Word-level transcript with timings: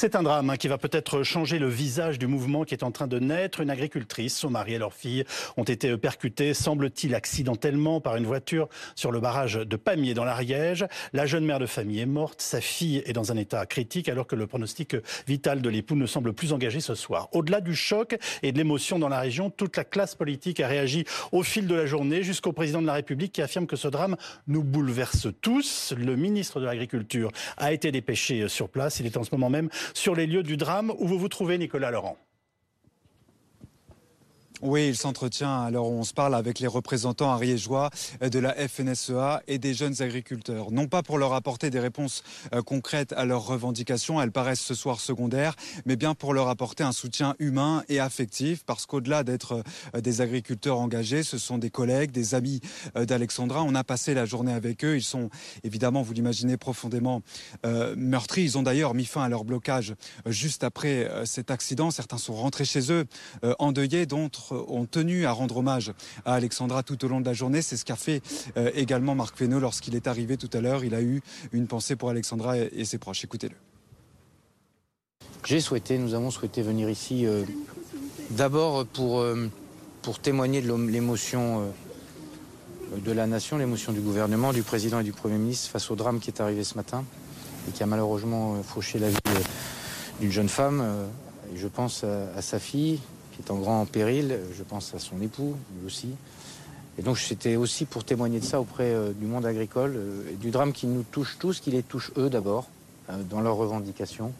C'est 0.00 0.14
un 0.14 0.22
drame 0.22 0.48
hein, 0.48 0.56
qui 0.56 0.68
va 0.68 0.78
peut-être 0.78 1.24
changer 1.24 1.58
le 1.58 1.66
visage 1.66 2.20
du 2.20 2.28
mouvement 2.28 2.62
qui 2.62 2.72
est 2.72 2.84
en 2.84 2.92
train 2.92 3.08
de 3.08 3.18
naître. 3.18 3.58
Une 3.62 3.68
agricultrice, 3.68 4.36
son 4.36 4.48
mari 4.48 4.74
et 4.74 4.78
leur 4.78 4.94
fille 4.94 5.24
ont 5.56 5.64
été 5.64 5.96
percutés, 5.96 6.54
semble-t-il, 6.54 7.16
accidentellement 7.16 8.00
par 8.00 8.14
une 8.14 8.24
voiture 8.24 8.68
sur 8.94 9.10
le 9.10 9.18
barrage 9.18 9.54
de 9.54 9.74
Pamiers 9.74 10.14
dans 10.14 10.22
l'Ariège. 10.22 10.86
La 11.12 11.26
jeune 11.26 11.44
mère 11.44 11.58
de 11.58 11.66
famille 11.66 11.98
est 11.98 12.06
morte, 12.06 12.40
sa 12.40 12.60
fille 12.60 13.02
est 13.06 13.12
dans 13.12 13.32
un 13.32 13.36
état 13.36 13.66
critique 13.66 14.08
alors 14.08 14.28
que 14.28 14.36
le 14.36 14.46
pronostic 14.46 14.94
vital 15.26 15.62
de 15.62 15.68
l'époux 15.68 15.96
ne 15.96 16.06
semble 16.06 16.32
plus 16.32 16.52
engagé 16.52 16.78
ce 16.78 16.94
soir. 16.94 17.28
Au-delà 17.32 17.60
du 17.60 17.74
choc 17.74 18.16
et 18.44 18.52
de 18.52 18.56
l'émotion 18.56 19.00
dans 19.00 19.08
la 19.08 19.18
région, 19.18 19.50
toute 19.50 19.76
la 19.76 19.82
classe 19.82 20.14
politique 20.14 20.60
a 20.60 20.68
réagi 20.68 21.06
au 21.32 21.42
fil 21.42 21.66
de 21.66 21.74
la 21.74 21.86
journée 21.86 22.22
jusqu'au 22.22 22.52
président 22.52 22.80
de 22.80 22.86
la 22.86 22.94
République 22.94 23.32
qui 23.32 23.42
affirme 23.42 23.66
que 23.66 23.74
ce 23.74 23.88
drame 23.88 24.16
nous 24.46 24.62
bouleverse 24.62 25.26
tous. 25.40 25.92
Le 25.98 26.14
ministre 26.14 26.60
de 26.60 26.66
l'Agriculture 26.66 27.32
a 27.56 27.72
été 27.72 27.90
dépêché 27.90 28.46
sur 28.46 28.68
place. 28.68 29.00
Il 29.00 29.06
est 29.06 29.16
en 29.16 29.24
ce 29.24 29.30
moment 29.32 29.50
même 29.50 29.68
sur 29.94 30.14
les 30.14 30.26
lieux 30.26 30.42
du 30.42 30.56
drame 30.56 30.92
où 30.98 31.06
vous 31.06 31.18
vous 31.18 31.28
trouvez, 31.28 31.58
Nicolas 31.58 31.90
Laurent? 31.90 32.16
Oui, 34.60 34.88
il 34.88 34.96
s'entretient 34.96 35.62
alors 35.62 35.88
on 35.88 36.02
se 36.02 36.12
parle 36.12 36.34
avec 36.34 36.58
les 36.58 36.66
représentants 36.66 37.30
ariégeois 37.30 37.90
de 38.20 38.38
la 38.40 38.54
FNSEA 38.54 39.40
et 39.46 39.58
des 39.58 39.72
jeunes 39.72 40.02
agriculteurs. 40.02 40.72
Non 40.72 40.88
pas 40.88 41.04
pour 41.04 41.16
leur 41.16 41.32
apporter 41.32 41.70
des 41.70 41.78
réponses 41.78 42.24
euh, 42.52 42.60
concrètes 42.60 43.12
à 43.12 43.24
leurs 43.24 43.46
revendications, 43.46 44.20
elles 44.20 44.32
paraissent 44.32 44.60
ce 44.60 44.74
soir 44.74 44.98
secondaires, 44.98 45.54
mais 45.86 45.94
bien 45.94 46.14
pour 46.14 46.34
leur 46.34 46.48
apporter 46.48 46.82
un 46.82 46.90
soutien 46.90 47.36
humain 47.38 47.84
et 47.88 48.00
affectif, 48.00 48.64
parce 48.64 48.84
qu'au-delà 48.84 49.22
d'être 49.22 49.62
euh, 49.94 50.00
des 50.00 50.22
agriculteurs 50.22 50.80
engagés, 50.80 51.22
ce 51.22 51.38
sont 51.38 51.58
des 51.58 51.70
collègues, 51.70 52.10
des 52.10 52.34
amis 52.34 52.60
euh, 52.96 53.04
d'Alexandra. 53.04 53.62
On 53.62 53.76
a 53.76 53.84
passé 53.84 54.12
la 54.12 54.24
journée 54.24 54.52
avec 54.52 54.84
eux. 54.84 54.96
Ils 54.96 55.02
sont 55.02 55.30
évidemment, 55.62 56.02
vous 56.02 56.14
l'imaginez, 56.14 56.56
profondément 56.56 57.22
meurtris. 57.96 58.42
Ils 58.42 58.58
ont 58.58 58.62
d'ailleurs 58.62 58.94
mis 58.94 59.04
fin 59.04 59.22
à 59.22 59.28
leur 59.28 59.44
blocage 59.44 59.94
juste 60.26 60.64
après 60.64 61.08
cet 61.24 61.50
accident. 61.50 61.90
Certains 61.90 62.18
sont 62.18 62.34
rentrés 62.34 62.64
chez 62.64 62.92
eux 62.92 63.04
endeuillés, 63.58 64.06
d'autres 64.06 64.47
ont 64.52 64.86
tenu 64.86 65.26
à 65.26 65.32
rendre 65.32 65.58
hommage 65.58 65.92
à 66.24 66.34
Alexandra 66.34 66.82
tout 66.82 67.04
au 67.04 67.08
long 67.08 67.20
de 67.20 67.26
la 67.26 67.32
journée. 67.32 67.62
C'est 67.62 67.76
ce 67.76 67.84
qu'a 67.84 67.96
fait 67.96 68.22
euh, 68.56 68.70
également 68.74 69.14
Marc 69.14 69.36
Fesneau 69.36 69.60
lorsqu'il 69.60 69.94
est 69.94 70.06
arrivé 70.06 70.36
tout 70.36 70.50
à 70.52 70.60
l'heure. 70.60 70.84
Il 70.84 70.94
a 70.94 71.02
eu 71.02 71.22
une 71.52 71.66
pensée 71.66 71.96
pour 71.96 72.10
Alexandra 72.10 72.58
et, 72.58 72.84
ses 72.84 72.98
proches. 72.98 73.24
Écoutez-le. 73.24 73.54
J'ai 75.44 75.60
souhaité, 75.60 75.98
nous 75.98 76.14
avons 76.14 76.30
souhaité 76.30 76.62
venir 76.62 76.90
ici 76.90 77.26
euh, 77.26 77.44
d'abord 78.30 78.86
pour, 78.86 79.20
euh, 79.20 79.48
pour 80.02 80.18
témoigner 80.18 80.60
de 80.60 80.72
l'émotion 80.72 81.72
de 83.04 83.12
la 83.12 83.26
nation, 83.26 83.58
l'émotion 83.58 83.92
du 83.92 84.00
gouvernement, 84.00 84.52
du 84.52 84.62
président 84.62 85.00
et 85.00 85.04
du 85.04 85.12
Premier 85.12 85.36
ministre 85.36 85.70
face 85.70 85.90
au 85.90 85.96
drame 85.96 86.20
qui 86.20 86.30
est 86.30 86.40
arrivé 86.40 86.64
ce 86.64 86.74
matin 86.74 87.04
et 87.68 87.72
qui 87.72 87.82
a 87.82 87.86
malheureusement 87.86 88.62
fauché 88.62 88.98
la 88.98 89.10
vie 89.10 89.16
d'une 90.20 90.32
jeune 90.32 90.48
femme. 90.48 90.82
Je 91.54 91.68
pense 91.68 92.04
à 92.04 92.40
sa 92.40 92.58
fille, 92.58 92.98
est 93.38 93.50
en 93.50 93.56
grand 93.56 93.84
péril. 93.86 94.38
Je 94.56 94.62
pense 94.62 94.94
à 94.94 94.98
son 94.98 95.20
époux, 95.20 95.54
lui 95.78 95.86
aussi. 95.86 96.08
Et 96.98 97.02
donc 97.02 97.18
c'était 97.18 97.56
aussi 97.56 97.84
pour 97.84 98.04
témoigner 98.04 98.40
de 98.40 98.44
ça 98.44 98.60
auprès 98.60 98.92
euh, 98.92 99.12
du 99.12 99.26
monde 99.26 99.46
agricole, 99.46 99.94
euh, 99.96 100.32
et 100.32 100.34
du 100.34 100.50
drame 100.50 100.72
qui 100.72 100.86
nous 100.88 101.04
touche 101.04 101.36
tous, 101.38 101.60
qui 101.60 101.70
les 101.70 101.84
touche 101.84 102.10
eux 102.16 102.28
d'abord, 102.28 102.66
euh, 103.08 103.22
dans 103.30 103.40
leurs 103.40 103.56
revendications, 103.56 104.32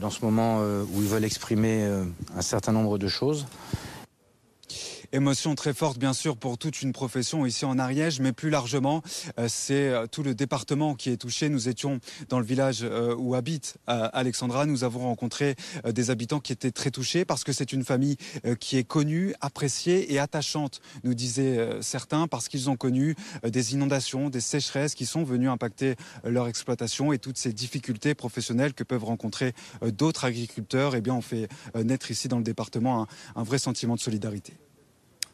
dans 0.00 0.10
ce 0.10 0.24
moment 0.24 0.58
où 0.60 1.02
ils 1.02 1.06
veulent 1.06 1.24
exprimer 1.24 1.88
un 2.36 2.42
certain 2.42 2.72
nombre 2.72 2.98
de 2.98 3.06
choses. 3.06 3.46
Émotion 5.14 5.54
très 5.54 5.74
forte, 5.74 5.98
bien 5.98 6.14
sûr, 6.14 6.38
pour 6.38 6.56
toute 6.56 6.80
une 6.80 6.94
profession 6.94 7.44
ici 7.44 7.66
en 7.66 7.78
Ariège, 7.78 8.20
mais 8.20 8.32
plus 8.32 8.48
largement, 8.48 9.02
euh, 9.38 9.46
c'est 9.46 9.88
euh, 9.88 10.06
tout 10.06 10.22
le 10.22 10.34
département 10.34 10.94
qui 10.94 11.10
est 11.10 11.18
touché. 11.18 11.50
Nous 11.50 11.68
étions 11.68 12.00
dans 12.30 12.38
le 12.38 12.46
village 12.46 12.78
euh, 12.82 13.14
où 13.14 13.34
habite 13.34 13.76
Alexandra. 13.86 14.64
Nous 14.64 14.84
avons 14.84 15.00
rencontré 15.00 15.54
des 15.84 16.08
habitants 16.08 16.40
qui 16.40 16.54
étaient 16.54 16.70
très 16.70 16.90
touchés 16.90 17.26
parce 17.26 17.44
que 17.44 17.52
c'est 17.52 17.74
une 17.74 17.84
famille 17.84 18.16
qui 18.58 18.78
est 18.78 18.84
connue, 18.84 19.34
appréciée 19.42 20.14
et 20.14 20.18
attachante, 20.18 20.80
nous 21.04 21.12
disaient 21.12 21.82
certains, 21.82 22.26
parce 22.26 22.48
qu'ils 22.48 22.70
ont 22.70 22.76
connu 22.76 23.14
des 23.44 23.74
inondations, 23.74 24.30
des 24.30 24.40
sécheresses 24.40 24.94
qui 24.94 25.04
sont 25.04 25.24
venues 25.24 25.48
impacter 25.48 25.96
leur 26.24 26.48
exploitation 26.48 27.12
et 27.12 27.18
toutes 27.18 27.38
ces 27.38 27.52
difficultés 27.52 28.14
professionnelles 28.14 28.72
que 28.72 28.84
peuvent 28.84 29.04
rencontrer 29.04 29.52
d'autres 29.82 30.24
agriculteurs. 30.24 30.94
Eh 30.94 31.00
bien, 31.00 31.14
on 31.14 31.22
fait 31.22 31.48
naître 31.74 32.10
ici 32.10 32.28
dans 32.28 32.38
le 32.38 32.44
département 32.44 33.06
un 33.36 33.42
vrai 33.42 33.58
sentiment 33.58 33.94
de 33.94 34.00
solidarité. 34.00 34.54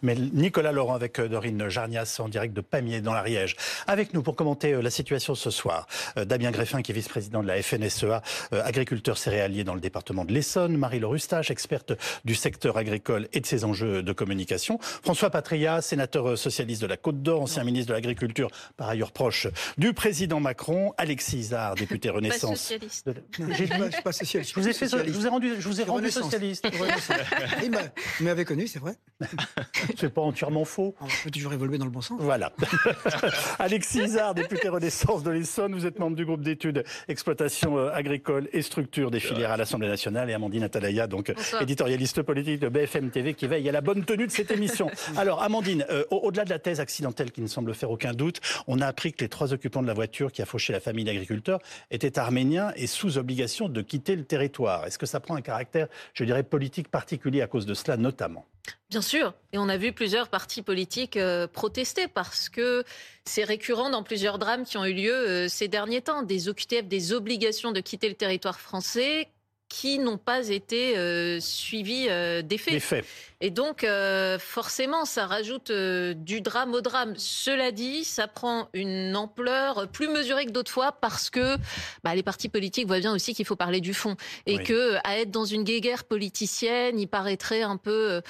Mais 0.02 0.14
Nicolas 0.14 0.72
Laurent 0.72 0.94
avec 0.94 1.18
euh, 1.18 1.28
Dorine 1.28 1.68
Jarnias 1.68 2.18
en 2.20 2.28
direct 2.28 2.54
de 2.54 2.60
Pamiers 2.60 3.00
dans 3.00 3.14
l'Ariège. 3.14 3.56
Avec 3.86 4.14
nous 4.14 4.22
pour 4.22 4.36
commenter 4.36 4.72
euh, 4.72 4.80
la 4.80 4.90
situation 4.90 5.34
ce 5.34 5.50
soir. 5.50 5.86
Euh, 6.16 6.24
Damien 6.24 6.50
Greffin 6.50 6.82
qui 6.82 6.92
est 6.92 6.94
vice-président 6.94 7.42
de 7.42 7.48
la 7.48 7.62
FNSEA, 7.62 8.22
agriculteur 8.52 9.18
céréalier 9.18 9.64
dans 9.64 9.74
le 9.74 9.80
département 9.80 10.24
de 10.24 10.32
l'Essonne. 10.32 10.76
Marie-Laure 10.76 11.12
Rustache, 11.12 11.50
experte 11.50 11.92
du 12.24 12.34
secteur 12.34 12.76
agricole 12.76 13.28
et 13.32 13.40
de 13.40 13.46
ses 13.46 13.64
enjeux 13.64 14.02
de 14.02 14.12
communication. 14.12 14.78
François 14.80 15.30
Patria, 15.30 15.80
sénateur 15.82 16.36
socialiste 16.38 16.82
de 16.82 16.86
la 16.86 16.96
Côte 16.96 17.22
d'Or, 17.22 17.42
ancien 17.42 17.64
ministre 17.64 17.88
de 17.88 17.94
l'Agriculture, 17.94 18.50
par 18.76 18.88
ailleurs 18.88 19.12
proche 19.12 19.48
du 19.76 19.92
président 19.92 20.40
Macron. 20.40 20.92
Alexis 20.98 21.38
Isard, 21.38 21.74
député 21.74 22.10
Renaissance. 22.18 22.50
Pas 22.50 22.56
socialiste. 22.56 23.10
J'ai 23.50 23.66
suis 23.66 24.02
pas 24.02 24.12
socialiste. 24.12 24.54
Je 24.54 24.60
vous 24.60 24.68
ai, 24.68 24.72
fait, 24.72 24.88
je 24.88 25.12
vous 25.12 25.26
ai 25.26 25.28
rendu, 25.28 25.54
je 25.58 25.68
vous 25.68 25.80
ai 25.80 25.84
rendu 25.84 26.10
socialiste. 26.10 26.68
Il 28.20 28.24
m'avait 28.24 28.44
connu, 28.44 28.66
c'est 28.66 28.78
vrai. 28.78 28.94
C'est 29.96 30.12
pas 30.12 30.22
entièrement 30.22 30.64
faux. 30.64 30.94
On 31.00 31.06
peut 31.24 31.30
toujours 31.30 31.52
évoluer 31.52 31.78
dans 31.78 31.84
le 31.84 31.90
bon 31.90 32.00
sens. 32.00 32.20
Voilà. 32.20 32.52
Alexis 33.58 34.00
Isard, 34.00 34.34
député 34.34 34.68
Renaissance 34.68 35.22
de 35.22 35.30
l'Essonne, 35.30 35.74
vous 35.74 35.86
êtes 35.86 35.98
membre 35.98 36.16
du 36.16 36.24
groupe 36.24 36.42
d'études 36.42 36.84
exploitation 37.08 37.78
euh, 37.78 37.90
agricole 37.92 38.48
et 38.52 38.62
structure 38.62 39.10
des 39.10 39.20
filières 39.20 39.50
à 39.50 39.56
l'Assemblée 39.56 39.88
nationale 39.88 40.30
et 40.30 40.34
Amandine 40.34 40.64
Atalaya, 40.64 41.06
donc 41.06 41.32
éditorialiste 41.60 42.22
politique 42.22 42.60
de 42.60 42.68
BFM 42.68 43.10
TV 43.10 43.34
qui 43.34 43.46
veille 43.46 43.68
à 43.68 43.72
la 43.72 43.80
bonne 43.80 44.04
tenue 44.04 44.26
de 44.26 44.32
cette 44.32 44.50
émission. 44.50 44.90
Alors 45.16 45.42
Amandine, 45.42 45.84
euh, 45.90 46.04
au-delà 46.10 46.44
de 46.44 46.50
la 46.50 46.58
thèse 46.58 46.80
accidentelle 46.80 47.32
qui 47.32 47.40
ne 47.40 47.46
semble 47.46 47.74
faire 47.74 47.90
aucun 47.90 48.12
doute, 48.12 48.40
on 48.66 48.80
a 48.80 48.86
appris 48.86 49.12
que 49.12 49.24
les 49.24 49.28
trois 49.28 49.52
occupants 49.52 49.82
de 49.82 49.86
la 49.86 49.94
voiture 49.94 50.32
qui 50.32 50.42
a 50.42 50.46
fauché 50.46 50.72
la 50.72 50.80
famille 50.80 51.04
d'agriculteurs 51.04 51.60
étaient 51.90 52.18
arméniens 52.18 52.72
et 52.76 52.86
sous 52.86 53.18
obligation 53.18 53.68
de 53.68 53.82
quitter 53.82 54.16
le 54.16 54.24
territoire. 54.24 54.86
Est-ce 54.86 54.98
que 54.98 55.06
ça 55.06 55.20
prend 55.20 55.34
un 55.34 55.42
caractère, 55.42 55.88
je 56.14 56.24
dirais, 56.24 56.42
politique 56.42 56.88
particulier 56.88 57.42
à 57.42 57.46
cause 57.46 57.66
de 57.66 57.74
cela 57.74 57.96
notamment? 57.96 58.46
Bien 58.90 59.02
sûr, 59.02 59.34
et 59.52 59.58
on 59.58 59.68
a 59.68 59.76
vu 59.76 59.92
plusieurs 59.92 60.28
partis 60.28 60.62
politiques 60.62 61.18
euh, 61.18 61.46
protester 61.46 62.08
parce 62.08 62.48
que 62.48 62.84
c'est 63.26 63.44
récurrent 63.44 63.90
dans 63.90 64.02
plusieurs 64.02 64.38
drames 64.38 64.64
qui 64.64 64.78
ont 64.78 64.84
eu 64.86 64.94
lieu 64.94 65.12
euh, 65.12 65.48
ces 65.48 65.68
derniers 65.68 66.00
temps. 66.00 66.22
Des 66.22 66.48
OQTF, 66.48 66.86
des 66.86 67.12
obligations 67.12 67.70
de 67.70 67.80
quitter 67.80 68.08
le 68.08 68.14
territoire 68.14 68.58
français 68.58 69.28
qui 69.68 69.98
n'ont 69.98 70.16
pas 70.16 70.48
été 70.48 70.96
euh, 70.96 71.38
suivies 71.40 72.08
des 72.42 72.56
faits. 72.56 73.04
Et 73.42 73.50
donc, 73.50 73.86
forcément, 74.38 75.04
ça 75.04 75.26
rajoute 75.26 75.70
du 75.70 76.40
drame 76.40 76.72
au 76.72 76.80
drame. 76.80 77.12
Cela 77.18 77.70
dit, 77.70 78.04
ça 78.04 78.26
prend 78.26 78.70
une 78.72 79.14
ampleur 79.14 79.86
plus 79.88 80.08
mesurée 80.08 80.46
que 80.46 80.52
d'autres 80.52 80.72
fois 80.72 80.92
parce 80.92 81.28
que 81.28 81.58
bah, 82.02 82.14
les 82.14 82.22
partis 82.22 82.48
politiques 82.48 82.86
voient 82.86 83.00
bien 83.00 83.14
aussi 83.14 83.34
qu'il 83.34 83.44
faut 83.44 83.56
parler 83.56 83.82
du 83.82 83.92
fond. 83.92 84.16
Et 84.46 84.62
que 84.62 84.96
à 85.04 85.18
être 85.18 85.30
dans 85.30 85.44
une 85.44 85.64
guéguerre 85.64 86.04
politicienne, 86.04 86.98
il 86.98 87.06
paraîtrait 87.06 87.60
un 87.60 87.76
peu 87.76 88.22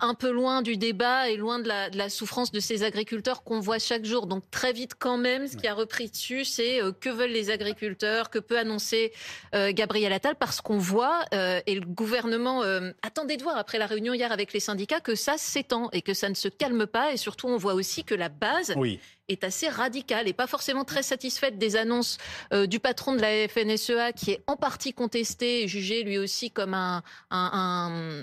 un 0.00 0.14
peu 0.14 0.30
loin 0.30 0.62
du 0.62 0.76
débat 0.76 1.28
et 1.28 1.36
loin 1.36 1.58
de 1.58 1.68
la, 1.68 2.08
souffrance 2.08 2.50
de 2.52 2.60
ces 2.60 2.82
agriculteurs 2.82 3.42
qu'on 3.42 3.60
voit 3.60 3.78
chaque 3.78 4.04
jour. 4.04 4.26
Donc 4.26 4.50
très 4.50 4.72
vite 4.72 4.92
quand 4.98 5.18
même, 5.18 5.46
ce 5.46 5.56
qui 5.56 5.66
a 5.66 5.74
repris 5.74 6.08
dessus, 6.08 6.44
c'est 6.44 6.82
euh, 6.82 6.92
que 6.92 7.08
veulent 7.08 7.30
les 7.30 7.50
agriculteurs, 7.50 8.30
que 8.30 8.38
peut 8.38 8.58
annoncer 8.58 9.12
euh, 9.54 9.72
Gabriel 9.72 10.12
Attal, 10.12 10.34
parce 10.36 10.60
qu'on 10.60 10.78
voit, 10.78 11.24
euh, 11.34 11.60
et 11.66 11.74
le 11.74 11.86
gouvernement 11.86 12.62
attendait 13.02 13.36
de 13.36 13.42
voir 13.42 13.56
après 13.56 13.78
la 13.78 13.86
réunion 13.86 14.14
hier 14.14 14.32
avec 14.32 14.52
les 14.52 14.60
syndicats, 14.60 15.00
que 15.00 15.14
ça 15.14 15.36
s'étend 15.36 15.88
et 15.92 16.02
que 16.02 16.14
ça 16.14 16.28
ne 16.28 16.34
se 16.34 16.48
calme 16.48 16.86
pas. 16.86 17.12
Et 17.12 17.16
surtout, 17.16 17.48
on 17.48 17.56
voit 17.56 17.74
aussi 17.74 18.04
que 18.04 18.14
la 18.14 18.28
base 18.28 18.74
oui 18.76 18.98
est 19.32 19.44
assez 19.44 19.68
radicale 19.68 20.28
et 20.28 20.32
pas 20.32 20.46
forcément 20.46 20.84
très 20.84 21.02
satisfaite 21.02 21.58
des 21.58 21.76
annonces 21.76 22.18
euh, 22.52 22.66
du 22.66 22.80
patron 22.80 23.14
de 23.14 23.20
la 23.20 23.48
FNSEA 23.48 24.12
qui 24.12 24.32
est 24.32 24.42
en 24.46 24.56
partie 24.56 24.92
contesté 24.92 25.62
et 25.62 25.68
jugé 25.68 26.02
lui 26.02 26.18
aussi 26.18 26.50
comme 26.50 26.74
un, 26.74 27.02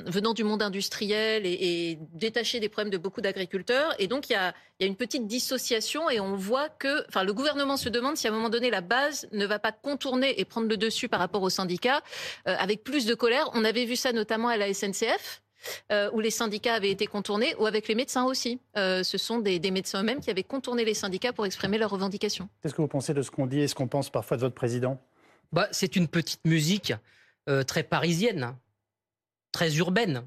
venant 0.08 0.34
du 0.34 0.44
monde 0.44 0.62
industriel 0.62 1.46
et, 1.46 1.98
détaché 2.14 2.60
des 2.60 2.70
problèmes 2.70 2.92
de 2.92 2.98
beaucoup 2.98 3.22
d'agriculteurs. 3.22 3.94
Et 4.00 4.08
donc 4.08 4.30
il 4.30 4.34
y 4.34 4.36
a, 4.36 4.54
une 4.80 4.96
petite 4.96 5.26
dissociation 5.26 6.08
et 6.08 6.20
on 6.20 6.36
voit 6.36 6.70
que, 6.70 7.04
enfin, 7.08 7.24
le 7.24 7.34
gouvernement 7.34 7.78
se 7.78 7.90
demande 7.90 8.16
si 8.16 8.28
à 8.28 8.32
un 8.32 8.34
moment 8.34 8.50
donné 8.50 8.70
la 8.70 8.82
base 8.82 9.28
ne 9.32 9.46
va 9.48 9.58
pas 9.58 9.72
contourner 9.72 10.40
et 10.40 10.46
prendre 10.46 10.68
le 10.68 10.78
dessus 10.78 11.10
par 11.10 11.20
rapport 11.20 11.42
aux 11.42 11.50
syndicats 11.50 12.04
euh, 12.48 12.56
avec 12.60 12.84
plus 12.84 13.08
de 13.08 13.16
colère. 13.16 13.50
On 13.54 13.66
avait 13.66 13.86
vu 13.86 13.96
ça 13.96 14.12
notamment 14.12 14.50
à 14.50 14.58
la 14.58 14.72
SNCF. 14.72 15.42
Euh, 15.92 16.10
où 16.14 16.20
les 16.20 16.32
syndicats 16.32 16.74
avaient 16.74 16.92
été 16.92 17.08
contournés, 17.08 17.56
ou 17.60 17.66
avec 17.66 17.88
les 17.88 17.96
médecins 17.96 18.26
aussi. 18.26 18.60
Euh, 18.78 19.04
ce 19.04 19.18
sont 19.18 19.40
des, 19.40 19.60
médecins 19.72 20.02
eux-mêmes 20.02 20.20
qui 20.20 20.30
avaient 20.30 20.44
contourné 20.44 20.86
les 20.86 20.94
syndicats 20.94 21.34
pour 21.34 21.46
exprimer 21.46 21.78
leurs 21.78 21.90
revendications. 21.90 22.50
Qu'est-ce 22.62 22.74
que 22.74 22.82
vous 22.82 22.88
pensez 22.88 23.14
de 23.14 23.22
ce 23.22 23.32
qu'on 23.32 23.48
dit 23.48 23.60
et 23.60 23.68
ce 23.68 23.76
qu'on 23.76 23.88
pense 23.88 24.10
parfois 24.10 24.38
de 24.38 24.42
votre 24.42 24.56
président? 24.56 25.00
Bah, 25.52 25.68
C'est 25.72 25.96
une 25.96 26.08
petite 26.08 26.46
musique 26.46 26.94
euh, 27.50 27.64
très 27.64 27.84
parisienne, 27.84 28.56
très 29.52 29.76
urbaine, 29.78 30.24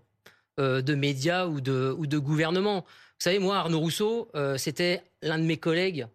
de 0.59 0.95
médias 0.95 1.47
ou 1.47 1.63
de, 1.63 1.95
ou 1.97 2.07
de 2.07 2.19
gouvernement. 2.19 2.81
Vous 2.81 3.25
savez, 3.25 3.39
moi, 3.39 3.57
Arnaud 3.57 3.81
Rousseau, 3.81 4.31
c'était 4.59 5.03
l'un 5.23 5.39
de 5.39 5.45
mes 5.45 5.57
collègues. 5.57 6.07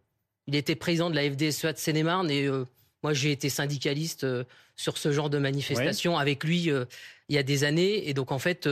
Il 0.45 0.53
était 0.53 0.75
président 0.75 1.09
de 1.09 1.15
la 1.15 1.23
FDSEA 1.23 1.73
de 1.73 1.79
Seine-et-Marne 1.79 2.29
et 2.29 2.47
Moi, 3.01 3.13
j'ai 3.13 3.31
été 3.31 3.49
syndicaliste 3.49 4.23
sur 4.75 4.97
ce 4.97 5.11
genre 5.11 5.29
de 5.29 5.37
manifestation 5.37 6.17
avec 6.17 6.43
lui 6.43 6.69
il 7.29 7.35
y 7.35 7.37
a 7.37 7.43
des 7.43 7.63
années. 7.63 8.09
Et 8.09 8.13
donc, 8.13 8.31
en 8.31 8.39
fait, 8.39 8.67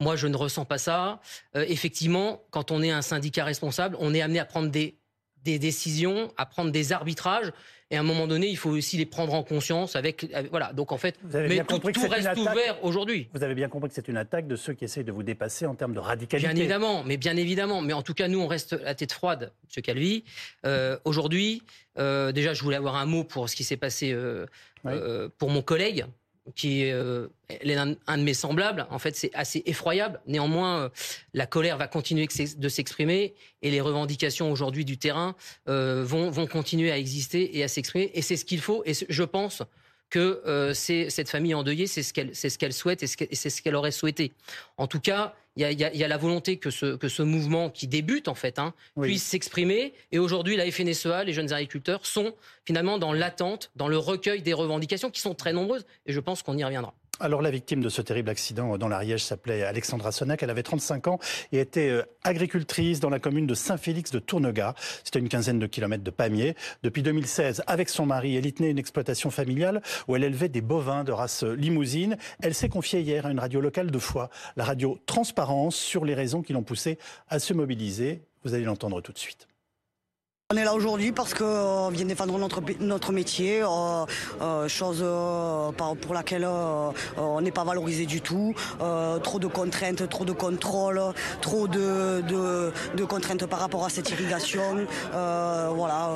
moi, 0.00 0.16
je 0.16 0.26
ne 0.26 0.36
ressens 0.36 0.64
pas 0.64 0.78
ça. 0.78 1.20
effectivement, 1.54 2.42
quand 2.50 2.70
on 2.70 2.82
est 2.82 2.90
un 2.90 3.02
syndicat 3.02 3.44
responsable, 3.44 3.96
on 3.98 4.14
est 4.14 4.20
amené 4.20 4.38
à 4.38 4.44
prendre 4.44 4.70
des 4.70 4.98
des 5.46 5.58
décisions, 5.58 6.32
à 6.36 6.46
prendre 6.46 6.70
des 6.70 6.92
arbitrages. 6.92 7.52
Et 7.90 7.96
à 7.96 8.00
un 8.00 8.02
moment 8.02 8.26
donné, 8.26 8.48
il 8.48 8.56
faut 8.56 8.70
aussi 8.70 8.96
les 8.96 9.06
prendre 9.06 9.32
en 9.32 9.44
conscience 9.44 9.94
avec, 9.94 10.26
voilà. 10.50 10.72
Donc 10.72 10.90
en 10.90 10.98
fait, 10.98 11.16
mais 11.32 11.62
tout, 11.64 11.80
reste 12.10 12.36
ouvert 12.36 12.82
aujourd'hui. 12.82 13.28
Vous 13.32 13.44
avez 13.44 13.54
bien 13.54 13.68
compris 13.68 13.88
que 13.88 13.94
c'est 13.94 14.08
une 14.08 14.16
attaque 14.16 14.48
de 14.48 14.56
ceux 14.56 14.72
qui 14.72 14.84
essayent 14.84 15.04
de 15.04 15.12
vous 15.12 15.22
dépasser 15.22 15.66
en 15.66 15.76
termes 15.76 15.94
de 15.94 16.00
radicalité. 16.00 16.48
Bien 16.48 16.56
évidemment, 16.56 17.04
mais 17.04 17.16
bien 17.16 17.36
évidemment. 17.36 17.82
Mais 17.82 17.92
en 17.92 18.02
tout 18.02 18.14
cas, 18.14 18.26
nous, 18.26 18.40
on 18.40 18.48
reste 18.48 18.72
la 18.72 18.96
tête 18.96 19.12
froide, 19.12 19.52
M. 19.76 19.82
Calvi. 19.82 20.24
Euh, 20.64 20.98
aujourd'hui, 21.04 21.62
euh, 21.96 22.32
déjà, 22.32 22.54
je 22.54 22.62
voulais 22.64 22.76
avoir 22.76 22.96
un 22.96 23.06
mot 23.06 23.22
pour 23.22 23.48
ce 23.48 23.54
qui 23.54 23.62
s'est 23.62 23.76
passé 23.76 24.12
euh, 24.12 24.46
pour 25.38 25.50
mon 25.50 25.62
collègue 25.62 26.06
qui 26.54 26.82
est 26.82 26.92
euh, 26.92 27.28
un, 28.06 28.18
de 28.18 28.22
mes 28.22 28.34
semblables. 28.34 28.86
En 28.90 28.98
fait, 28.98 29.16
c'est 29.16 29.30
assez 29.34 29.62
effroyable. 29.66 30.20
Néanmoins, 30.26 30.78
euh, 30.78 30.88
la 31.34 31.46
colère 31.46 31.76
va 31.76 31.88
continuer 31.88 32.28
de 32.56 32.68
s'exprimer 32.68 33.34
et 33.62 33.70
les 33.70 33.80
revendications 33.80 34.50
aujourd'hui 34.50 34.84
du 34.84 34.98
terrain 34.98 35.34
euh, 35.68 36.04
vont, 36.04 36.30
vont 36.30 36.46
continuer 36.46 36.90
à 36.92 36.98
exister 36.98 37.56
et 37.58 37.64
à 37.64 37.68
s'exprimer. 37.68 38.10
Et 38.14 38.22
c'est 38.22 38.36
ce 38.36 38.44
qu'il 38.44 38.60
faut. 38.60 38.82
Et 38.86 38.92
je 38.94 39.22
pense 39.22 39.62
que 40.08 40.72
cette 40.72 41.28
famille 41.28 41.54
endeuillée, 41.54 41.88
c'est 41.88 42.04
ce 42.04 42.12
qu'elle 42.12 42.34
ce 42.34 42.56
qu'elle 42.56 42.72
souhaite 42.72 43.02
et 43.02 43.06
c'est 43.08 43.50
ce 43.50 43.60
qu'elle 43.60 43.74
aurait 43.74 43.90
souhaité. 43.90 44.32
En 44.76 44.86
tout 44.86 45.00
cas, 45.00 45.34
il 45.56 45.62
y 45.62 45.64
a, 45.64 45.72
y 45.72 46.04
a, 46.04 46.08
la 46.08 46.16
volonté 46.18 46.58
que 46.58 46.70
ce, 46.70 46.96
que 46.96 47.08
ce 47.08 47.22
mouvement 47.22 47.70
qui 47.70 47.86
débute 47.86 48.28
en 48.28 48.34
fait 48.34 48.58
hein, 48.58 48.74
puisse 49.00 49.22
s'exprimer. 49.22 49.94
Et 50.12 50.18
aujourd'hui, 50.18 50.56
la 50.56 50.70
FNSEA, 50.70 51.24
les 51.24 51.32
jeunes 51.32 51.52
agriculteurs, 51.52 52.04
sont 52.04 52.34
finalement 52.64 52.98
dans 52.98 53.12
l'attente, 53.12 53.70
dans 53.74 53.88
le 53.88 53.96
recueil 53.96 54.42
des 54.42 54.52
revendications 54.52 55.10
qui 55.10 55.20
sont 55.20 55.34
très 55.34 55.54
nombreuses. 55.54 55.86
Et 56.04 56.12
je 56.12 56.20
pense 56.20 56.42
qu'on 56.42 56.58
y 56.58 56.64
reviendra. 56.64 56.92
Alors 57.18 57.40
la 57.40 57.50
victime 57.50 57.80
de 57.80 57.88
ce 57.88 58.02
terrible 58.02 58.28
accident 58.28 58.76
dans 58.76 58.88
l'Ariège 58.88 59.24
s'appelait 59.24 59.62
Alexandra 59.62 60.12
Sonac. 60.12 60.42
Elle 60.42 60.50
avait 60.50 60.62
35 60.62 61.08
ans 61.08 61.18
et 61.50 61.60
était 61.60 61.88
euh, 61.88 62.02
agricultrice 62.24 63.00
dans 63.00 63.08
la 63.08 63.18
commune 63.18 63.46
de 63.46 63.54
Saint-Félix 63.54 64.10
de 64.10 64.18
Tournega. 64.18 64.74
C'était 65.02 65.20
une 65.20 65.30
quinzaine 65.30 65.58
de 65.58 65.66
kilomètres 65.66 66.04
de 66.04 66.10
Pamiers. 66.10 66.54
Depuis 66.82 67.02
2016, 67.02 67.62
avec 67.66 67.88
son 67.88 68.04
mari, 68.04 68.36
elle 68.36 68.44
y 68.44 68.52
tenait 68.52 68.70
une 68.70 68.78
exploitation 68.78 69.30
familiale 69.30 69.80
où 70.08 70.16
elle 70.16 70.24
élevait 70.24 70.50
des 70.50 70.60
bovins 70.60 71.04
de 71.04 71.12
race 71.12 71.42
limousine. 71.42 72.18
Elle 72.42 72.54
s'est 72.54 72.68
confiée 72.68 73.00
hier 73.00 73.24
à 73.24 73.30
une 73.30 73.40
radio 73.40 73.62
locale 73.62 73.90
de 73.90 73.98
Foix, 73.98 74.28
la 74.56 74.64
radio 74.64 74.98
Transparence, 75.06 75.74
sur 75.74 76.04
les 76.04 76.14
raisons 76.14 76.42
qui 76.42 76.52
l'ont 76.52 76.64
poussée 76.64 76.98
à 77.30 77.38
se 77.38 77.54
mobiliser. 77.54 78.20
Vous 78.44 78.52
allez 78.52 78.64
l'entendre 78.64 79.00
tout 79.00 79.12
de 79.12 79.18
suite. 79.18 79.48
On 80.54 80.56
est 80.56 80.62
là 80.62 80.74
aujourd'hui 80.74 81.10
parce 81.10 81.34
qu'on 81.34 81.88
vient 81.88 82.04
défendre 82.04 82.38
notre, 82.78 83.10
métier, 83.12 83.62
euh, 83.62 83.66
euh, 84.40 84.68
chose 84.68 85.00
euh, 85.02 85.72
pour 85.72 86.14
laquelle 86.14 86.46
on 87.16 87.40
n'est 87.40 87.50
pas 87.50 87.64
valorisé 87.64 88.06
du 88.06 88.20
tout. 88.20 88.54
trop 89.24 89.40
de 89.40 89.48
contraintes, 89.48 90.08
trop 90.08 90.24
de 90.24 90.30
contrôles, 90.30 91.02
trop 91.40 91.66
de, 91.66 92.22
contraintes 93.08 93.44
par 93.46 93.58
rapport 93.58 93.86
à 93.86 93.88
cette 93.88 94.08
irrigation. 94.10 94.86
voilà, 95.10 96.10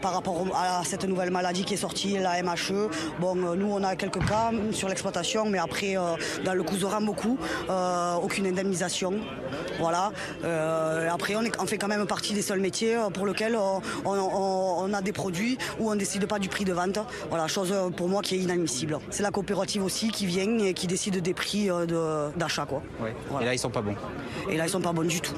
par 0.00 0.12
rapport 0.12 0.46
à 0.54 0.84
cette 0.84 1.04
nouvelle 1.04 1.32
maladie 1.32 1.64
qui 1.64 1.74
est 1.74 1.84
sortie, 1.88 2.16
la 2.18 2.40
MHE. 2.40 2.88
Bon, 3.18 3.34
nous 3.34 3.66
on 3.68 3.82
a 3.82 3.96
quelques 3.96 4.24
cas 4.24 4.52
sur 4.70 4.88
l'exploitation, 4.88 5.46
mais 5.46 5.58
après 5.58 5.96
dans 6.44 6.54
le 6.54 6.62
couserin 6.62 7.00
beaucoup, 7.00 7.36
aucune 8.22 8.46
indemnisation. 8.46 9.14
Voilà. 9.80 10.12
après 11.12 11.34
on, 11.34 11.42
on 11.58 11.66
fait 11.66 11.78
quand 11.78 11.88
même 11.88 12.06
partie 12.06 12.32
des 12.32 12.42
seuls 12.42 12.60
métiers 12.60 12.96
pour 13.12 13.23
lequel 13.26 13.56
on, 14.04 14.92
a 14.92 15.02
des 15.02 15.12
produits 15.12 15.58
où 15.78 15.90
on 15.90 15.94
ne 15.94 15.98
décide 15.98 16.26
pas 16.26 16.38
du 16.38 16.48
prix 16.48 16.64
de 16.64 16.72
vente. 16.72 16.98
Voilà, 17.28 17.46
chose 17.48 17.72
euh, 17.72 17.90
pour 17.90 18.08
moi 18.08 18.22
qui 18.22 18.36
est 18.36 18.38
inadmissible. 18.38 18.98
C'est 19.10 19.22
la 19.22 19.30
coopérative 19.30 19.84
aussi 19.84 20.08
qui 20.10 20.26
vient 20.26 20.58
et 20.58 20.74
qui 20.74 20.86
décide 20.86 21.20
des 21.20 21.34
prix 21.34 21.70
euh, 21.70 22.30
d'achat. 22.36 22.66
Quoi. 22.66 22.82
Et 23.40 23.44
là, 23.44 23.54
ils 23.54 23.58
sont 23.58 23.70
pas 23.70 23.82
bons. 23.82 23.96
Et 24.50 24.56
là, 24.56 24.66
ils 24.66 24.70
sont 24.70 24.80
pas 24.80 24.92
bons 24.92 25.02
du 25.02 25.20
tout 25.20 25.34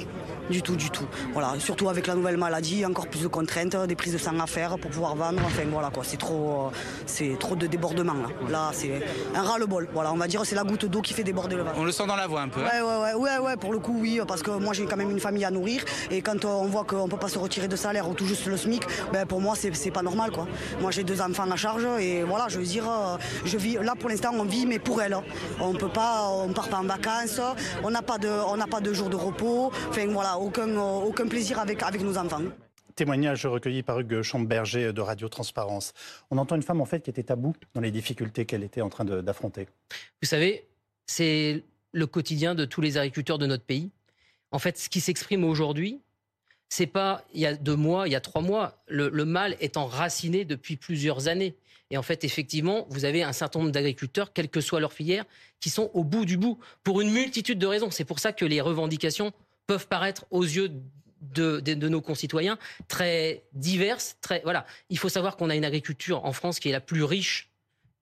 du 0.50 0.62
tout, 0.62 0.76
du 0.76 0.90
tout. 0.90 1.06
Voilà, 1.32 1.54
surtout 1.58 1.88
avec 1.88 2.06
la 2.06 2.14
nouvelle 2.14 2.36
maladie, 2.36 2.84
encore 2.84 3.08
plus 3.08 3.22
de 3.22 3.28
contraintes, 3.28 3.76
des 3.86 3.96
prises 3.96 4.12
de 4.12 4.18
sang 4.18 4.38
à 4.38 4.46
faire 4.46 4.78
pour 4.78 4.90
pouvoir 4.90 5.14
vendre. 5.14 5.42
Enfin 5.44 5.62
voilà 5.70 5.90
quoi, 5.90 6.04
c'est 6.04 6.16
trop, 6.16 6.66
euh, 6.66 6.76
c'est 7.06 7.36
trop 7.38 7.56
de 7.56 7.66
débordement 7.66 8.14
là. 8.14 8.28
Là, 8.50 8.70
c'est 8.72 9.02
un 9.34 9.42
ras-le-bol. 9.42 9.88
Voilà, 9.92 10.12
on 10.12 10.16
va 10.16 10.28
dire 10.28 10.42
c'est 10.44 10.54
la 10.54 10.64
goutte 10.64 10.86
d'eau 10.86 11.02
qui 11.02 11.14
fait 11.14 11.24
déborder 11.24 11.56
le 11.56 11.62
vase. 11.62 11.74
On 11.76 11.84
le 11.84 11.92
sent 11.92 12.06
dans 12.06 12.16
la 12.16 12.26
voix 12.26 12.42
un 12.42 12.48
peu. 12.48 12.60
Hein. 12.60 12.82
ouais, 12.82 13.14
ouais, 13.14 13.14
ouais, 13.14 13.38
ouais, 13.38 13.56
pour 13.56 13.72
le 13.72 13.78
coup 13.78 13.96
oui, 13.98 14.20
parce 14.26 14.42
que 14.42 14.50
moi 14.50 14.72
j'ai 14.72 14.84
quand 14.86 14.96
même 14.96 15.10
une 15.10 15.20
famille 15.20 15.44
à 15.44 15.50
nourrir 15.50 15.82
et 16.10 16.22
quand 16.22 16.44
on 16.44 16.66
voit 16.66 16.84
qu'on 16.84 17.08
peut 17.08 17.16
pas 17.16 17.28
se 17.28 17.38
retirer 17.38 17.68
de 17.68 17.76
salaire 17.76 18.08
ou 18.08 18.14
tout 18.14 18.26
juste 18.26 18.46
le 18.46 18.56
SMIC, 18.56 18.82
ben 19.12 19.26
pour 19.26 19.40
moi 19.40 19.54
c'est 19.56 19.90
pas 19.90 20.02
normal 20.02 20.30
quoi. 20.30 20.46
Moi 20.80 20.90
j'ai 20.90 21.04
deux 21.04 21.20
enfants 21.20 21.50
à 21.50 21.56
charge 21.56 21.86
et 21.98 22.22
voilà, 22.22 22.46
je 22.48 22.58
veux 22.58 22.64
dire, 22.64 22.84
euh, 22.88 23.16
je 23.44 23.56
vis 23.56 23.78
là 23.82 23.94
pour 23.98 24.08
l'instant 24.08 24.30
on 24.34 24.44
vit 24.44 24.66
mais 24.66 24.78
pour 24.78 25.00
elle. 25.02 25.16
On 25.60 25.72
peut 25.74 25.88
pas, 25.88 26.28
on 26.30 26.52
part 26.52 26.68
pas 26.68 26.78
en 26.78 26.84
vacances, 26.84 27.40
on 27.82 27.90
n'a 27.90 28.02
pas 28.02 28.18
de, 28.18 28.28
on 28.28 28.56
n'a 28.56 28.66
pas 28.66 28.80
de 28.80 28.92
jours 28.92 29.08
de 29.08 29.16
repos. 29.16 29.72
Enfin 29.90 30.06
voilà, 30.08 30.35
aucun, 30.38 30.68
aucun 30.76 31.06
aucun 31.06 31.26
plaisir 31.28 31.58
avec, 31.58 31.82
avec 31.82 32.02
nos 32.02 32.16
enfants. 32.16 32.42
Témoignage 32.94 33.44
recueilli 33.44 33.82
par 33.82 34.00
Hugues 34.00 34.22
Chamberger 34.22 34.92
de 34.92 35.00
Radio 35.00 35.28
Transparence. 35.28 35.92
On 36.30 36.38
entend 36.38 36.56
une 36.56 36.62
femme 36.62 36.80
en 36.80 36.86
fait 36.86 37.00
qui 37.00 37.10
était 37.10 37.24
tabou 37.24 37.54
dans 37.74 37.82
les 37.82 37.90
difficultés 37.90 38.46
qu'elle 38.46 38.64
était 38.64 38.80
en 38.80 38.88
train 38.88 39.04
d'affronter. 39.04 39.68
Vous 40.22 40.28
savez, 40.28 40.66
c'est 41.06 41.62
le 41.92 42.06
quotidien 42.06 42.54
de 42.54 42.64
tous 42.64 42.80
les 42.80 42.96
agriculteurs 42.96 43.38
de 43.38 43.46
notre 43.46 43.64
pays. 43.64 43.90
En 44.50 44.58
fait, 44.58 44.78
ce 44.78 44.88
qui 44.88 45.00
s'exprime 45.00 45.44
aujourd'hui, 45.44 46.00
c'est 46.68 46.86
pas 46.86 47.22
il 47.34 47.40
y 47.40 47.46
a 47.46 47.54
deux 47.54 47.76
mois, 47.76 48.08
il 48.08 48.12
y 48.12 48.16
a 48.16 48.20
trois 48.20 48.42
mois. 48.42 48.82
Le, 48.88 49.08
le, 49.08 49.24
mal 49.24 49.56
est 49.60 49.76
enraciné 49.76 50.44
depuis 50.44 50.76
plusieurs 50.76 51.28
années. 51.28 51.54
Et 51.90 51.98
en 51.98 52.02
fait, 52.02 52.24
effectivement, 52.24 52.86
vous 52.90 53.04
avez 53.04 53.22
un 53.22 53.32
certain 53.32 53.60
nombre 53.60 53.72
d'agriculteurs, 53.72 54.32
quelle 54.32 54.48
que 54.48 54.60
soit 54.60 54.80
leur 54.80 54.92
filière, 54.92 55.24
qui 55.60 55.70
sont 55.70 55.90
au 55.94 56.02
bout 56.02 56.24
du 56.24 56.36
bout 56.36 56.58
pour 56.82 57.00
une 57.00 57.10
multitude 57.10 57.58
de 57.58 57.66
raisons. 57.66 57.90
C'est 57.90 58.04
pour 58.04 58.18
ça 58.18 58.32
que 58.32 58.44
les 58.44 58.60
revendications 58.60 59.32
peuvent 59.66 59.88
paraître 59.88 60.26
aux 60.30 60.42
yeux 60.42 60.70
de, 61.20 61.88
nos 61.88 62.00
concitoyens, 62.00 62.58
très 62.88 63.44
diverses. 63.52 64.16
Très, 64.20 64.40
voilà. 64.44 64.66
Il 64.90 64.98
faut 64.98 65.08
savoir 65.08 65.36
qu'on 65.36 65.50
a 65.50 65.56
une 65.56 65.64
agriculture 65.64 66.24
en 66.24 66.32
France 66.32 66.60
qui 66.60 66.68
est 66.68 66.72
la 66.72 66.80
plus 66.80 67.04
riche 67.04 67.50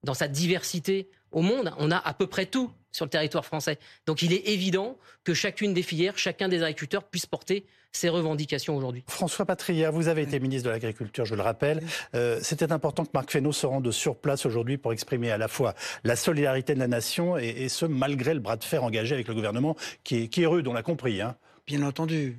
dans 0.03 0.13
sa 0.13 0.27
diversité 0.27 1.09
au 1.31 1.41
monde. 1.41 1.73
On 1.77 1.91
a 1.91 1.97
à 1.97 2.13
peu 2.13 2.27
près 2.27 2.45
tout 2.45 2.71
sur 2.91 3.05
le 3.05 3.09
territoire 3.09 3.45
français. 3.45 3.77
Donc 4.05 4.21
il 4.21 4.31
est 4.31 4.47
évident 4.47 4.97
que 5.23 5.33
chacune 5.33 5.73
des 5.73 5.83
filières, 5.83 6.17
chacun 6.17 6.47
des 6.47 6.63
agriculteurs 6.63 7.03
puisse 7.03 7.25
porter 7.25 7.65
ses 7.91 8.09
revendications 8.09 8.75
aujourd'hui. 8.75 9.03
François 9.07 9.45
Patria, 9.45 9.89
vous 9.89 10.07
avez 10.07 10.21
été 10.21 10.39
ministre 10.39 10.67
de 10.67 10.73
l'Agriculture, 10.73 11.25
je 11.25 11.35
le 11.35 11.41
rappelle. 11.41 11.81
Euh, 12.13 12.39
c'était 12.41 12.71
important 12.71 13.05
que 13.05 13.11
Marc 13.13 13.31
Fesneau 13.31 13.53
se 13.53 13.65
rende 13.65 13.89
sur 13.91 14.17
place 14.17 14.45
aujourd'hui 14.45 14.77
pour 14.77 14.91
exprimer 14.91 15.31
à 15.31 15.37
la 15.37 15.47
fois 15.47 15.75
la 16.03 16.15
solidarité 16.15 16.73
de 16.73 16.79
la 16.79 16.87
nation 16.87 17.37
et, 17.37 17.69
ce, 17.69 17.85
malgré 17.85 18.33
le 18.33 18.41
bras 18.41 18.57
de 18.57 18.63
fer 18.63 18.83
engagé 18.83 19.15
avec 19.15 19.27
le 19.27 19.33
gouvernement 19.33 19.75
qui 20.03 20.29
est, 20.35 20.45
rude, 20.45 20.67
on 20.67 20.73
l'a 20.73 20.83
compris. 20.83 21.21
Hein. 21.21 21.35
Bien 21.67 21.81
entendu 21.81 22.37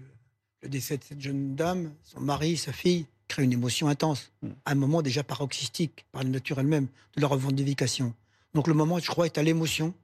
le 0.63 0.69
décès 0.69 0.99
de 0.99 1.05
cette 1.05 1.21
jeune 1.21 1.57
dame, 1.57 1.93
son 2.05 2.21
mari, 2.21 2.57
sa 2.57 2.73
fille, 2.73 3.07
crée 3.29 3.43
une 3.43 3.53
émotion 3.53 3.89
intense, 3.89 4.31
hmm. 4.43 4.51
un 4.65 4.75
moment 4.75 5.03
déjà 5.03 5.25
paroxystique 5.25 6.07
par 6.13 6.23
la 6.23 6.29
nature 6.29 6.61
elle-même 6.61 6.87
de 7.17 7.21
la 7.21 7.27
revendication. 7.27 8.15
Donc 8.55 8.69
le 8.69 8.75
moment, 8.75 8.99
je 8.99 9.09
crois, 9.09 9.27
est 9.27 9.39
à 9.39 9.43
l'émotion 9.43 9.95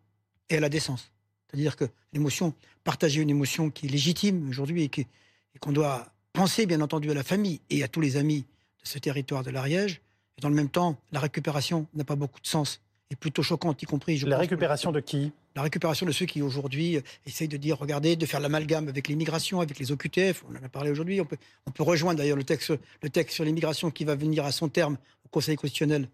et 0.50 0.56
à 0.56 0.60
la 0.60 0.68
décence. 0.68 1.10
C'est-à-dire 1.46 1.76
que 1.76 1.84
l'émotion, 2.12 2.54
partager 2.82 3.20
une 3.20 3.30
émotion 3.30 3.70
qui 3.70 3.86
est 3.86 3.88
légitime 3.88 4.48
aujourd'hui 4.48 4.82
et 4.84 5.58
qu'on 5.60 5.72
doit 5.72 6.12
penser, 6.32 6.66
bien 6.66 6.80
entendu, 6.80 7.10
à 7.10 7.14
la 7.14 7.22
famille 7.22 7.60
et 7.70 7.82
à 7.82 7.88
tous 7.88 8.00
les 8.00 8.16
amis 8.16 8.44
de 8.82 8.88
ce 8.88 8.98
territoire 8.98 9.44
de 9.44 9.50
l'Ariège. 9.50 10.00
Et 10.36 10.40
dans 10.40 10.48
le 10.48 10.54
même 10.54 10.70
temps, 10.70 10.98
la 11.12 11.20
récupération 11.20 11.86
n'a 11.94 12.04
pas 12.04 12.16
beaucoup 12.16 12.40
de 12.40 12.46
sens 12.46 12.80
et 13.10 13.16
plutôt 13.16 13.42
choquante, 13.42 13.82
y 13.82 13.86
compris. 13.86 14.18
la 14.20 14.38
récupération 14.38 14.90
de 14.90 15.00
qui? 15.00 15.32
La 15.54 15.62
récupération 15.62 16.06
de 16.06 16.12
ceux 16.12 16.26
qui 16.26 16.42
aujourd'hui 16.42 16.96
euh, 16.96 17.00
essayent 17.26 17.48
de 17.48 17.56
dire, 17.56 17.78
regardez, 17.78 18.16
de 18.16 18.26
faire 18.26 18.40
l'amalgame 18.40 18.88
avec 18.88 19.08
l'immigration, 19.08 19.60
avec 19.60 19.78
les 19.78 19.92
OQTF, 19.92 20.44
on 20.48 20.56
en 20.56 20.64
a 20.64 20.68
parlé 20.68 20.90
aujourd'hui, 20.90 21.20
on 21.20 21.24
peut, 21.24 21.36
on 21.66 21.70
peut 21.70 21.82
rejoindre 21.82 22.18
d'ailleurs 22.18 22.36
le 22.36 22.44
texte, 22.44 22.72
le 23.02 23.10
texte 23.10 23.34
sur 23.34 23.44
l'immigration 23.44 23.90
qui 23.90 24.04
va 24.04 24.14
venir 24.14 24.44
à 24.44 24.52
son 24.52 24.68
terme 24.68 24.96
au 25.24 25.28
Conseil 25.28 25.56
constitutionnel. 25.56 26.08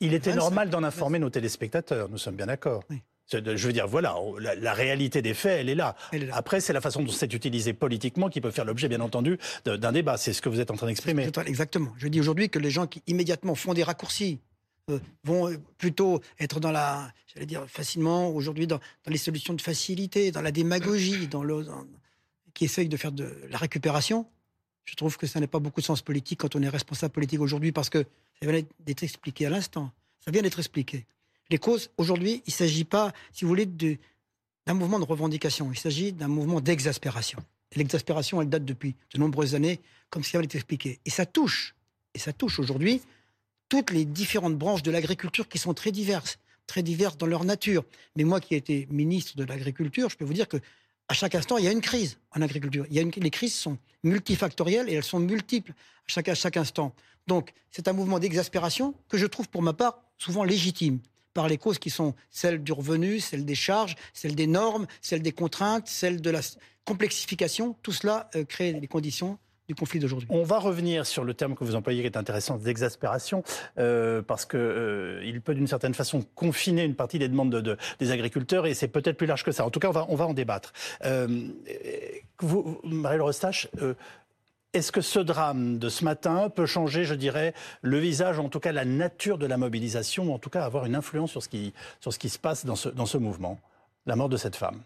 il, 0.00 0.14
était 0.14 0.34
normal 0.34 0.70
d'en 0.70 0.82
informer 0.82 1.18
nos 1.18 1.30
téléspectateurs, 1.30 2.08
nous 2.08 2.18
sommes 2.18 2.36
bien 2.36 2.46
d'accord. 2.46 2.82
Je 3.32 3.66
veux 3.66 3.72
dire, 3.72 3.88
voilà, 3.88 4.14
la, 4.38 4.72
réalité 4.72 5.20
des 5.20 5.34
faits, 5.34 5.60
elle 5.60 5.68
est, 5.68 5.74
là. 5.74 5.96
Après, 6.30 6.60
c'est 6.60 6.72
la 6.72 6.80
façon 6.80 7.02
dont 7.02 7.10
c'est 7.10 7.34
utilisé 7.34 7.72
politiquement 7.72 8.28
qui 8.28 8.40
peut 8.40 8.52
faire 8.52 8.64
l'objet, 8.64 8.88
bien 8.88 9.00
entendu, 9.00 9.36
d'un 9.64 9.90
débat. 9.90 10.16
C'est 10.16 10.32
ce 10.32 10.40
que 10.40 10.48
vous 10.48 10.60
êtes 10.60 10.70
en 10.70 10.76
train 10.76 10.86
d'exprimer. 10.86 11.28
Exactement. 11.46 11.92
Je 11.98 12.06
dis 12.06 12.20
aujourd'hui 12.20 12.48
que 12.48 12.60
les 12.60 12.70
gens 12.70 12.86
qui 12.86 13.02
immédiatement 13.08 13.56
font 13.56 13.74
des 13.74 13.82
raccourcis 13.82 14.38
euh, 14.88 15.00
vont 15.24 15.50
euh, 15.50 15.56
plutôt 15.78 16.20
être 16.38 16.60
dans 16.60 16.70
la, 16.70 17.12
j'allais 17.34 17.46
dire 17.46 17.66
facilement 17.68 18.28
aujourd'hui 18.28 18.68
dans, 18.68 18.78
les 19.08 19.18
solutions 19.18 19.52
de 19.52 19.60
facilité, 19.60 20.30
dans 20.30 20.42
la 20.42 20.52
démagogie, 20.52 21.26
dans 21.26 21.42
le, 21.42 21.66
qui 22.54 22.66
essayent 22.66 22.88
de 22.88 22.96
faire 22.96 23.10
de 23.10 23.36
la 23.50 23.58
récupération. 23.58 24.26
Je 24.84 24.94
trouve 24.94 25.16
que 25.16 25.26
ça 25.26 25.40
n'a 25.40 25.48
pas 25.48 25.58
beaucoup 25.58 25.80
de 25.80 25.86
sens 25.86 26.02
politique 26.02 26.38
quand 26.38 26.54
on 26.54 26.62
est 26.62 26.68
responsable 26.68 27.12
politique 27.12 27.40
aujourd'hui 27.40 27.72
parce 27.72 27.90
que 27.90 28.04
ça 28.40 28.48
vient 28.48 28.62
d'être 28.78 29.02
expliqué 29.02 29.46
à 29.46 29.50
l'instant. 29.50 29.90
Ça 30.24 30.30
vient 30.30 30.42
d'être 30.42 30.60
expliqué. 30.60 31.04
Les 31.50 31.58
causes, 31.58 31.90
aujourd'hui, 31.98 32.42
il 32.46 32.50
ne 32.50 32.54
s'agit 32.54 32.84
pas, 32.84 33.12
si 33.32 33.44
vous 33.44 33.48
voulez, 33.48 33.66
d'un 33.66 34.74
mouvement 34.74 35.00
de 35.00 35.04
revendication. 35.04 35.72
Il 35.72 35.78
s'agit 35.78 36.12
d'un 36.12 36.28
mouvement 36.28 36.60
d'exaspération. 36.60 37.40
L'exaspération, 37.74 38.40
elle 38.40 38.48
date 38.48 38.64
depuis 38.64 38.94
de 39.12 39.18
nombreuses 39.18 39.56
années, 39.56 39.80
comme 40.10 40.22
ça 40.22 40.30
vient 40.32 40.42
d'être 40.42 40.54
expliqué. 40.54 41.00
Et 41.04 41.10
ça 41.10 41.26
touche 41.26 41.74
et 42.14 42.20
ça 42.20 42.32
touche 42.32 42.60
aujourd'hui 42.60 43.02
toutes 43.68 43.90
les 43.90 44.04
différentes 44.04 44.56
branches 44.56 44.82
de 44.82 44.90
l'agriculture 44.90 45.48
qui 45.48 45.58
sont 45.58 45.74
très 45.74 45.92
diverses, 45.92 46.38
très 46.66 46.82
diverses 46.82 47.16
dans 47.16 47.26
leur 47.26 47.44
nature. 47.44 47.84
Mais 48.16 48.24
moi 48.24 48.40
qui 48.40 48.54
ai 48.54 48.58
été 48.58 48.86
ministre 48.90 49.36
de 49.36 49.44
l'Agriculture, 49.44 50.08
je 50.10 50.16
peux 50.16 50.24
vous 50.24 50.34
dire 50.34 50.48
que 50.48 50.58
à 51.08 51.14
chaque 51.14 51.34
instant, 51.36 51.56
il 51.58 51.64
y 51.64 51.68
a 51.68 51.72
une 51.72 51.80
crise 51.80 52.18
en 52.34 52.42
agriculture. 52.42 52.84
Les 52.90 53.30
crises 53.30 53.54
sont 53.54 53.78
multifactorielles 54.02 54.88
et 54.88 54.94
elles 54.94 55.04
sont 55.04 55.20
multiples 55.20 55.70
à 55.70 56.08
chaque, 56.08 56.28
à 56.28 56.34
chaque 56.34 56.56
instant. 56.56 56.94
Donc, 57.26 57.52
c'est 57.70 57.86
un 57.88 57.92
mouvement 57.92 58.18
d'exaspération 58.18 58.94
que 59.08 59.16
je 59.16 59.26
trouve 59.26 59.48
pour 59.48 59.62
ma 59.62 59.72
part 59.72 60.02
souvent 60.18 60.42
légitime 60.42 60.98
par 61.32 61.48
les 61.48 61.58
causes 61.58 61.78
qui 61.78 61.90
sont 61.90 62.14
celles 62.30 62.62
du 62.62 62.72
revenu, 62.72 63.20
celles 63.20 63.44
des 63.44 63.54
charges, 63.54 63.94
celles 64.14 64.34
des 64.34 64.46
normes, 64.46 64.86
celles 65.02 65.22
des 65.22 65.32
contraintes, 65.32 65.86
celles 65.86 66.20
de 66.20 66.30
la 66.30 66.40
complexification. 66.84 67.76
Tout 67.82 67.92
cela 67.92 68.30
euh, 68.34 68.44
crée 68.44 68.72
les 68.72 68.88
conditions 68.88 69.38
du 69.68 69.74
conflit 69.74 69.98
d'aujourd'hui. 69.98 70.28
On 70.30 70.42
va 70.42 70.58
revenir 70.58 71.06
sur 71.06 71.24
le 71.24 71.34
terme 71.34 71.54
que 71.54 71.64
vous 71.64 71.74
employez 71.74 72.00
qui 72.00 72.06
est 72.06 72.16
intéressant, 72.16 72.56
d'exaspération, 72.56 73.42
euh, 73.78 74.22
parce 74.22 74.44
que 74.44 74.56
euh, 74.56 75.24
il 75.24 75.40
peut 75.40 75.54
d'une 75.54 75.66
certaine 75.66 75.94
façon 75.94 76.24
confiner 76.34 76.84
une 76.84 76.94
partie 76.94 77.18
des 77.18 77.28
demandes 77.28 77.50
de, 77.50 77.76
des 77.98 78.10
agriculteurs 78.10 78.66
et 78.66 78.74
c'est 78.74 78.88
peut-être 78.88 79.16
plus 79.16 79.26
large 79.26 79.44
que 79.44 79.52
ça. 79.52 79.64
En 79.64 79.70
tout 79.70 79.80
cas, 79.80 79.88
on 79.88 79.92
va, 79.92 80.06
on 80.08 80.16
va 80.16 80.26
en 80.26 80.34
débattre. 80.34 80.72
Euh, 81.04 81.48
vous, 82.40 82.80
Marie 82.84 83.18
Rostache, 83.18 83.68
est-ce 84.72 84.92
que 84.92 85.00
ce 85.00 85.18
drame 85.18 85.78
de 85.78 85.88
ce 85.88 86.04
matin 86.04 86.50
peut 86.50 86.66
changer, 86.66 87.04
je 87.04 87.14
dirais, 87.14 87.54
le 87.82 87.98
visage, 87.98 88.38
en 88.38 88.48
tout 88.48 88.60
cas 88.60 88.72
la 88.72 88.84
nature 88.84 89.38
de 89.38 89.46
la 89.46 89.56
mobilisation, 89.56 90.30
ou 90.30 90.34
en 90.34 90.38
tout 90.38 90.50
cas 90.50 90.64
avoir 90.64 90.86
une 90.86 90.94
influence 90.94 91.30
sur 91.30 91.42
ce 91.42 91.48
qui, 91.48 91.72
sur 92.00 92.12
ce 92.12 92.18
qui 92.18 92.28
se 92.28 92.38
passe 92.38 92.66
dans 92.66 92.76
ce, 92.76 92.88
dans 92.88 93.06
ce 93.06 93.18
mouvement? 93.18 93.58
La 94.04 94.14
mort 94.14 94.28
de 94.28 94.36
cette 94.36 94.54
femme 94.54 94.82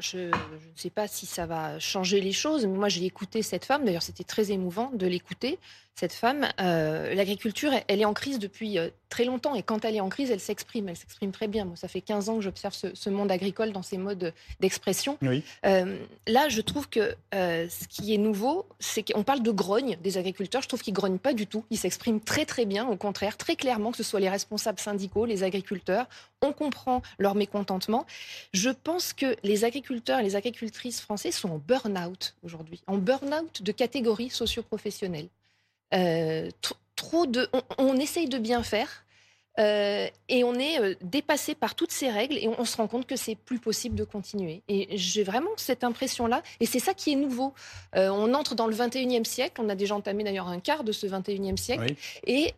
je, 0.00 0.18
ne 0.18 0.32
sais 0.74 0.90
pas 0.90 1.08
si 1.08 1.26
ça 1.26 1.46
va 1.46 1.78
changer 1.78 2.20
les 2.20 2.32
choses, 2.32 2.66
mais 2.66 2.76
moi 2.76 2.88
j'ai 2.88 3.04
écouté 3.04 3.42
cette 3.42 3.64
femme, 3.64 3.84
d'ailleurs 3.84 4.02
c'était 4.02 4.24
très 4.24 4.50
émouvant 4.52 4.90
de 4.94 5.06
l'écouter, 5.06 5.58
cette 5.98 6.12
femme. 6.12 6.46
Euh, 6.60 7.14
l'agriculture, 7.14 7.72
elle, 7.88 8.00
est 8.00 8.04
en 8.04 8.12
crise 8.12 8.38
depuis 8.38 8.78
euh, 8.78 8.90
très 9.08 9.24
longtemps 9.24 9.54
et 9.54 9.62
quand 9.62 9.84
elle 9.84 9.96
est 9.96 10.00
en 10.00 10.10
crise, 10.10 10.30
elle 10.30 10.40
s'exprime, 10.40 10.90
elle 10.90 10.96
s'exprime 10.96 11.32
très 11.32 11.48
bien. 11.48 11.64
Moi 11.64 11.76
ça 11.76 11.88
fait 11.88 12.02
15 12.02 12.28
ans 12.28 12.36
que 12.36 12.42
j'observe 12.42 12.74
ce, 12.74 13.10
monde 13.10 13.32
agricole 13.32 13.72
dans 13.72 13.82
ses 13.82 13.96
modes 13.96 14.34
d'expression. 14.60 15.18
Euh, 15.64 15.98
là, 16.26 16.48
je 16.50 16.60
trouve 16.60 16.88
que 16.88 17.14
ce 17.32 17.88
qui 17.88 18.12
est 18.12 18.18
nouveau, 18.18 18.66
c'est 18.78 19.10
qu'on 19.10 19.22
parle 19.22 19.42
de 19.42 19.50
grogne 19.50 19.96
des 20.02 20.18
agriculteurs, 20.18 20.60
je 20.60 20.68
trouve 20.68 20.82
qu'ils 20.82 20.92
grognent 20.92 21.18
pas 21.18 21.32
du 21.32 21.46
tout, 21.46 21.64
ils 21.70 21.78
s'expriment 21.78 22.20
très 22.20 22.44
très 22.44 22.66
bien, 22.66 22.86
au 22.86 22.96
contraire, 22.96 23.38
très 23.38 23.56
clairement, 23.56 23.90
que 23.90 23.96
ce 23.96 24.02
soit 24.02 24.20
les 24.20 24.28
responsables 24.28 24.78
syndicaux, 24.78 25.24
les 25.24 25.44
agriculteurs, 25.44 26.06
on 26.42 26.52
comprend 26.52 27.00
leur 27.18 27.34
mécontentement. 27.34 28.04
Je 28.52 28.70
pense 28.70 29.14
que 29.14 29.36
les 29.42 29.64
agriculteurs 29.64 30.18
et 30.18 30.22
les 30.22 30.36
agricultrices 30.36 31.00
français 31.00 31.30
sont 31.30 31.48
en 31.48 31.58
burn-out 31.58 32.34
aujourd'hui, 32.42 32.82
en 32.86 32.98
burn-out 32.98 33.62
de 33.62 33.72
catégories 33.72 34.30
socio-professionnelles. 34.30 35.28
Euh, 35.94 36.50
trop 36.96 37.26
de, 37.26 37.48
on, 37.78 37.96
essaye 37.96 38.28
de 38.28 38.38
bien 38.38 38.62
faire, 38.62 39.04
euh, 39.58 40.06
et 40.28 40.44
on 40.44 40.54
est 40.54 40.80
euh, 40.80 40.94
dépassé 41.00 41.54
par 41.54 41.74
toutes 41.74 41.92
ces 41.92 42.10
règles 42.10 42.36
et 42.36 42.46
on, 42.46 42.64
se 42.66 42.76
rend 42.76 42.88
compte 42.88 43.06
que 43.06 43.16
c'est 43.16 43.34
plus 43.34 43.58
possible 43.58 43.94
de 43.94 44.04
continuer. 44.04 44.62
Et 44.68 44.96
j'ai 44.96 45.22
vraiment 45.22 45.50
cette 45.56 45.84
impression-là. 45.84 46.42
Et 46.60 46.66
c'est 46.66 46.78
ça 46.78 46.94
qui 46.94 47.12
est 47.12 47.16
nouveau. 47.16 47.54
on 47.94 48.34
entre 48.34 48.54
dans 48.54 48.66
le 48.66 48.74
21e 48.74 49.24
siècle. 49.24 49.60
On 49.62 49.68
a 49.68 49.74
déjà 49.74 49.94
entamé 49.94 50.24
d'ailleurs 50.24 50.48
un 50.48 50.60
quart 50.60 50.84
de 50.84 50.92
ce 50.92 51.06
21e 51.06 51.56
siècle. 51.56 51.94
Et 52.26 52.52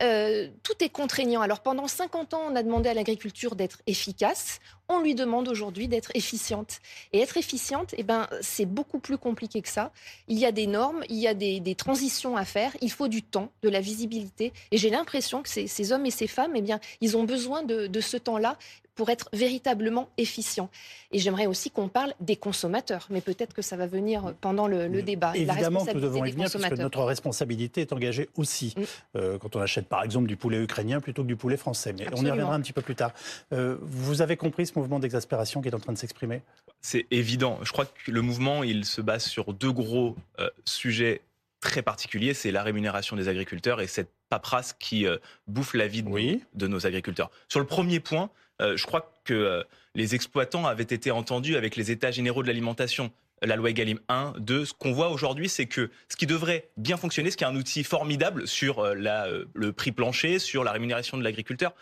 tout 0.62 0.74
est 0.80 0.88
contraignant. 0.88 1.40
Alors 1.40 1.60
pendant 1.60 1.86
50 1.86 2.34
ans, 2.34 2.42
on 2.50 2.56
a 2.56 2.62
demandé 2.62 2.88
à 2.88 2.94
l'agriculture 2.94 3.54
d'être 3.54 3.78
efficace 3.86 4.60
on 4.88 5.00
lui 5.00 5.14
demande 5.14 5.48
aujourd'hui 5.48 5.88
d'être 5.88 6.10
efficiente. 6.14 6.80
Et 7.12 7.20
être 7.20 7.36
efficiente, 7.36 7.94
eh 7.98 8.02
ben, 8.02 8.26
c'est 8.40 8.64
beaucoup 8.64 8.98
plus 8.98 9.18
compliqué 9.18 9.60
que 9.60 9.68
ça. 9.68 9.92
Il 10.28 10.38
y 10.38 10.46
a 10.46 10.52
des 10.52 10.66
normes, 10.66 11.04
il 11.08 11.16
y 11.16 11.26
a 11.26 11.34
des, 11.34 11.74
transitions 11.74 12.36
à 12.36 12.44
faire, 12.44 12.76
il 12.80 12.90
faut 12.90 13.08
du 13.08 13.22
temps, 13.22 13.50
de 13.62 13.68
la 13.68 13.80
visibilité. 13.80 14.52
Et 14.70 14.78
j'ai 14.78 14.90
l'impression 14.90 15.42
que 15.42 15.48
ces, 15.48 15.92
hommes 15.92 16.06
et 16.06 16.10
ces 16.10 16.26
femmes, 16.26 16.54
eh 16.56 16.64
ils 17.00 17.16
ont 17.16 17.24
besoin 17.24 17.62
de 17.62 18.00
ce 18.00 18.16
temps-là 18.16 18.56
pour 18.98 19.10
être 19.10 19.28
véritablement 19.32 20.08
efficient. 20.18 20.68
Et 21.12 21.20
j'aimerais 21.20 21.46
aussi 21.46 21.70
qu'on 21.70 21.86
parle 21.86 22.14
des 22.18 22.34
consommateurs, 22.34 23.06
mais 23.10 23.20
peut-être 23.20 23.54
que 23.54 23.62
ça 23.62 23.76
va 23.76 23.86
venir 23.86 24.34
pendant 24.40 24.66
le, 24.66 24.88
débat. 25.02 25.32
Évidemment 25.36 25.86
que 25.86 25.92
nous 25.92 26.00
devons 26.00 26.24
y 26.24 26.32
venir, 26.32 26.50
parce 26.50 26.68
que 26.68 26.74
notre 26.74 27.04
responsabilité 27.04 27.82
est 27.82 27.92
engagée 27.92 28.28
aussi 28.34 28.74
mm. 28.76 28.82
euh, 29.16 29.38
quand 29.38 29.54
on 29.54 29.60
achète 29.60 29.86
par 29.86 30.02
exemple 30.02 30.26
du 30.26 30.36
poulet 30.36 30.60
ukrainien 30.60 31.00
plutôt 31.00 31.22
que 31.22 31.28
du 31.28 31.36
poulet 31.36 31.56
français. 31.56 31.94
Mais 31.96 32.06
on 32.12 32.24
y 32.24 32.30
reviendra 32.30 32.56
un 32.56 32.60
petit 32.60 32.72
peu 32.72 32.82
plus 32.82 32.96
tard. 32.96 33.12
Euh, 33.52 33.76
vous 33.82 34.20
avez 34.20 34.36
compris 34.36 34.66
ce 34.66 34.76
mouvement 34.76 34.98
d'exaspération 34.98 35.62
qui 35.62 35.68
est 35.68 35.74
en 35.76 35.78
train 35.78 35.92
de 35.92 35.98
s'exprimer? 35.98 36.42
C'est 36.80 37.06
évident. 37.12 37.60
Je 37.62 37.70
crois 37.70 37.84
que 37.84 38.10
le 38.10 38.20
mouvement, 38.20 38.64
il 38.64 38.84
se 38.84 39.00
base 39.00 39.22
sur 39.22 39.54
deux 39.54 39.70
gros 39.70 40.16
euh, 40.40 40.50
sujets 40.64 41.20
très 41.60 41.82
particuliers. 41.82 42.34
C'est 42.34 42.50
la 42.50 42.64
rémunération 42.64 43.14
des 43.14 43.28
agriculteurs 43.28 43.80
et 43.80 43.86
cette 43.86 44.10
paperasse 44.28 44.72
qui 44.72 45.06
bouffe 45.46 45.74
la 45.74 45.86
vie 45.86 46.02
de, 46.02 46.40
de 46.54 46.66
nos 46.66 46.84
agriculteurs. 46.84 47.30
Sur 47.48 47.60
le 47.60 47.66
premier 47.66 48.00
point, 48.00 48.30
euh, 48.60 48.76
je 48.76 48.84
crois 48.86 49.12
que 49.24 49.34
euh, 49.34 49.62
les 49.94 50.14
exploitants 50.14 50.66
avaient 50.66 50.82
été 50.82 51.10
entendus 51.10 51.56
avec 51.56 51.76
les 51.76 51.90
états 51.90 52.10
généraux 52.10 52.42
de 52.42 52.48
l'alimentation 52.48 53.10
la 53.40 53.54
loi 53.54 53.70
Egalim 53.70 54.00
1, 54.08 54.34
2. 54.38 54.64
Ce 54.64 54.72
qu'on 54.72 54.92
voit 54.92 55.10
aujourd'hui, 55.10 55.48
c'est 55.48 55.66
que 55.66 55.90
ce 56.08 56.16
qui 56.16 56.26
devrait 56.26 56.70
bien 56.76 56.96
fonctionner, 56.96 57.30
ce 57.30 57.36
qui 57.36 57.44
est 57.44 57.46
un 57.46 57.54
outil 57.54 57.84
formidable 57.84 58.48
sur 58.48 58.80
euh, 58.80 59.44
le 59.54 59.72
prix 59.72 59.92
plancher, 59.92 60.40
sur 60.40 60.64
la 60.64 60.72
rémunération 60.72 61.16
de 61.16 61.22
l'agriculteur, 61.22 61.72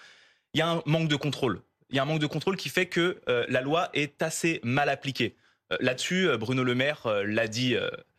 il 0.53 0.59
y 0.59 0.61
a 0.61 0.69
un 0.69 0.83
manque 0.85 1.09
de 1.09 1.17
contrôle. 1.17 1.63
Il 1.89 1.97
y 1.97 1.99
a 1.99 2.03
un 2.03 2.05
manque 2.05 2.21
de 2.21 2.27
contrôle 2.27 2.57
qui 2.57 2.69
fait 2.69 2.87
que 2.87 3.21
la 3.27 3.61
loi 3.61 3.91
est 3.95 4.21
assez 4.21 4.61
mal 4.65 4.89
appliquée. 4.89 5.37
Là-dessus, 5.79 6.29
Bruno 6.37 6.65
Le 6.65 6.75
Maire 6.75 7.07
l'a 7.25 7.47
dit 7.47 7.77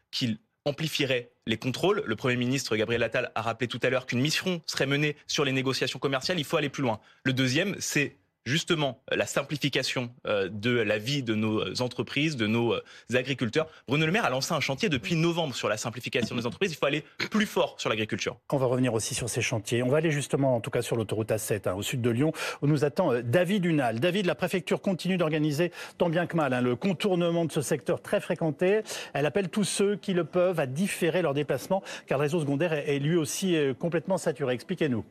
qu'il 0.09 0.37
amplifierait 0.67 1.29
les 1.47 1.57
contrôles. 1.57 2.03
Le 2.05 2.15
Premier 2.15 2.35
ministre 2.35 2.75
Gabriel 2.75 3.03
Attal 3.03 3.31
a 3.35 3.41
rappelé 3.41 3.67
tout 3.67 3.79
à 3.81 3.89
l'heure 3.89 4.05
qu'une 4.05 4.21
mission 4.21 4.61
serait 4.65 4.85
menée 4.85 5.15
sur 5.25 5.45
les 5.45 5.51
négociations 5.51 5.99
commerciales. 5.99 6.39
Il 6.39 6.45
faut 6.45 6.57
aller 6.57 6.69
plus 6.69 6.83
loin. 6.83 6.99
Le 7.23 7.33
deuxième, 7.33 7.75
c'est 7.79 8.15
justement 8.47 9.01
la 9.11 9.25
simplification 9.25 10.09
euh, 10.25 10.47
de 10.49 10.71
la 10.71 10.97
vie 10.97 11.21
de 11.21 11.35
nos 11.35 11.81
entreprises, 11.81 12.37
de 12.37 12.47
nos 12.47 12.73
euh, 12.73 12.81
agriculteurs. 13.13 13.67
Bruno 13.87 14.05
Le 14.05 14.11
Maire 14.11 14.25
a 14.25 14.29
lancé 14.29 14.53
un 14.53 14.59
chantier 14.59 14.89
depuis 14.89 15.15
novembre 15.15 15.53
sur 15.53 15.67
la 15.67 15.77
simplification 15.77 16.35
des 16.35 16.45
entreprises. 16.45 16.71
Il 16.71 16.77
faut 16.77 16.85
aller 16.85 17.03
plus 17.29 17.45
fort 17.45 17.75
sur 17.77 17.89
l'agriculture. 17.89 18.37
On 18.51 18.57
va 18.57 18.65
revenir 18.65 18.93
aussi 18.93 19.13
sur 19.13 19.29
ces 19.29 19.41
chantiers. 19.41 19.83
On 19.83 19.89
va 19.89 19.97
aller 19.97 20.11
justement, 20.11 20.55
en 20.55 20.61
tout 20.61 20.71
cas 20.71 20.81
sur 20.81 20.95
l'autoroute 20.95 21.29
A7, 21.29 21.67
hein, 21.67 21.73
au 21.73 21.81
sud 21.81 22.01
de 22.01 22.09
Lyon, 22.09 22.31
où 22.61 22.67
nous 22.67 22.85
attend 22.85 23.11
euh, 23.11 23.21
David 23.21 23.65
Unal. 23.65 23.99
David, 23.99 24.25
la 24.25 24.35
préfecture 24.35 24.81
continue 24.81 25.17
d'organiser 25.17 25.71
tant 25.97 26.09
bien 26.09 26.25
que 26.25 26.37
mal 26.37 26.53
hein, 26.53 26.61
le 26.61 26.75
contournement 26.75 27.43
de 27.43 27.51
ce 27.51 27.61
secteur 27.61 28.01
très 28.01 28.21
fréquenté. 28.21 28.81
Elle 29.13 29.25
appelle 29.25 29.49
tous 29.49 29.65
ceux 29.65 29.97
qui 29.97 30.13
le 30.13 30.23
peuvent 30.23 30.59
à 30.59 30.65
différer 30.65 31.21
leur 31.21 31.33
déplacement, 31.33 31.83
car 32.05 32.17
le 32.17 32.23
réseau 32.23 32.39
secondaire 32.39 32.73
est 32.73 32.99
lui 32.99 33.17
aussi 33.17 33.57
complètement 33.79 34.17
saturé. 34.17 34.53
Expliquez-nous. 34.53 35.03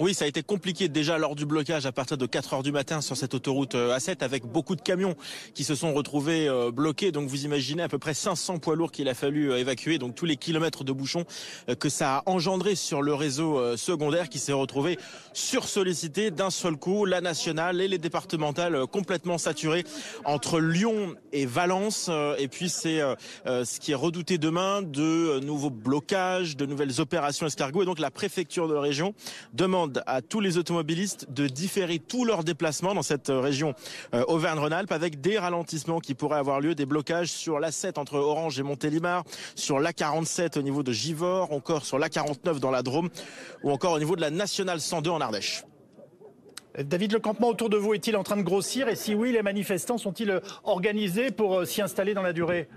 Oui, 0.00 0.14
ça 0.14 0.26
a 0.26 0.28
été 0.28 0.44
compliqué 0.44 0.88
déjà 0.88 1.18
lors 1.18 1.34
du 1.34 1.44
blocage 1.44 1.84
à 1.84 1.90
partir 1.90 2.16
de 2.16 2.24
4 2.24 2.54
heures 2.54 2.62
du 2.62 2.70
matin 2.70 3.00
sur 3.00 3.16
cette 3.16 3.34
autoroute 3.34 3.74
euh, 3.74 3.98
A7 3.98 4.22
avec 4.22 4.46
beaucoup 4.46 4.76
de 4.76 4.80
camions 4.80 5.16
qui 5.54 5.64
se 5.64 5.74
sont 5.74 5.92
retrouvés 5.92 6.48
euh, 6.48 6.70
bloqués. 6.70 7.10
Donc 7.10 7.28
vous 7.28 7.44
imaginez 7.44 7.82
à 7.82 7.88
peu 7.88 7.98
près 7.98 8.14
500 8.14 8.60
poids 8.60 8.76
lourds 8.76 8.92
qu'il 8.92 9.08
a 9.08 9.14
fallu 9.14 9.50
euh, 9.50 9.58
évacuer. 9.58 9.98
Donc 9.98 10.14
tous 10.14 10.24
les 10.24 10.36
kilomètres 10.36 10.84
de 10.84 10.92
bouchons 10.92 11.24
que 11.80 11.88
ça 11.88 12.18
a 12.18 12.22
engendré 12.26 12.76
sur 12.76 13.02
le 13.02 13.12
réseau 13.12 13.76
secondaire 13.76 14.28
qui 14.28 14.38
s'est 14.38 14.52
retrouvé 14.52 14.98
sursollicité 15.32 16.30
d'un 16.30 16.50
seul 16.50 16.76
coup. 16.76 17.04
La 17.04 17.20
nationale 17.20 17.80
et 17.80 17.88
les 17.88 17.98
départementales 17.98 18.86
complètement 18.86 19.36
saturées 19.36 19.84
entre 20.24 20.60
Lyon 20.60 21.16
et 21.32 21.44
Valence. 21.44 22.08
Et 22.38 22.46
puis 22.46 22.68
c'est 22.68 23.00
ce 23.46 23.80
qui 23.80 23.92
est 23.92 23.96
redouté 23.96 24.38
demain 24.38 24.82
de 24.82 25.40
nouveaux 25.40 25.70
blocages, 25.70 26.56
de 26.56 26.66
nouvelles 26.66 27.00
opérations 27.00 27.46
escargots. 27.46 27.82
Et 27.82 27.86
donc 27.86 27.98
la 27.98 28.10
préfecture 28.10 28.68
de 28.68 28.74
région 28.74 29.14
demande 29.52 29.87
à 30.06 30.22
tous 30.22 30.40
les 30.40 30.58
automobilistes 30.58 31.30
de 31.30 31.46
différer 31.46 31.98
tous 31.98 32.24
leurs 32.24 32.44
déplacements 32.44 32.94
dans 32.94 33.02
cette 33.02 33.28
région 33.28 33.74
euh, 34.14 34.24
Auvergne-Rhône-Alpes 34.28 34.92
avec 34.92 35.20
des 35.20 35.38
ralentissements 35.38 36.00
qui 36.00 36.14
pourraient 36.14 36.38
avoir 36.38 36.60
lieu, 36.60 36.74
des 36.74 36.86
blocages 36.86 37.30
sur 37.30 37.58
l'A7 37.60 37.98
entre 37.98 38.14
Orange 38.14 38.58
et 38.58 38.62
Montélimar, 38.62 39.24
sur 39.54 39.80
l'A47 39.80 40.58
au 40.58 40.62
niveau 40.62 40.82
de 40.82 40.92
Givors, 40.92 41.52
encore 41.52 41.84
sur 41.84 41.98
l'A49 41.98 42.58
dans 42.58 42.70
la 42.70 42.82
Drôme 42.82 43.08
ou 43.62 43.70
encore 43.70 43.92
au 43.92 43.98
niveau 43.98 44.16
de 44.16 44.20
la 44.20 44.30
Nationale 44.30 44.80
102 44.80 45.10
en 45.10 45.20
Ardèche. 45.20 45.64
David, 46.78 47.12
le 47.12 47.18
campement 47.18 47.48
autour 47.48 47.70
de 47.70 47.76
vous 47.76 47.94
est-il 47.94 48.16
en 48.16 48.22
train 48.22 48.36
de 48.36 48.42
grossir? 48.42 48.88
Et 48.88 48.94
si 48.94 49.14
oui, 49.14 49.32
les 49.32 49.42
manifestants 49.42 49.98
sont-ils 49.98 50.40
organisés 50.62 51.30
pour 51.32 51.58
euh, 51.58 51.64
s'y 51.64 51.82
installer 51.82 52.14
dans 52.14 52.22
la 52.22 52.32
durée? 52.32 52.68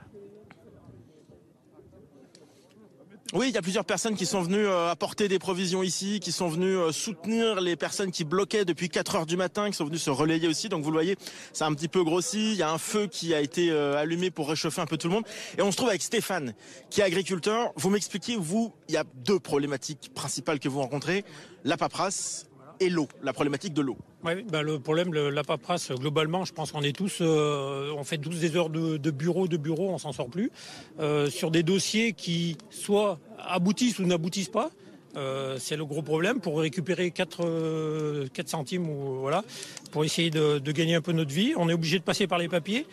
Oui, 3.33 3.47
il 3.47 3.55
y 3.55 3.57
a 3.57 3.61
plusieurs 3.61 3.85
personnes 3.85 4.15
qui 4.15 4.25
sont 4.25 4.41
venues 4.41 4.67
euh, 4.67 4.91
apporter 4.91 5.29
des 5.29 5.39
provisions 5.39 5.83
ici, 5.83 6.19
qui 6.19 6.33
sont 6.33 6.49
venues 6.49 6.75
euh, 6.75 6.91
soutenir 6.91 7.61
les 7.61 7.77
personnes 7.77 8.11
qui 8.11 8.25
bloquaient 8.25 8.65
depuis 8.65 8.89
4 8.89 9.15
heures 9.15 9.25
du 9.25 9.37
matin, 9.37 9.69
qui 9.69 9.77
sont 9.77 9.85
venues 9.85 9.99
se 9.99 10.09
relayer 10.09 10.49
aussi. 10.49 10.67
Donc 10.67 10.83
vous 10.83 10.91
le 10.91 10.97
voyez, 10.97 11.15
c'est 11.53 11.63
un 11.63 11.73
petit 11.73 11.87
peu 11.87 12.03
grossi. 12.03 12.51
Il 12.51 12.57
y 12.57 12.61
a 12.61 12.69
un 12.69 12.77
feu 12.77 13.07
qui 13.07 13.33
a 13.33 13.39
été 13.39 13.71
euh, 13.71 13.95
allumé 13.95 14.31
pour 14.31 14.49
réchauffer 14.49 14.81
un 14.81 14.85
peu 14.85 14.97
tout 14.97 15.07
le 15.07 15.13
monde. 15.13 15.23
Et 15.57 15.61
on 15.61 15.71
se 15.71 15.77
trouve 15.77 15.87
avec 15.87 16.01
Stéphane, 16.01 16.53
qui 16.89 16.99
est 16.99 17.05
agriculteur. 17.05 17.71
Vous 17.77 17.89
m'expliquez, 17.89 18.35
vous, 18.35 18.73
il 18.89 18.95
y 18.95 18.97
a 18.97 19.05
deux 19.23 19.39
problématiques 19.39 20.11
principales 20.13 20.59
que 20.59 20.67
vous 20.67 20.81
rencontrez. 20.81 21.23
La 21.63 21.77
paperasse 21.77 22.47
et 22.81 22.89
l'eau, 22.89 23.07
la 23.21 23.31
problématique 23.31 23.73
de 23.73 23.81
l'eau. 23.81 23.97
Oui, 24.25 24.43
ben 24.43 24.63
le 24.63 24.79
problème, 24.79 25.13
la 25.13 25.43
paperasse, 25.43 25.91
globalement, 25.91 26.45
je 26.45 26.51
pense 26.51 26.71
qu'on 26.71 26.81
est 26.81 26.95
tous, 26.95 27.19
euh, 27.21 27.93
on 27.95 28.03
fait 28.03 28.17
tous 28.17 28.39
des 28.39 28.55
heures 28.55 28.69
de, 28.69 29.11
bureau, 29.11 29.47
de 29.47 29.57
bureau, 29.57 29.89
on 29.89 29.97
s'en 29.99 30.11
sort 30.11 30.29
plus, 30.29 30.51
euh, 30.99 31.29
sur 31.29 31.51
des 31.51 31.63
dossiers 31.63 32.13
qui 32.13 32.57
soit 32.71 33.19
aboutissent 33.37 33.99
ou 33.99 34.05
n'aboutissent 34.05 34.49
pas. 34.49 34.71
Euh, 35.17 35.57
c'est 35.59 35.75
le 35.75 35.85
gros 35.85 36.01
problème 36.01 36.39
pour 36.39 36.59
récupérer 36.59 37.11
4, 37.11 38.29
4 38.33 38.49
centimes 38.49 38.89
ou 38.89 39.19
voilà 39.19 39.43
pour 39.91 40.05
essayer 40.05 40.29
de, 40.29 40.59
gagner 40.71 40.95
un 40.95 41.01
peu 41.01 41.11
notre 41.11 41.31
vie. 41.31 41.53
On 41.57 41.69
est 41.69 41.73
obligé 41.73 41.99
de 41.99 42.03
passer 42.03 42.25
par 42.25 42.39
les 42.39 42.47
papiers. 42.47 42.87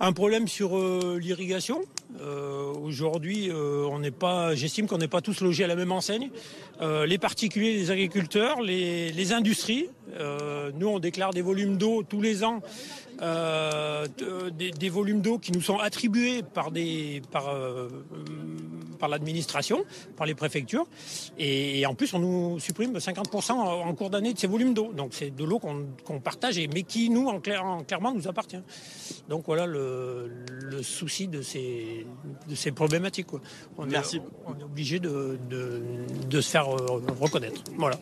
Un 0.00 0.12
problème 0.12 0.48
sur 0.48 0.78
euh, 0.78 1.18
l'irrigation. 1.20 1.82
Euh, 2.20 2.72
Aujourd'hui, 2.74 3.50
euh, 3.50 3.86
on 3.90 3.98
n'est 3.98 4.10
pas, 4.10 4.54
j'estime 4.54 4.86
qu'on 4.86 4.98
n'est 4.98 5.08
pas 5.08 5.20
tous 5.20 5.40
logés 5.40 5.64
à 5.64 5.66
la 5.66 5.76
même 5.76 5.92
enseigne. 5.92 6.30
Euh, 6.80 7.06
les 7.06 7.18
particuliers, 7.18 7.74
les 7.74 7.90
agriculteurs, 7.90 8.60
les, 8.60 9.12
les 9.12 9.32
industries. 9.32 9.88
nous, 10.78 10.88
on 10.88 10.98
déclare 10.98 11.32
des 11.32 11.42
volumes 11.42 11.76
d'eau 11.76 12.02
tous 12.02 12.20
les 12.20 12.44
ans 12.44 12.60
euh, 13.22 14.06
des, 14.56 14.70
des, 14.70 14.88
volumes 14.88 15.20
d'eau 15.20 15.38
qui 15.38 15.52
nous 15.52 15.60
sont 15.60 15.78
attribués 15.78 16.42
par, 16.42 16.70
des, 16.70 17.22
par, 17.30 17.48
euh, 17.48 17.88
par 18.98 19.08
l'administration, 19.08 19.84
par 20.16 20.26
les 20.26 20.34
préfectures. 20.34 20.86
Et, 21.38 21.80
et, 21.80 21.86
en 21.86 21.94
plus, 21.94 22.12
on 22.14 22.18
nous 22.18 22.58
supprime 22.58 22.96
50% 22.96 23.52
en 23.52 23.94
cours 23.94 24.10
d'année 24.10 24.32
de 24.32 24.38
ces 24.38 24.46
volumes 24.46 24.74
d'eau. 24.74 24.92
Donc 24.92 25.14
c'est 25.14 25.30
de 25.30 25.44
l'eau 25.44 25.58
qu'on, 25.58 25.86
qu'on 26.04 26.20
partage, 26.20 26.58
mais 26.72 26.82
qui, 26.82 27.10
nous, 27.10 27.28
en, 27.28 27.40
clair, 27.40 27.64
en, 27.64 27.82
clairement, 27.82 28.12
nous 28.12 28.28
appartient. 28.28 28.60
Donc 29.28 29.44
voilà 29.46 29.66
le, 29.66 30.30
le 30.50 30.82
souci 30.82 31.28
de 31.28 31.42
ces, 31.42 32.06
de 32.48 32.54
ces 32.54 32.72
problématiques. 32.72 33.26
Quoi. 33.26 33.40
On 33.78 33.86
Merci. 33.86 34.16
Est, 34.16 34.22
on 34.46 34.58
est 34.58 34.64
obligé 34.64 34.98
de, 34.98 35.38
de, 35.48 35.82
de 36.28 36.40
se 36.40 36.50
faire 36.50 36.68
euh, 36.68 37.00
reconnaître. 37.20 37.62
Voilà. 37.76 37.96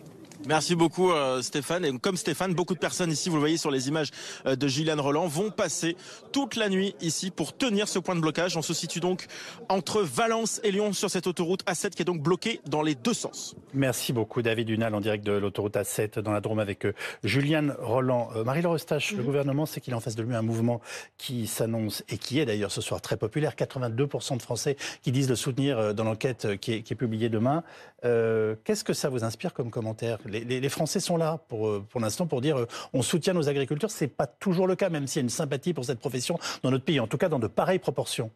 Merci 0.49 0.75
beaucoup 0.75 1.12
euh, 1.12 1.40
Stéphane. 1.40 1.84
Et 1.84 1.99
comme 1.99 2.16
Stéphane, 2.16 2.52
beaucoup 2.52 2.75
de 2.75 2.80
personnes 2.80 3.12
ici, 3.12 3.28
vous 3.28 3.37
le 3.37 3.40
voyez 3.40 3.56
sur 3.56 3.70
les 3.70 3.88
images 3.88 4.11
euh, 4.46 4.56
de 4.56 4.66
Gillian 4.66 5.00
Roland, 5.00 5.28
vont 5.28 5.50
passer 5.50 5.96
toute 6.32 6.56
la 6.56 6.68
nuit 6.68 6.96
ici 7.00 7.30
pour 7.30 7.56
tenir 7.56 7.87
ce 7.87 8.00
point 8.00 8.16
de 8.16 8.20
blocage. 8.20 8.56
On 8.56 8.62
se 8.62 8.75
situe 8.75 8.99
donc 8.99 9.26
entre 9.68 10.02
Valence 10.02 10.61
et 10.64 10.72
Lyon 10.72 10.92
sur 10.92 11.11
cette 11.11 11.28
autoroute 11.28 11.64
A7 11.66 11.90
qui 11.90 12.02
est 12.02 12.04
donc 12.04 12.20
bloquée 12.20 12.61
dans 12.66 12.82
les 12.82 12.96
deux 12.96 13.14
sens. 13.14 13.54
Merci 13.72 14.12
beaucoup 14.12 14.42
David 14.42 14.66
Dunal 14.66 14.94
en 14.94 15.00
direct 15.00 15.25
de 15.25 15.32
l'autoroute 15.32 15.76
A7 15.76 16.18
dans 16.20 16.32
la 16.32 16.40
Drôme 16.40 16.58
avec 16.58 16.87
euh, 16.87 16.92
Juliane 17.22 17.76
Roland. 17.80 18.30
Marie-Laure 18.44 18.75
Eustache, 18.75 19.12
mmh. 19.12 19.18
le 19.18 19.22
gouvernement 19.22 19.66
sait 19.66 19.80
qu'il 19.80 19.92
est 19.92 19.96
en 19.96 20.00
face 20.00 20.16
de 20.16 20.22
lui 20.22 20.34
un 20.34 20.42
mouvement 20.42 20.80
qui 21.18 21.46
s'annonce 21.46 22.02
et 22.08 22.18
qui 22.18 22.40
est 22.40 22.46
d'ailleurs 22.46 22.72
ce 22.72 22.80
soir 22.80 23.00
très 23.00 23.16
populaire. 23.16 23.54
82% 23.54 24.38
de 24.38 24.42
Français 24.42 24.76
qui 25.02 25.12
disent 25.12 25.28
le 25.28 25.37
soutenir 25.37 25.94
dans 25.94 26.04
l'enquête 26.04 26.56
qui 26.61 26.72
est, 26.72 26.82
qui 26.82 26.94
est 26.94 26.96
publiée 26.96 27.28
demain. 27.28 27.62
Euh, 28.04 28.56
Qu'est-ce 28.64 28.84
que 28.84 28.92
ça 28.92 29.08
vous 29.08 29.25
inspire 29.25 29.52
comme 29.52 29.70
commentaire 29.70 30.18
les, 30.33 30.45
les, 30.45 30.61
les, 30.61 30.69
Français 30.69 31.01
sont 31.01 31.17
là 31.17 31.39
pour, 31.49 31.69
euh, 31.69 31.85
pour 31.89 32.01
l'instant 32.01 32.27
pour 32.27 32.41
dire 32.41 32.57
euh, 32.57 32.67
on 32.93 33.03
soutient 33.03 33.35
nos 33.35 33.49
agriculteurs. 33.49 33.91
C'est 33.91 34.09
pas 34.09 34.27
toujours 34.27 34.67
le 34.67 34.75
cas, 34.75 34.89
même 34.89 35.07
s'il 35.07 35.21
y 35.21 35.23
a 35.23 35.25
une 35.25 35.31
sympathie 35.31 35.75
pour 35.75 35.85
cette 35.85 36.01
profession 36.01 36.39
dans 36.62 36.71
notre 36.71 36.85
pays, 36.85 36.99
en 37.01 37.07
tout 37.07 37.19
cas 37.19 37.29
dans 37.29 37.39
de 37.39 37.47
pareilles 37.47 37.79
proportions. 37.79 38.31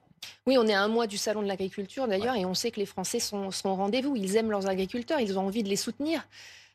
Oui, 0.47 0.57
on 0.59 0.67
est 0.67 0.75
à 0.75 0.83
un 0.83 0.89
mois 0.89 1.07
du 1.07 1.17
salon 1.17 1.43
de 1.43 1.49
l'agriculture 1.49 2.07
d'ailleurs, 2.07 2.35
ouais. 2.35 2.43
et 2.43 2.47
on 2.47 2.55
sait 2.55 2.71
que 2.71 2.81
les 2.81 2.87
Français 2.87 3.21
sont, 3.21 3.51
sont 3.51 3.71
au 3.71 3.75
rendez-vous. 3.75 4.17
Ils 4.17 4.37
aiment 4.37 4.51
leurs 4.51 4.69
agriculteurs, 4.69 5.21
ils 5.21 5.39
ont 5.39 5.47
envie 5.47 5.63
de 5.63 5.69
les 5.69 5.77
soutenir. 5.77 6.27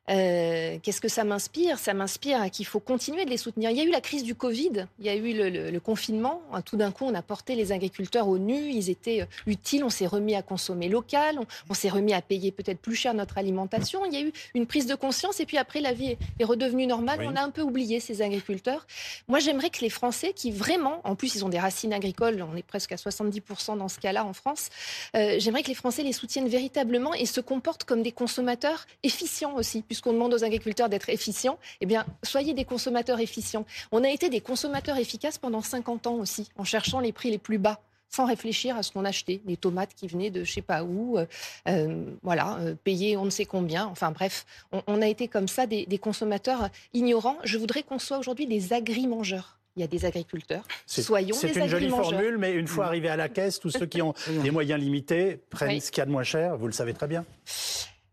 Euh, 0.10 0.78
Qu'est-ce 0.82 1.02
que 1.02 1.08
ça 1.08 1.24
m'inspire? 1.24 1.78
Ça 1.78 1.94
m'inspire 1.94 2.50
qu'il 2.52 2.66
faut 2.66 2.80
continuer 2.80 3.26
de 3.26 3.30
les 3.30 3.38
soutenir. 3.38 3.70
Il 3.70 3.78
y 3.78 3.82
a 3.82 3.84
eu 3.84 3.92
la 3.92 4.02
crise 4.02 4.24
du 4.24 4.36
Covid, 4.36 4.88
il 5.00 5.06
y 5.06 5.10
a 5.10 5.16
eu 5.16 5.34
le, 5.34 5.50
le, 5.50 5.72
le 5.72 5.80
confinement. 5.80 6.42
Tout 6.66 6.76
d'un 6.76 6.92
coup, 6.92 7.06
on 7.06 7.14
a 7.14 7.22
porté 7.22 7.56
les 7.56 7.72
agriculteurs 7.72 8.28
au 8.28 8.38
nu. 8.38 8.72
Ils 8.72 8.90
étaient 8.90 9.28
utiles. 9.46 9.84
On 9.84 9.90
s'est 9.90 10.08
remis 10.08 10.36
à 10.36 10.42
consommer 10.42 10.90
local. 10.90 11.38
On, 11.40 11.46
on 11.70 11.74
s'est 11.74 11.90
remis 11.90 12.14
à 12.14 12.22
payer 12.22 12.52
peut-être 12.52 12.80
plus 12.80 12.96
cher 12.96 13.14
notre 13.14 13.38
alimentation. 13.38 14.06
Il 14.06 14.14
y 14.14 14.18
a 14.18 14.22
eu 14.22 14.32
une 14.56 14.66
prise 14.66 14.86
de 14.86 14.96
conscience. 14.96 15.40
Et 15.40 15.46
puis 15.46 15.58
après, 15.58 15.82
la 15.82 15.94
vie 15.94 16.18
est, 16.40 16.44
redevenue 16.44 16.88
normale. 16.88 17.20
Oui. 17.20 17.28
On 17.30 17.36
a 17.36 17.42
un 17.42 17.52
peu 17.52 17.62
oublié 17.62 18.00
ces 18.00 18.22
agriculteurs. 18.22 18.88
Moi, 19.28 19.40
j'aimerais 19.40 19.70
que 19.70 19.82
les 19.82 19.90
Français, 19.90 20.34
qui 20.34 20.52
vraiment, 20.52 21.00
en 21.04 21.16
plus, 21.16 21.36
ils 21.36 21.46
ont 21.46 21.50
des 21.50 21.60
racines 21.60 21.94
agricoles. 21.94 22.46
On 22.52 22.56
est 22.56 22.64
presque 22.64 22.92
à 22.92 22.96
70% 22.96 23.78
dans 23.78 23.88
ce 23.88 24.00
cas-là 24.00 24.26
en 24.26 24.34
France. 24.34 24.70
Euh, 25.16 25.36
j'aimerais 25.38 25.64
que 25.64 25.70
les 25.70 25.76
Français 25.76 26.04
les 26.04 26.14
soutiennent 26.14 26.50
véritablement 26.50 27.14
et 27.14 27.26
se 27.26 27.40
comportent 27.40 27.84
comme 27.84 28.02
des 28.02 28.12
consommateurs 28.12 28.88
efficients 29.04 29.56
aussi 29.56 29.84
puisqu'on 29.92 30.14
demande 30.14 30.34
aux 30.34 30.46
agriculteurs 30.46 30.88
d'être 30.88 31.10
efficients, 31.10 31.60
eh 31.82 31.86
bien, 31.86 32.06
soyez 32.24 32.54
des 32.54 32.64
consommateurs 32.64 33.20
efficients. 33.20 33.66
On 33.92 34.06
a 34.06 34.10
été 34.10 34.30
des 34.30 34.40
consommateurs 34.40 34.96
efficaces 34.96 35.38
pendant 35.38 35.62
50 35.62 36.08
ans 36.08 36.14
aussi, 36.14 36.48
en 36.56 36.64
cherchant 36.64 37.02
les 37.02 37.12
prix 37.12 37.30
les 37.30 37.38
plus 37.38 37.58
bas 37.58 37.82
sans 38.08 38.26
réfléchir 38.26 38.78
à 38.78 38.84
ce 38.84 38.94
qu'on 38.94 39.04
achetait, 39.04 39.42
des 39.44 39.58
tomates 39.58 39.94
qui 39.94 40.08
venaient 40.08 40.30
de 40.30 40.46
je 40.46 40.52
sais 40.54 40.62
pas 40.62 40.84
où, 40.84 41.18
euh, 41.18 42.06
voilà, 42.24 42.58
euh, 42.60 42.74
payer 42.82 43.18
on 43.18 43.26
ne 43.26 43.30
sait 43.30 43.44
combien. 43.44 43.86
Enfin 43.86 44.12
bref, 44.12 44.46
on, 44.72 44.82
on 44.88 45.02
a 45.02 45.08
été 45.08 45.28
comme 45.28 45.50
ça 45.50 45.66
des, 45.66 45.86
des 45.86 45.98
consommateurs 45.98 46.70
ignorants. 46.94 47.38
Je 47.44 47.58
voudrais 47.58 47.84
qu'on 47.84 48.00
soit 48.00 48.18
aujourd'hui 48.18 48.48
des 48.48 48.72
agri-mangeurs 48.72 49.58
il 49.76 49.82
y 49.82 49.84
a 49.84 49.88
des 49.88 50.06
agriculteurs. 50.06 50.64
Soyons 50.86 51.36
C'est 51.36 51.56
une 51.56 51.68
jolie 51.68 51.90
formule, 51.90 52.38
mais 52.38 52.54
une 52.54 52.68
fois 52.68 52.86
arrivés 52.86 53.10
à 53.10 53.16
la 53.16 53.30
caisse, 53.30 53.60
tous 53.60 53.70
ceux 53.70 53.86
qui 53.86 54.02
ont 54.02 54.14
des 54.44 54.52
moyens 54.52 54.80
limités 54.80 55.40
prennent 55.50 55.70
oui. 55.70 55.82
ce 55.82 55.92
qu'il 55.92 56.00
y 56.00 56.04
a 56.04 56.06
de 56.06 56.12
moins 56.12 56.24
cher. 56.24 56.58
Vous 56.58 56.68
le 56.68 56.74
savez 56.74 56.94
très 56.94 57.08
bien. 57.08 57.26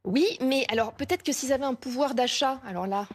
Oui, 0.04 0.26
mais 0.40 0.64
alors 0.70 0.92
peut-être 0.94 1.22
que 1.22 1.32
s'ils 1.32 1.52
avaient 1.52 1.64
un 1.64 1.74
pouvoir 1.74 2.14
d'achat, 2.14 2.60
alors 2.66 2.86
là, 2.86 3.06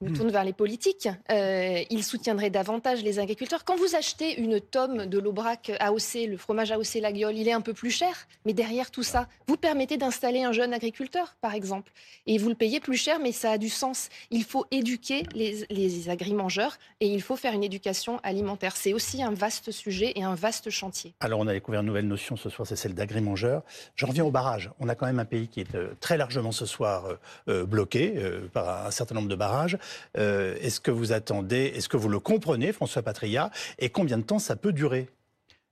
me 0.00 0.14
tourne 0.14 0.30
vers 0.30 0.44
les 0.44 0.52
politiques, 0.52 1.08
euh, 1.30 1.82
ils 1.90 2.04
soutiendraient 2.04 2.50
davantage 2.50 3.02
les 3.02 3.18
agriculteurs. 3.18 3.64
Quand 3.64 3.76
vous 3.76 3.94
achetez 3.94 4.40
une 4.40 4.60
tome 4.60 5.06
de 5.06 5.18
l'Aubrac 5.18 5.72
AOC, 5.80 6.26
le 6.28 6.36
fromage 6.36 6.72
AOC 6.72 6.94
Laguiole, 7.00 7.36
il 7.36 7.48
est 7.48 7.52
un 7.52 7.60
peu 7.60 7.72
plus 7.72 7.90
cher, 7.90 8.26
mais 8.44 8.52
derrière 8.52 8.90
tout 8.90 9.02
ça, 9.02 9.28
vous 9.46 9.56
permettez 9.56 9.96
d'installer 9.96 10.42
un 10.42 10.52
jeune 10.52 10.74
agriculteur, 10.74 11.36
par 11.40 11.54
exemple, 11.54 11.92
et 12.26 12.38
vous 12.38 12.48
le 12.48 12.54
payez 12.54 12.80
plus 12.80 12.96
cher, 12.96 13.18
mais 13.20 13.32
ça 13.32 13.52
a 13.52 13.58
du 13.58 13.68
sens. 13.68 14.08
Il 14.30 14.44
faut 14.44 14.66
éduquer 14.70 15.24
les, 15.34 15.66
les 15.70 16.08
agrimangeurs 16.08 16.78
et 17.00 17.06
il 17.06 17.22
faut 17.22 17.36
faire 17.36 17.52
une 17.52 17.64
éducation 17.64 18.20
alimentaire. 18.22 18.76
C'est 18.76 18.92
aussi 18.92 19.22
un 19.22 19.32
vaste 19.32 19.70
sujet 19.70 20.12
et 20.16 20.22
un 20.22 20.34
vaste 20.34 20.70
chantier. 20.70 21.14
Alors 21.20 21.40
on 21.40 21.46
a 21.46 21.52
découvert 21.52 21.80
une 21.80 21.86
nouvelle 21.86 22.08
notion 22.08 22.36
ce 22.36 22.50
soir, 22.50 22.66
c'est 22.66 22.76
celle 22.76 22.94
d'agrimangeur. 22.94 23.62
Je 23.94 24.06
reviens 24.06 24.24
au 24.24 24.30
barrage. 24.30 24.70
On 24.80 24.88
a 24.88 24.94
quand 24.94 25.06
même 25.06 25.18
un 25.18 25.24
pays 25.24 25.48
qui 25.48 25.60
est 25.60 25.74
euh, 25.74 25.94
très 26.00 26.16
largement 26.16 26.52
ce 26.52 26.66
soir 26.66 27.04
euh, 27.48 27.64
bloqué 27.64 28.14
euh, 28.16 28.48
par 28.52 28.86
un 28.86 28.90
certain 28.90 29.14
nombre 29.14 29.28
de 29.28 29.36
barrages. 29.36 29.78
Euh, 30.16 30.56
est-ce 30.60 30.80
que 30.80 30.90
vous 30.90 31.12
attendez, 31.12 31.72
est-ce 31.74 31.88
que 31.88 31.96
vous 31.96 32.08
le 32.08 32.20
comprenez, 32.20 32.72
François 32.72 33.02
Patria, 33.02 33.50
et 33.78 33.90
combien 33.90 34.18
de 34.18 34.22
temps 34.22 34.38
ça 34.38 34.56
peut 34.56 34.72
durer? 34.72 35.08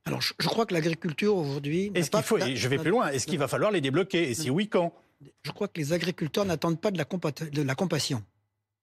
Alors, 0.05 0.21
je, 0.21 0.33
je, 0.39 0.49
crois 0.49 0.67
que 0.67 0.75
l'agriculture 0.75 1.37
aujourd'hui. 1.37 1.93
Est-ce 1.95 2.11
qu'il 2.11 2.23
faut, 2.23 2.39
et 2.39 2.57
je 2.57 2.69
vais 2.69 2.79
plus 2.79 2.91
loin, 2.91 3.09
est-ce 3.09 3.27
qu'il 3.27 3.39
va 3.39 3.49
falloir 3.49 3.71
les 3.71 3.81
débloquer 3.81 4.31
Et 4.31 4.35
si 4.35 4.51
oui, 4.51 4.69
quand? 4.69 4.93
Je 5.43 5.53
crois 5.53 5.69
que 5.69 5.79
les 5.79 5.93
agriculteurs 5.93 6.45
n'attendent 6.45 6.81
pas 6.81 6.91
de 6.91 6.99
la, 6.99 7.05
de 7.05 7.63
la, 7.63 7.75
compassion. 7.75 8.25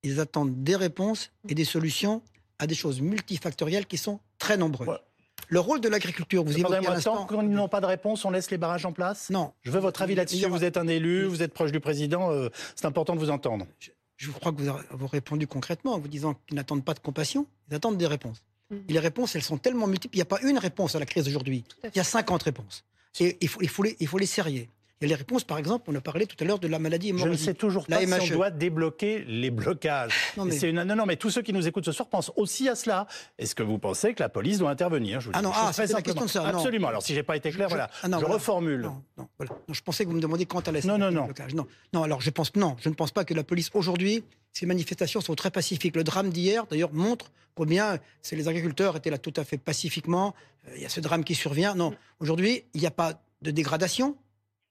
Ils 0.04 0.22
attendent 0.22 0.64
des 0.64 0.76
réponses 0.76 1.32
et 1.50 1.56
des 1.56 1.66
solutions 1.66 2.22
à 2.60 2.68
des 2.68 2.76
choses 2.76 3.02
multifactorielles 3.02 3.86
qui 3.86 3.98
sont 3.98 4.20
très 4.38 4.56
nombreuses. 4.56 4.88
Ouais. 4.88 5.00
Le 5.48 5.60
rôle 5.60 5.82
de 5.82 5.90
l'agriculture, 5.90 6.44
vous 6.44 6.58
évoquez 6.58 6.76
à 6.76 6.94
l'instant... 6.94 7.26
Quand 7.26 7.42
ils 7.42 7.50
n'ont 7.50 7.70
pas 7.70 7.82
de 7.82 7.86
réponse, 7.86 8.24
on 8.26 8.32
laisse 8.32 8.52
les 8.52 8.58
barrages 8.58 8.86
en 8.86 8.92
place? 8.92 9.30
Non. 9.30 9.54
Je 9.64 9.72
veux 9.72 9.80
votre 9.80 10.02
avis 10.02 10.16
là-dessus. 10.16 10.46
Vous 10.48 10.64
êtes 10.64 10.78
un 10.78 10.88
élu, 10.88 11.26
vous 11.26 11.42
êtes 11.42 11.54
proche 11.54 11.72
du 11.72 11.80
président, 11.80 12.32
euh, 12.32 12.50
c'est 12.76 12.86
important 12.86 13.16
de 13.16 13.20
vous 13.20 13.30
entendre. 13.30 13.66
Je, 13.80 13.90
je 14.20 14.32
crois 14.32 14.52
que 14.52 14.62
vous 14.62 14.68
avez 14.68 15.08
répondu 15.12 15.48
concrètement 15.48 15.94
en 15.94 16.00
vous 16.00 16.10
disant 16.10 16.36
qu'ils 16.46 16.56
n'attendent 16.56 16.84
pas 16.84 16.94
de 16.94 17.00
compassion, 17.00 17.48
ils 17.70 17.76
attendent 17.76 17.98
des 17.98 18.06
réponses. 18.06 18.44
Mmh. 18.70 18.76
Et 18.90 18.94
les 18.94 19.00
réponses, 19.00 19.36
elles 19.36 19.44
sont 19.44 19.58
tellement 19.58 19.88
multiples. 19.88 20.16
Il 20.16 20.20
n'y 20.20 20.24
a 20.24 20.26
pas 20.26 20.42
une 20.42 20.58
réponse 20.58 20.94
à 20.96 21.00
la 21.00 21.06
crise 21.06 21.24
d'aujourd'hui. 21.24 21.64
Il 21.86 21.96
y 21.96 22.00
a 22.00 22.04
50 22.04 22.44
réponses. 22.44 22.84
Et 23.22 23.38
il 23.40 23.48
faut, 23.48 23.62
il 23.62 23.70
faut, 23.70 23.84
les, 23.84 23.96
il 24.00 24.08
faut 24.08 24.18
les 24.18 24.26
serrer. 24.26 24.70
Il 25.02 25.08
y 25.08 25.14
a 25.14 25.16
les 25.16 25.20
réponses, 25.20 25.46
par 25.46 25.58
exemple, 25.58 25.86
on 25.88 25.96
a 25.96 26.02
parlé 26.02 26.26
tout 26.26 26.36
à 26.42 26.44
l'heure 26.46 26.60
de 26.60 26.68
la 26.68 26.78
maladie 26.78 27.10
hémorragique. 27.10 27.38
Je 27.38 27.42
ne 27.42 27.46
sais 27.46 27.54
toujours 27.54 27.88
pas 27.88 28.02
la 28.02 28.20
si 28.20 28.34
on 28.34 28.36
doit 28.36 28.52
débloquer 28.52 29.24
les 29.28 29.50
blocages. 29.50 30.14
Non 30.38 30.46
mais... 30.46 30.58
Une... 30.60 30.84
non, 30.84 30.96
non, 30.96 31.06
mais 31.06 31.16
tous 31.16 31.30
ceux 31.30 31.42
qui 31.42 31.54
nous 31.54 31.68
écoutent 31.68 31.86
ce 31.86 31.92
soir 31.92 32.10
pensent 32.10 32.32
aussi 32.36 32.68
à 32.70 32.76
cela. 32.76 33.08
Est-ce 33.38 33.56
que 33.56 33.64
vous 33.64 33.78
pensez 33.78 34.14
que 34.14 34.22
la 34.22 34.30
police 34.30 34.60
doit 34.60 34.70
intervenir 34.70 35.22
je 35.22 35.30
Ah 35.34 35.42
non, 35.42 35.52
ah, 35.54 35.72
c'est 35.74 35.92
la 35.92 36.02
question 36.02 36.26
de 36.26 36.30
ça. 36.30 36.46
Absolument. 36.46 36.88
Non. 36.88 36.90
Alors, 36.90 37.04
si 37.04 37.14
j'ai 37.14 37.24
pas 37.24 37.38
été 37.38 37.52
clair, 37.52 37.70
je, 37.70 37.76
voilà. 37.76 37.90
Ah 38.04 38.08
non, 38.08 38.18
je 38.18 38.22
voilà. 38.22 38.36
reformule. 38.36 38.82
Non, 38.82 39.02
non, 39.18 39.28
voilà. 39.38 39.54
non, 39.68 39.74
je 39.74 39.82
pensais 39.82 40.04
que 40.04 40.10
vous 40.10 40.16
me 40.16 40.22
demandiez 40.22 40.46
quand 40.46 40.68
allait 40.68 40.82
non, 40.84 40.98
non, 40.98 41.12
non. 41.12 41.26
blocage. 41.26 41.54
Non, 41.54 41.66
non, 41.94 42.04
alors 42.04 42.22
je 42.22 42.30
pense 42.30 42.56
non, 42.56 42.76
je 42.82 42.90
ne 42.90 42.94
pense 42.94 43.12
pas 43.12 43.24
que 43.24 43.34
la 43.34 43.44
police 43.44 43.70
aujourd'hui 43.74 44.24
ces 44.54 44.66
manifestations 44.66 45.22
sont 45.22 45.36
très 45.36 45.52
pacifiques. 45.52 45.96
Le 45.96 46.04
drame 46.04 46.30
d'hier, 46.30 46.66
d'ailleurs, 46.68 46.94
montre 46.94 47.32
combien 47.56 48.00
les 48.32 48.48
agriculteurs 48.48 48.96
étaient 48.96 49.10
là 49.10 49.18
tout 49.18 49.34
à 49.36 49.44
fait 49.44 49.58
pacifiquement. 49.58 50.34
Euh, 50.68 50.74
il 50.76 50.82
y 50.82 50.86
a 50.86 50.90
ce 50.90 51.00
drame 51.00 51.24
qui 51.24 51.36
survient. 51.36 51.76
Non, 51.76 51.94
aujourd'hui, 52.20 52.64
il 52.74 52.82
n'y 52.82 52.88
a 52.88 52.92
pas 52.92 53.22
de 53.42 53.52
dégradation, 53.52 54.18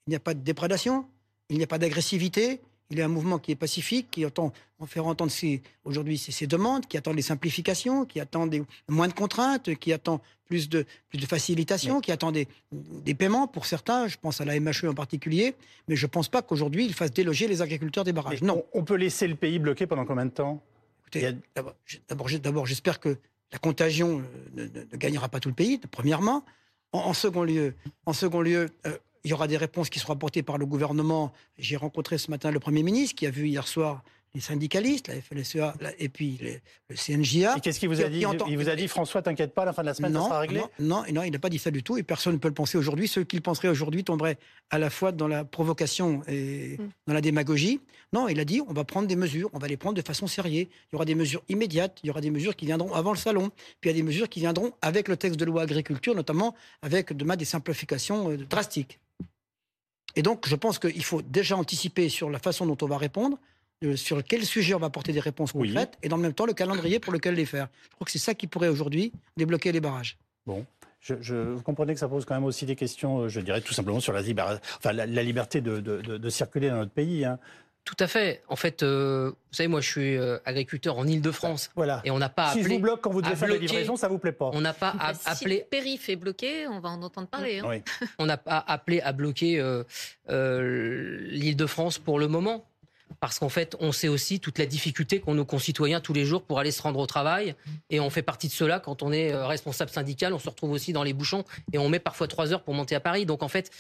il 0.08 0.12
n'y 0.12 0.16
a 0.16 0.20
pas 0.20 0.32
de 0.32 0.40
déprédation, 0.40 1.04
il 1.50 1.58
n'y 1.58 1.64
a 1.64 1.66
pas 1.66 1.76
d'agressivité. 1.76 2.62
Il 2.90 2.96
y 2.96 3.02
a 3.02 3.04
un 3.04 3.08
mouvement 3.08 3.38
qui 3.38 3.52
est 3.52 3.56
pacifique, 3.56 4.10
qui 4.10 4.24
entend 4.24 4.50
faire 4.86 5.06
entendre 5.06 5.30
aujourd'hui 5.84 6.16
ses, 6.16 6.32
ses, 6.32 6.46
demandes, 6.46 6.86
qui 6.86 6.96
attend 6.96 7.12
des 7.12 7.20
simplifications, 7.20 8.06
qui 8.06 8.18
attend 8.18 8.46
des, 8.46 8.62
moins 8.88 9.08
de 9.08 9.12
contraintes, 9.12 9.74
qui 9.74 9.92
attend 9.92 10.22
plus 10.46 10.70
de, 10.70 10.86
plus 11.10 11.18
de 11.18 11.26
facilitation, 11.26 12.00
qui 12.00 12.10
attend 12.10 12.32
des, 12.32 12.48
des, 12.72 13.12
paiements 13.12 13.46
pour 13.46 13.66
certains. 13.66 14.08
Je 14.08 14.16
pense 14.16 14.40
à 14.40 14.46
la 14.46 14.58
MHE 14.58 14.88
en 14.88 14.94
particulier. 14.94 15.54
Mais 15.88 15.96
je 15.96 16.06
ne 16.06 16.10
pense 16.10 16.30
pas 16.30 16.40
qu'aujourd'hui, 16.40 16.86
il 16.86 16.94
fasse 16.94 17.12
déloger 17.12 17.46
les 17.46 17.60
agriculteurs 17.60 18.04
des 18.04 18.14
barrages. 18.14 18.40
Mais 18.40 18.48
non. 18.48 18.64
On, 18.72 18.80
on, 18.80 18.84
peut 18.84 18.96
laisser 18.96 19.28
le 19.28 19.34
pays 19.34 19.58
bloqué 19.58 19.86
pendant 19.86 20.06
combien 20.06 20.24
de 20.24 20.30
temps? 20.30 20.62
Écoutez, 21.02 21.36
d'abord, 22.08 22.64
j'espère 22.64 23.00
que 23.00 23.18
la 23.52 23.58
contagion 23.58 24.24
ne, 24.54 24.62
ne, 24.62 24.68
ne, 24.90 24.96
gagnera 24.96 25.28
pas 25.28 25.40
tout 25.40 25.50
le 25.50 25.54
pays, 25.54 25.78
premièrement. 25.90 26.42
En, 26.92 27.00
en 27.00 27.12
second 27.12 27.42
lieu, 27.42 27.74
en 28.06 28.14
second 28.14 28.40
lieu 28.40 28.70
euh, 28.86 28.96
il 29.24 29.30
y 29.30 29.34
aura 29.34 29.48
des 29.48 29.56
réponses 29.56 29.90
qui 29.90 29.98
seront 29.98 30.14
apportées 30.14 30.42
par 30.42 30.58
le 30.58 30.66
gouvernement. 30.66 31.32
J'ai 31.58 31.76
rencontré 31.76 32.18
ce 32.18 32.30
matin 32.30 32.50
le 32.50 32.60
Premier 32.60 32.82
ministre 32.82 33.16
qui 33.16 33.26
a 33.26 33.30
vu 33.30 33.48
hier 33.48 33.66
soir 33.66 34.02
les 34.34 34.40
syndicalistes, 34.40 35.08
la 35.08 35.20
FLSEA 35.20 35.74
et 35.98 36.08
puis 36.08 36.38
le 36.88 36.96
CNJA. 36.96 37.56
Et 37.56 37.60
qu'est-ce 37.60 37.80
qu'il 37.80 37.88
vous 37.88 38.00
a 38.00 38.08
dit? 38.08 38.24
Il 38.48 38.58
vous 38.58 38.68
a 38.68 38.76
dit 38.76 38.88
François, 38.88 39.22
t'inquiète 39.22 39.54
pas, 39.54 39.62
à 39.62 39.66
la 39.66 39.72
fin 39.72 39.82
de 39.82 39.86
la 39.86 39.94
semaine, 39.94 40.12
ça 40.12 40.20
sera 40.20 40.40
réglé? 40.40 40.60
Non, 40.78 41.04
non, 41.12 41.22
il 41.22 41.32
n'a 41.32 41.38
pas 41.38 41.48
dit 41.48 41.58
ça 41.58 41.70
du 41.70 41.82
tout 41.82 41.96
et 41.96 42.02
personne 42.02 42.34
ne 42.34 42.38
peut 42.38 42.48
le 42.48 42.54
penser 42.54 42.76
aujourd'hui. 42.76 43.08
Ceux 43.08 43.24
qui 43.24 43.36
le 43.36 43.42
penseraient 43.42 43.68
aujourd'hui 43.68 44.04
tomberaient 44.04 44.38
à 44.70 44.78
la 44.78 44.90
fois 44.90 45.12
dans 45.12 45.28
la 45.28 45.44
provocation 45.44 46.22
et 46.28 46.76
mm. 46.78 46.88
dans 47.06 47.14
la 47.14 47.20
démagogie. 47.20 47.80
Non, 48.12 48.28
il 48.28 48.38
a 48.40 48.44
dit 48.44 48.60
on 48.66 48.72
va 48.72 48.84
prendre 48.84 49.08
des 49.08 49.16
mesures, 49.16 49.50
on 49.54 49.58
va 49.58 49.66
les 49.66 49.76
prendre 49.76 49.96
de 49.96 50.06
façon 50.06 50.26
sérieuse. 50.26 50.66
Il 50.68 50.94
y 50.94 50.96
aura 50.96 51.04
des 51.04 51.14
mesures 51.14 51.42
immédiates, 51.48 51.98
il 52.02 52.08
y 52.08 52.10
aura 52.10 52.20
des 52.20 52.30
mesures 52.30 52.54
qui 52.54 52.66
viendront 52.66 52.92
avant 52.94 53.12
le 53.12 53.18
salon, 53.18 53.50
puis 53.80 53.90
il 53.90 53.96
y 53.96 53.96
a 53.96 53.96
des 53.96 54.02
mesures 54.02 54.28
qui 54.28 54.40
viendront 54.40 54.72
avec 54.82 55.08
le 55.08 55.16
texte 55.16 55.38
de 55.38 55.44
loi 55.44 55.62
agriculture, 55.62 56.14
notamment 56.14 56.54
avec 56.82 57.12
demain 57.12 57.36
des 57.36 57.44
simplifications 57.44 58.30
euh, 58.30 58.36
drastiques. 58.36 58.98
Et 60.16 60.22
donc, 60.22 60.48
je 60.48 60.56
pense 60.56 60.78
qu'il 60.78 61.04
faut 61.04 61.22
déjà 61.22 61.56
anticiper 61.56 62.08
sur 62.08 62.30
la 62.30 62.38
façon 62.38 62.66
dont 62.66 62.78
on 62.82 62.86
va 62.86 62.98
répondre, 62.98 63.38
euh, 63.84 63.96
sur 63.96 64.22
quel 64.24 64.44
sujet 64.44 64.74
on 64.74 64.78
va 64.78 64.86
apporter 64.86 65.12
des 65.12 65.20
réponses 65.20 65.52
concrètes, 65.52 65.96
et 66.02 66.08
dans 66.08 66.16
le 66.16 66.22
même 66.22 66.32
temps, 66.32 66.46
le 66.46 66.54
calendrier 66.54 66.98
pour 66.98 67.12
lequel 67.12 67.34
les 67.34 67.46
faire. 67.46 67.68
Je 67.90 67.94
crois 67.94 68.04
que 68.04 68.10
c'est 68.10 68.18
ça 68.18 68.34
qui 68.34 68.46
pourrait 68.46 68.68
aujourd'hui 68.68 69.12
débloquer 69.36 69.70
les 69.70 69.80
barrages. 69.80 70.18
Bon. 70.46 70.66
Je, 71.00 71.34
vous 71.34 71.62
comprenez 71.62 71.94
que 71.94 72.00
ça 72.00 72.08
pose 72.08 72.24
quand 72.24 72.34
même 72.34 72.44
aussi 72.44 72.66
des 72.66 72.74
questions, 72.74 73.20
euh, 73.20 73.28
je 73.28 73.40
dirais 73.40 73.60
tout 73.60 73.72
simplement 73.72 74.00
sur 74.00 74.12
la, 74.12 74.20
enfin, 74.78 74.92
la, 74.92 75.22
liberté 75.22 75.60
de, 75.60 76.28
circuler 76.28 76.70
dans 76.70 76.76
notre 76.76 76.90
pays. 76.90 77.24
Hein. 77.24 77.38
Tout 77.88 78.04
à 78.04 78.06
fait. 78.06 78.42
En 78.48 78.56
fait, 78.56 78.82
euh, 78.82 79.30
vous 79.30 79.54
savez, 79.54 79.66
moi, 79.66 79.80
je 79.80 79.88
suis 79.88 80.18
agriculteur 80.44 80.98
en 80.98 81.06
Ile-de-France. 81.06 81.70
Voilà. 81.74 82.02
Et 82.04 82.10
on 82.10 82.18
n'a 82.18 82.28
pas 82.28 82.52
si 82.52 82.58
appelé. 82.58 82.74
je 82.74 82.76
vous 82.76 82.82
bloque 82.82 83.00
quand 83.00 83.10
vous 83.10 83.22
devez 83.22 83.34
faire 83.34 83.48
la 83.48 83.56
livraison, 83.56 83.96
ça 83.96 84.08
vous 84.08 84.18
plaît 84.18 84.32
pas. 84.32 84.50
On 84.52 84.60
n'a 84.60 84.74
pas 84.74 84.92
bah, 84.98 85.12
appelé. 85.24 85.54
Si 85.56 85.60
le 85.62 85.64
périph' 85.70 86.08
est 86.10 86.16
bloqué, 86.16 86.68
on 86.68 86.80
va 86.80 86.90
en 86.90 87.02
entendre 87.02 87.28
parler. 87.28 87.60
Hein. 87.60 87.80
on 88.18 88.26
n'a 88.26 88.36
pas 88.36 88.62
appelé 88.66 89.00
à 89.00 89.12
bloquer 89.12 89.62
l'Île-de-France 90.28 91.98
pour 91.98 92.18
le 92.18 92.28
moment 92.28 92.66
parce 93.20 93.38
qu'en 93.38 93.48
fait, 93.48 93.76
on 93.80 93.92
sait 93.92 94.08
aussi 94.08 94.40
toute 94.40 94.58
la 94.58 94.66
difficulté 94.66 95.20
qu'ont 95.20 95.34
nos 95.34 95.44
concitoyens 95.44 96.00
tous 96.00 96.12
les 96.12 96.24
jours 96.24 96.42
pour 96.42 96.58
aller 96.58 96.70
se 96.70 96.82
rendre 96.82 97.00
au 97.00 97.06
travail. 97.06 97.54
Et 97.90 98.00
on 98.00 98.10
fait 98.10 98.22
partie 98.22 98.48
de 98.48 98.52
cela 98.52 98.80
quand 98.80 99.02
on 99.02 99.12
est 99.12 99.32
euh, 99.32 99.46
responsable 99.46 99.90
syndical. 99.90 100.32
On 100.32 100.38
se 100.38 100.48
retrouve 100.48 100.70
aussi 100.70 100.92
dans 100.92 101.02
les 101.02 101.12
bouchons 101.12 101.44
et 101.72 101.78
on 101.78 101.88
met 101.88 101.98
parfois 101.98 102.28
trois 102.28 102.52
heures 102.52 102.62
pour 102.62 102.74
monter 102.74 102.94
à 102.94 103.00
Paris. 103.00 103.26
Donc 103.26 103.42
en 103.42 103.48
fait, 103.48 103.70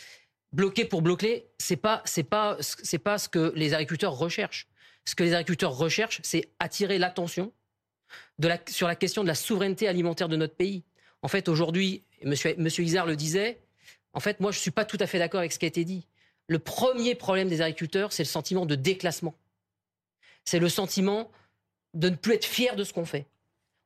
bloquer 0.52 0.84
pour 0.84 1.02
bloquer, 1.02 1.46
c'est 1.58 1.76
pas, 1.76 2.02
c'est 2.04 2.22
pas, 2.22 2.56
c'est 2.60 2.98
pas 2.98 3.18
ce 3.18 3.28
que 3.28 3.52
les 3.54 3.74
agriculteurs 3.74 4.14
recherchent. 4.14 4.68
Ce 5.04 5.14
que 5.14 5.22
les 5.22 5.34
agriculteurs 5.34 5.76
recherchent, 5.76 6.20
c'est 6.22 6.50
attirer 6.58 6.98
l'attention 6.98 7.52
sur 8.68 8.86
la 8.86 8.94
question 8.94 9.22
de 9.22 9.28
la 9.28 9.34
souveraineté 9.34 9.88
alimentaire 9.88 10.28
de 10.28 10.36
notre 10.36 10.54
pays. 10.54 10.84
En 11.22 11.28
fait, 11.28 11.48
aujourd'hui, 11.48 12.04
monsieur, 12.24 12.54
monsieur 12.58 12.84
Isard 12.84 13.06
le 13.06 13.16
disait, 13.16 13.60
en 14.12 14.20
fait, 14.20 14.40
moi, 14.40 14.52
je 14.52 14.58
suis 14.58 14.70
pas 14.70 14.84
tout 14.84 14.96
à 15.00 15.06
fait 15.06 15.18
d'accord 15.18 15.40
avec 15.40 15.52
ce 15.52 15.58
qui 15.58 15.66
a 15.66 15.68
été 15.68 15.84
dit. 15.84 16.06
Le 16.46 16.58
premier 16.58 17.14
problème 17.14 17.48
des 17.48 17.60
agriculteurs, 17.60 18.12
c'est 18.12 18.22
le 18.22 18.28
sentiment 18.28 18.64
de 18.66 18.74
déclassement. 18.74 19.34
C'est 20.44 20.58
le 20.58 20.68
sentiment 20.68 21.30
de 21.94 22.08
ne 22.08 22.16
plus 22.16 22.34
être 22.34 22.44
fier 22.46 22.76
de 22.76 22.84
ce 22.84 22.92
qu'on 22.92 23.04
fait. 23.04 23.26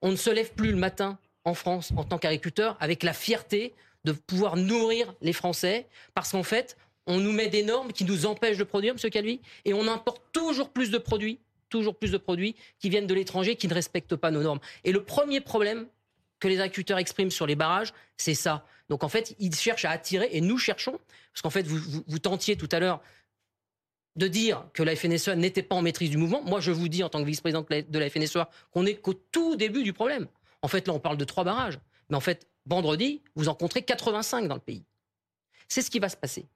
On 0.01 0.11
ne 0.11 0.17
se 0.17 0.31
lève 0.31 0.53
plus 0.53 0.71
le 0.71 0.77
matin 0.77 1.19
en 1.45 1.55
France 1.55 1.93
en 1.97 2.05
tant 2.05 2.19
qu'agriculteur 2.19 2.77
avec 2.81 3.03
la 3.03 3.13
fierté 3.13 3.75
de 4.05 4.13
pouvoir 4.13 4.57
nourrir 4.57 5.15
les 5.21 5.33
Français 5.33 5.87
parce 6.15 6.33
qu'en 6.33 6.43
fait, 6.43 6.77
on 7.07 7.19
nous 7.19 7.33
met 7.33 7.49
des 7.49 7.63
normes 7.63 7.93
qui 7.93 8.05
nous 8.05 8.27
empêchent 8.27 8.59
de 8.59 8.65
produire, 8.65 8.95
M. 8.95 9.11
Calvi, 9.11 9.41
et 9.65 9.75
on 9.75 9.89
importe 9.89 10.23
toujours 10.33 10.71
plus 10.71 10.91
de 10.91 10.99
produits, 10.99 11.39
toujours 11.69 11.97
plus 11.97 12.13
de 12.13 12.19
produits 12.19 12.55
qui 12.79 12.91
viennent 12.91 13.07
de 13.07 13.15
l'étranger, 13.15 13.57
qui 13.57 13.69
ne 13.69 13.75
respectent 13.75 14.17
pas 14.17 14.31
nos 14.31 14.43
normes. 14.43 14.61
Et 14.85 14.93
le 14.93 15.03
premier 15.03 15.41
problème 15.41 15.87
que 16.39 16.49
les 16.49 16.61
agriculteurs 16.61 16.99
expriment 16.99 17.31
sur 17.31 17.47
les 17.47 17.55
barrages, 17.55 17.93
c'est 18.17 18.35
ça. 18.35 18.65
Donc 18.89 19.05
en 19.05 19.09
fait, 19.09 19.35
ils 19.39 19.55
cherchent 19.55 19.85
à 19.85 19.91
attirer, 19.91 20.29
et 20.33 20.41
nous 20.41 20.59
cherchons, 20.59 20.99
parce 21.33 21.43
qu'en 21.43 21.51
fait, 21.51 21.67
vous, 21.67 22.19
tentiez 22.19 22.57
tout 22.57 22.69
à 22.73 22.79
l'heure 22.79 23.01
de 24.17 24.29
dire 24.29 24.67
que 24.75 24.83
la 24.83 24.95
FNSEA 24.95 25.35
n'était 25.37 25.63
pas 25.63 25.75
en 25.75 25.83
maîtrise 25.83 26.11
du 26.11 26.19
mouvement. 26.19 26.43
Moi, 26.43 26.61
je 26.61 26.71
vous 26.71 26.89
dis, 26.89 27.03
en 27.03 27.09
tant 27.09 27.21
que 27.21 27.27
vice-président 27.27 27.65
de 27.69 27.99
la 27.99 28.11
FNSEA, 28.11 28.51
qu'on 28.71 28.85
est 28.85 28.97
qu'au 28.97 29.15
tout 29.15 29.57
début 29.57 29.83
du 29.83 29.95
problème. 29.95 30.27
En 30.61 30.69
fait, 30.69 30.87
là, 30.87 30.93
on 30.93 31.01
parle 31.01 31.17
de 31.17 31.25
trois 31.25 31.45
barrages. 31.45 31.79
Mais 32.11 32.17
en 32.17 32.21
fait, 32.21 32.47
vendredi, 32.67 33.23
vous 33.35 33.49
en 33.49 33.55
compterez 33.55 33.83
85 33.83 34.49
dans 34.49 34.55
le 34.55 34.61
pays. 34.61 34.85
C'est 35.69 35.83
ce 35.83 35.91
qui 35.91 35.99
va 35.99 36.09
se 36.09 36.17
passer. 36.17 36.47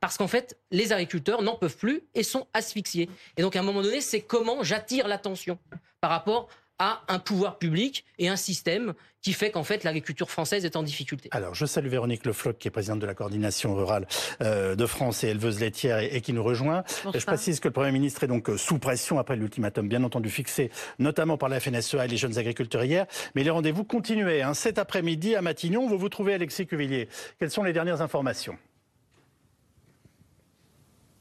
Parce 0.00 0.16
qu'en 0.16 0.28
fait, 0.28 0.58
les 0.70 0.92
agriculteurs 0.92 1.42
n'en 1.42 1.56
peuvent 1.56 1.76
plus 1.76 2.02
et 2.14 2.22
sont 2.22 2.46
asphyxiés. 2.54 3.10
Et 3.36 3.42
donc, 3.42 3.56
à 3.56 3.60
un 3.60 3.62
moment 3.62 3.82
donné, 3.82 4.00
c'est 4.00 4.22
comment 4.22 4.62
j'attire 4.62 5.08
l'attention 5.08 5.58
par 6.00 6.10
rapport 6.10 6.48
à 6.78 7.02
un 7.08 7.18
pouvoir 7.18 7.58
public 7.58 8.04
et 8.18 8.28
un 8.28 8.36
système 8.36 8.94
qui 9.22 9.32
fait 9.32 9.50
qu'en 9.50 9.64
fait 9.64 9.84
l'agriculture 9.84 10.30
française 10.30 10.64
est 10.64 10.76
en 10.76 10.82
difficulté. 10.82 11.28
Alors 11.32 11.54
je 11.54 11.64
salue 11.64 11.88
Véronique 11.88 12.26
Lefloc 12.26 12.58
qui 12.58 12.68
est 12.68 12.70
présidente 12.70 12.98
de 12.98 13.06
la 13.06 13.14
coordination 13.14 13.74
rurale 13.74 14.06
euh, 14.42 14.74
de 14.74 14.86
France 14.86 15.24
et 15.24 15.28
éleveuse 15.28 15.60
laitière 15.60 15.98
et, 15.98 16.20
qui 16.20 16.32
nous 16.32 16.42
rejoint. 16.42 16.84
Je 17.14 17.24
précise 17.24 17.60
que 17.60 17.68
le 17.68 17.72
Premier 17.72 17.92
ministre 17.92 18.24
est 18.24 18.28
donc 18.28 18.50
euh, 18.50 18.58
sous 18.58 18.78
pression 18.78 19.18
après 19.18 19.36
l'ultimatum 19.36 19.88
bien 19.88 20.04
entendu 20.04 20.28
fixé 20.30 20.70
notamment 20.98 21.38
par 21.38 21.48
la 21.48 21.58
FNSEA 21.58 22.04
et 22.04 22.08
les 22.08 22.16
jeunes 22.16 22.38
agriculteurs 22.38 22.84
hier. 22.84 23.06
Mais 23.34 23.44
les 23.44 23.50
rendez-vous 23.50 23.84
continuaient. 23.84 24.42
Hein. 24.42 24.54
Cet 24.54 24.78
après-midi 24.78 25.34
à 25.34 25.42
Matignon, 25.42 25.88
vous 25.88 25.98
vous 25.98 26.08
trouvez 26.08 26.34
Alexis 26.34 26.66
Cuvillier. 26.66 27.08
Quelles 27.38 27.50
sont 27.50 27.62
les 27.62 27.72
dernières 27.72 28.02
informations? 28.02 28.58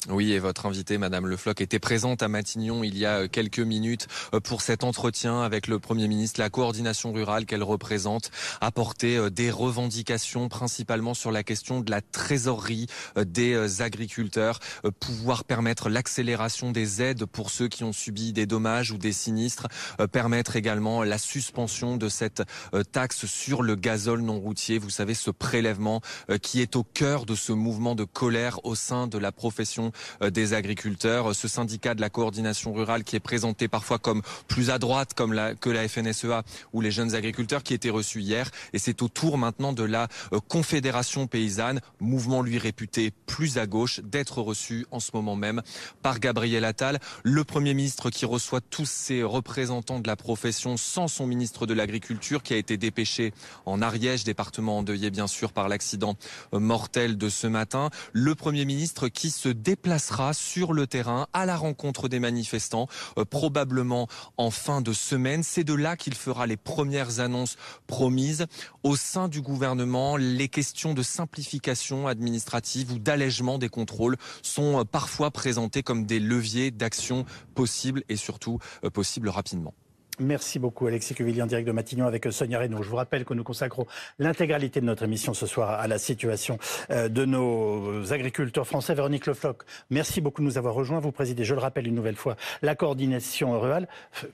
Oui, 0.10 0.34
et 0.34 0.40
votre 0.40 0.66
invitée, 0.66 0.98
Madame 0.98 1.28
Le 1.28 1.38
Floch, 1.38 1.62
était 1.62 1.80
présente 1.80 2.24
à 2.24 2.28
Matignon 2.28 2.84
il 2.84 2.98
y 2.98 3.06
a 3.06 3.20
euh, 3.20 3.28
quelques 3.30 3.60
minutes 3.60 4.08
euh, 4.34 4.42
pour 4.42 4.62
cet 4.62 4.84
entretien 4.84 5.42
avec 5.42 5.68
le 5.68 5.80
Premier 5.80 6.10
ministre. 6.10 6.42
La 6.42 6.50
coordination 6.50 7.14
rurale 7.14 7.46
qu'elle 7.46 7.64
représente 7.64 8.30
apportait 8.60 9.16
euh, 9.16 9.30
des 9.30 9.50
revendications 9.50 10.50
principalement 10.50 11.14
sur 11.14 11.32
la 11.32 11.44
question 11.44 11.80
de 11.80 11.90
la 11.90 12.02
trésorerie 12.02 12.88
des 13.16 13.82
agriculteurs, 13.82 14.60
pouvoir 15.00 15.44
permettre 15.46 15.90
l'accélération 15.90 16.72
des 16.72 17.02
aides 17.02 17.26
pour 17.26 17.50
ceux 17.50 17.68
qui 17.68 17.84
ont 17.84 17.94
subi 17.94 18.34
des 18.34 18.46
dommages 18.46 18.92
ou 18.92 18.98
des 18.98 19.14
sinistres, 19.14 19.68
permettre 20.12 20.56
également 20.56 21.04
la 21.04 21.18
suspension 21.18 21.98
de 21.98 22.10
cette 22.10 22.44
taxe 22.92 23.26
sur 23.26 23.62
le 23.62 23.76
gazole 23.76 24.22
non 24.22 24.40
routier. 24.40 24.78
Vous 24.78 24.90
savez, 24.90 25.14
ce 25.14 25.32
prélèvement 25.32 26.02
qui 26.42 26.62
est 26.62 26.76
au 26.76 26.84
cœur 26.84 27.26
de 27.26 27.36
ce 27.36 27.54
mouvement 27.54 27.96
de 27.96 28.04
colère 28.04 28.60
au 28.66 28.76
sein 28.76 29.08
de 29.08 29.18
la 29.18 29.32
profession 29.32 29.93
des 30.22 30.54
agriculteurs. 30.54 31.36
Ce 31.36 31.48
syndicat 31.48 31.96
de 31.96 32.02
la 32.02 32.10
coordination 32.10 32.74
rurale 32.74 33.04
qui 33.04 33.16
est 33.16 33.20
présenté 33.20 33.68
parfois 33.68 34.00
comme 34.00 34.22
plus 34.48 34.70
à 34.70 34.80
droite 34.80 35.14
comme 35.14 35.34
la, 35.34 35.56
que 35.56 35.70
la 35.70 35.88
FNSEA 35.88 36.44
ou 36.74 36.82
les 36.82 36.92
jeunes 36.92 37.16
agriculteurs 37.16 37.64
qui 37.64 37.74
étaient 37.74 37.90
reçus 37.90 38.22
hier. 38.22 38.50
Et 38.74 38.80
c'est 38.80 39.02
au 39.02 39.08
tour 39.08 39.38
maintenant 39.38 39.74
de 39.74 39.84
la 39.84 40.08
euh, 40.34 40.40
Confédération 40.48 41.28
paysanne, 41.28 41.82
mouvement 42.00 42.42
lui 42.42 42.58
réputé 42.58 43.12
plus 43.26 43.58
à 43.58 43.66
gauche, 43.66 44.02
d'être 44.02 44.42
reçu 44.42 44.86
en 44.92 45.00
ce 45.00 45.12
moment 45.14 45.36
même 45.36 45.62
par 46.02 46.20
Gabriel 46.20 46.66
Attal, 46.66 47.00
le 47.24 47.44
Premier 47.44 47.74
ministre 47.74 48.10
qui 48.10 48.26
reçoit 48.26 48.62
tous 48.62 48.90
ces 48.90 49.24
représentants 49.24 50.00
de 50.00 50.08
la 50.08 50.16
profession 50.16 50.78
sans 50.78 51.08
son 51.08 51.28
ministre 51.28 51.66
de 51.66 51.74
l'Agriculture 51.74 52.44
qui 52.44 52.54
a 52.54 52.58
été 52.58 52.78
dépêché 52.78 53.34
en 53.66 53.82
Ariège, 53.82 54.24
département 54.24 54.80
endeuillé 54.80 55.10
bien 55.10 55.28
sûr 55.28 55.52
par 55.54 55.70
l'accident 55.70 56.16
euh, 56.54 56.60
mortel 56.60 57.18
de 57.18 57.30
ce 57.30 57.48
matin. 57.48 57.90
Le 58.12 58.36
Premier 58.36 58.66
ministre 58.66 59.08
qui 59.08 59.32
se 59.32 59.50
déplace 59.50 59.83
déplacera 59.84 60.34
sur 60.34 60.72
le 60.72 60.88
terrain 60.88 61.28
à 61.34 61.46
la 61.46 61.58
rencontre 61.58 62.08
des 62.08 62.22
manifestants, 62.22 62.88
euh, 63.18 63.26
probablement 63.26 64.08
en 64.38 64.50
fin 64.50 64.80
de 64.80 64.94
semaine. 64.94 65.44
C'est 65.44 65.66
de 65.66 65.74
là 65.74 65.98
qu'il 65.98 66.14
fera 66.14 66.48
les 66.48 66.56
premières 66.56 67.20
annonces 67.20 67.58
promises. 67.86 68.46
Au 68.84 68.96
sein 68.96 69.28
du 69.28 69.42
gouvernement, 69.42 70.16
les 70.16 70.48
questions 70.48 70.94
de 70.94 71.04
simplification 71.04 72.08
administrative 72.08 72.94
ou 72.94 73.00
d'allègement 73.00 73.58
des 73.58 73.68
contrôles 73.68 74.16
sont 74.42 74.80
euh, 74.80 74.84
parfois 74.86 75.32
présentées 75.32 75.84
comme 75.84 76.06
des 76.06 76.22
leviers 76.22 76.72
d'action 76.72 77.26
possibles 77.54 78.06
et 78.08 78.16
surtout 78.16 78.60
euh, 78.86 78.90
possibles 78.90 79.28
rapidement. 79.28 79.74
Merci 80.20 80.60
beaucoup 80.60 80.86
Alexis 80.86 81.16
Cuvillier 81.16 81.42
en 81.42 81.48
direct 81.48 81.68
de 81.68 81.72
Matignon 81.72 82.06
avec 82.06 82.32
Sonia 82.32 82.60
Reynaud. 82.60 82.84
Je 82.84 82.90
vous 82.90 82.96
rappelle 82.96 83.26
que 83.26 83.34
nous 83.34 83.44
consacrons 83.44 83.88
l'intégralité 84.20 84.80
de 84.80 84.86
notre 84.86 85.04
émission 85.04 85.34
ce 85.34 85.48
soir 85.48 85.72
à 85.72 85.88
la 85.88 85.98
situation 85.98 86.60
euh, 86.92 87.10
de 87.10 87.26
nos 87.26 88.14
agriculteurs 88.14 88.68
français. 88.68 88.94
Véronique 88.94 89.26
Lefloc, 89.26 89.64
merci 89.90 90.22
beaucoup 90.22 90.42
de 90.42 90.46
nous 90.46 90.58
avoir 90.58 90.76
rejoints. 90.76 91.00
Vous 91.00 91.12
présidez, 91.12 91.44
je 91.44 91.56
le 91.56 91.62
rappelle 91.62 91.88
une 91.88 91.96
nouvelle 91.96 92.16
fois, 92.16 92.36
la 92.62 92.76
coordination 92.76 93.60
rurale. 93.60 93.88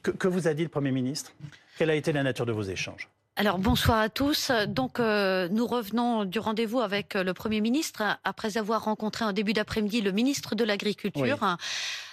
Que, 0.04 0.28
vous 0.28 0.48
a 0.48 0.54
dit 0.54 0.64
le 0.64 0.70
Premier 0.70 0.92
ministre? 0.92 1.34
Quelle 1.78 1.90
a 1.90 1.96
été 1.96 2.12
la 2.12 2.24
nature 2.24 2.46
de 2.46 2.52
vos 2.52 2.64
échanges? 2.64 3.08
Alors 3.36 3.58
bonsoir 3.58 4.00
à 4.00 4.10
tous. 4.10 4.52
Donc 4.68 5.00
euh, 5.00 5.48
nous 5.50 5.66
revenons 5.66 6.26
du 6.26 6.40
rendez-vous 6.40 6.82
avec 6.82 7.14
le 7.14 7.34
Premier 7.34 7.62
ministre 7.62 8.04
après 8.26 8.58
avoir 8.58 8.84
rencontré 8.84 9.24
en 9.24 9.32
début 9.32 9.54
d'après-midi 9.54 10.02
le 10.02 10.12
ministre 10.12 10.56
de 10.56 10.66
l'Agriculture. 10.66 11.58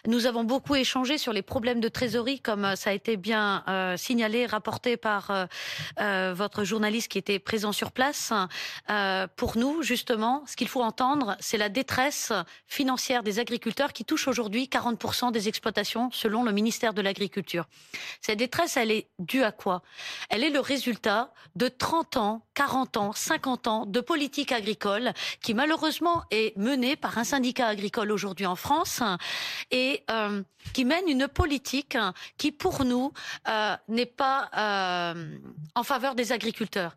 Nous 0.06 0.26
avons 0.26 0.44
beaucoup 0.44 0.76
échangé 0.76 1.18
sur 1.18 1.32
les 1.32 1.42
problèmes 1.42 1.80
de 1.80 1.88
trésorerie, 1.88 2.38
comme 2.38 2.64
euh, 2.64 2.76
ça 2.76 2.90
a 2.90 2.92
été 2.92 3.16
bien 3.16 3.64
euh, 3.68 3.96
signalé, 3.96 4.46
rapporté 4.46 4.96
par 4.96 5.30
euh, 5.98 6.32
votre 6.34 6.62
journaliste 6.62 7.08
qui 7.08 7.18
était 7.18 7.38
présent 7.38 7.72
sur 7.72 7.90
place. 7.90 8.32
pour 9.36 9.58
nous, 9.58 9.82
justement, 9.82 10.44
ce 10.46 10.56
qu'il 10.56 10.68
faut 10.68 10.82
entendre, 10.82 11.36
c'est 11.40 11.58
la 11.58 11.68
détresse 11.68 12.32
financière 12.66 13.22
des 13.22 13.38
agriculteurs 13.38 13.92
qui 13.92 14.04
touche 14.04 14.28
aujourd'hui 14.28 14.68
40% 14.72 15.32
des 15.32 15.48
exploitations, 15.48 16.10
selon 16.12 16.44
le 16.44 16.52
ministère 16.52 16.94
de 16.94 17.02
l'Agriculture. 17.02 17.66
Cette 18.20 18.38
détresse, 18.38 18.76
elle 18.76 18.90
est 18.90 19.08
due 19.18 19.42
à 19.42 19.52
quoi? 19.52 19.82
Elle 20.30 20.44
est 20.44 20.50
le 20.50 20.60
résultat 20.60 21.05
résultat 21.06 21.32
de 21.54 21.68
30 21.68 22.16
ans, 22.16 22.42
40 22.54 22.96
ans, 22.96 23.12
50 23.12 23.66
ans 23.66 23.86
de 23.86 24.00
politique 24.00 24.52
agricole 24.52 25.12
qui 25.40 25.54
malheureusement 25.54 26.24
est 26.30 26.56
menée 26.56 26.96
par 26.96 27.18
un 27.18 27.24
syndicat 27.24 27.68
agricole 27.68 28.12
aujourd'hui 28.12 28.46
en 28.46 28.56
France 28.56 29.02
et 29.70 30.04
euh, 30.10 30.42
qui 30.74 30.84
mène 30.84 31.08
une 31.08 31.28
politique 31.28 31.96
qui 32.36 32.52
pour 32.52 32.84
nous 32.84 33.12
euh, 33.48 33.76
n'est 33.88 34.06
pas 34.06 34.50
euh, 34.56 35.38
en 35.74 35.82
faveur 35.82 36.14
des 36.14 36.32
agriculteurs. 36.32 36.96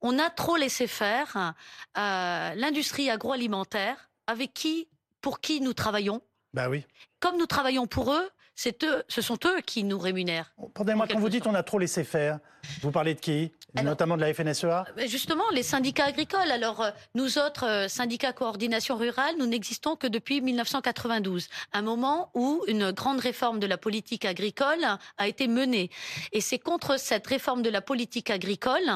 On 0.00 0.18
a 0.18 0.30
trop 0.30 0.56
laissé 0.56 0.86
faire 0.88 1.54
l'industrie 1.94 3.08
agroalimentaire 3.08 4.10
avec 4.26 4.52
qui, 4.52 4.88
pour 5.20 5.40
qui 5.40 5.60
nous 5.60 5.74
travaillons. 5.74 6.22
Bah 6.54 6.68
oui. 6.68 6.84
Comme 7.20 7.38
nous 7.38 7.46
travaillons 7.46 7.86
pour 7.86 8.12
eux, 8.12 8.28
c'est 8.54 8.84
eux, 8.84 9.02
ce 9.08 9.22
sont 9.22 9.38
eux 9.46 9.60
qui 9.60 9.84
nous 9.84 9.98
rémunèrent. 9.98 10.52
Pardonnez-moi, 10.74 11.06
quand 11.08 11.18
vous 11.18 11.28
dites 11.28 11.46
on 11.46 11.54
a 11.54 11.62
trop 11.62 11.78
laissé 11.78 12.04
faire, 12.04 12.38
vous 12.82 12.90
parlez 12.90 13.14
de 13.14 13.20
qui? 13.20 13.52
Notamment 13.82 14.16
de 14.16 14.20
la 14.20 14.34
FNSEA 14.34 14.84
Justement, 15.06 15.44
les 15.52 15.62
syndicats 15.62 16.04
agricoles. 16.04 16.50
Alors, 16.50 16.82
euh, 16.82 16.90
nous 17.14 17.38
autres, 17.38 17.66
euh, 17.66 17.88
syndicats 17.88 18.34
coordination 18.34 18.96
rurale, 18.96 19.34
nous 19.38 19.46
n'existons 19.46 19.96
que 19.96 20.06
depuis 20.06 20.42
1992, 20.42 21.48
un 21.72 21.82
moment 21.82 22.30
où 22.34 22.62
une 22.68 22.92
grande 22.92 23.20
réforme 23.20 23.60
de 23.60 23.66
la 23.66 23.78
politique 23.78 24.26
agricole 24.26 24.84
a 25.16 25.26
été 25.28 25.48
menée. 25.48 25.90
Et 26.32 26.42
c'est 26.42 26.58
contre 26.58 26.98
cette 26.98 27.26
réforme 27.26 27.62
de 27.62 27.70
la 27.70 27.80
politique 27.80 28.28
agricole 28.28 28.90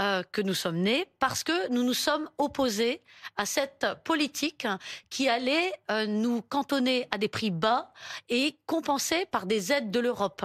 euh, 0.00 0.22
que 0.32 0.40
nous 0.40 0.54
sommes 0.54 0.78
nés 0.78 1.06
parce 1.18 1.44
que 1.44 1.68
nous 1.68 1.82
nous 1.82 1.94
sommes 1.94 2.30
opposés 2.38 3.02
à 3.36 3.44
cette 3.44 3.86
politique 4.04 4.66
qui 5.10 5.28
allait 5.28 5.72
euh, 5.90 6.06
nous 6.06 6.40
cantonner 6.42 7.06
à 7.10 7.18
des 7.18 7.28
prix 7.28 7.50
bas 7.50 7.92
et 8.28 8.56
compensés 8.66 9.26
par 9.26 9.44
des 9.44 9.72
aides 9.72 9.90
de 9.90 10.00
l'Europe. 10.00 10.44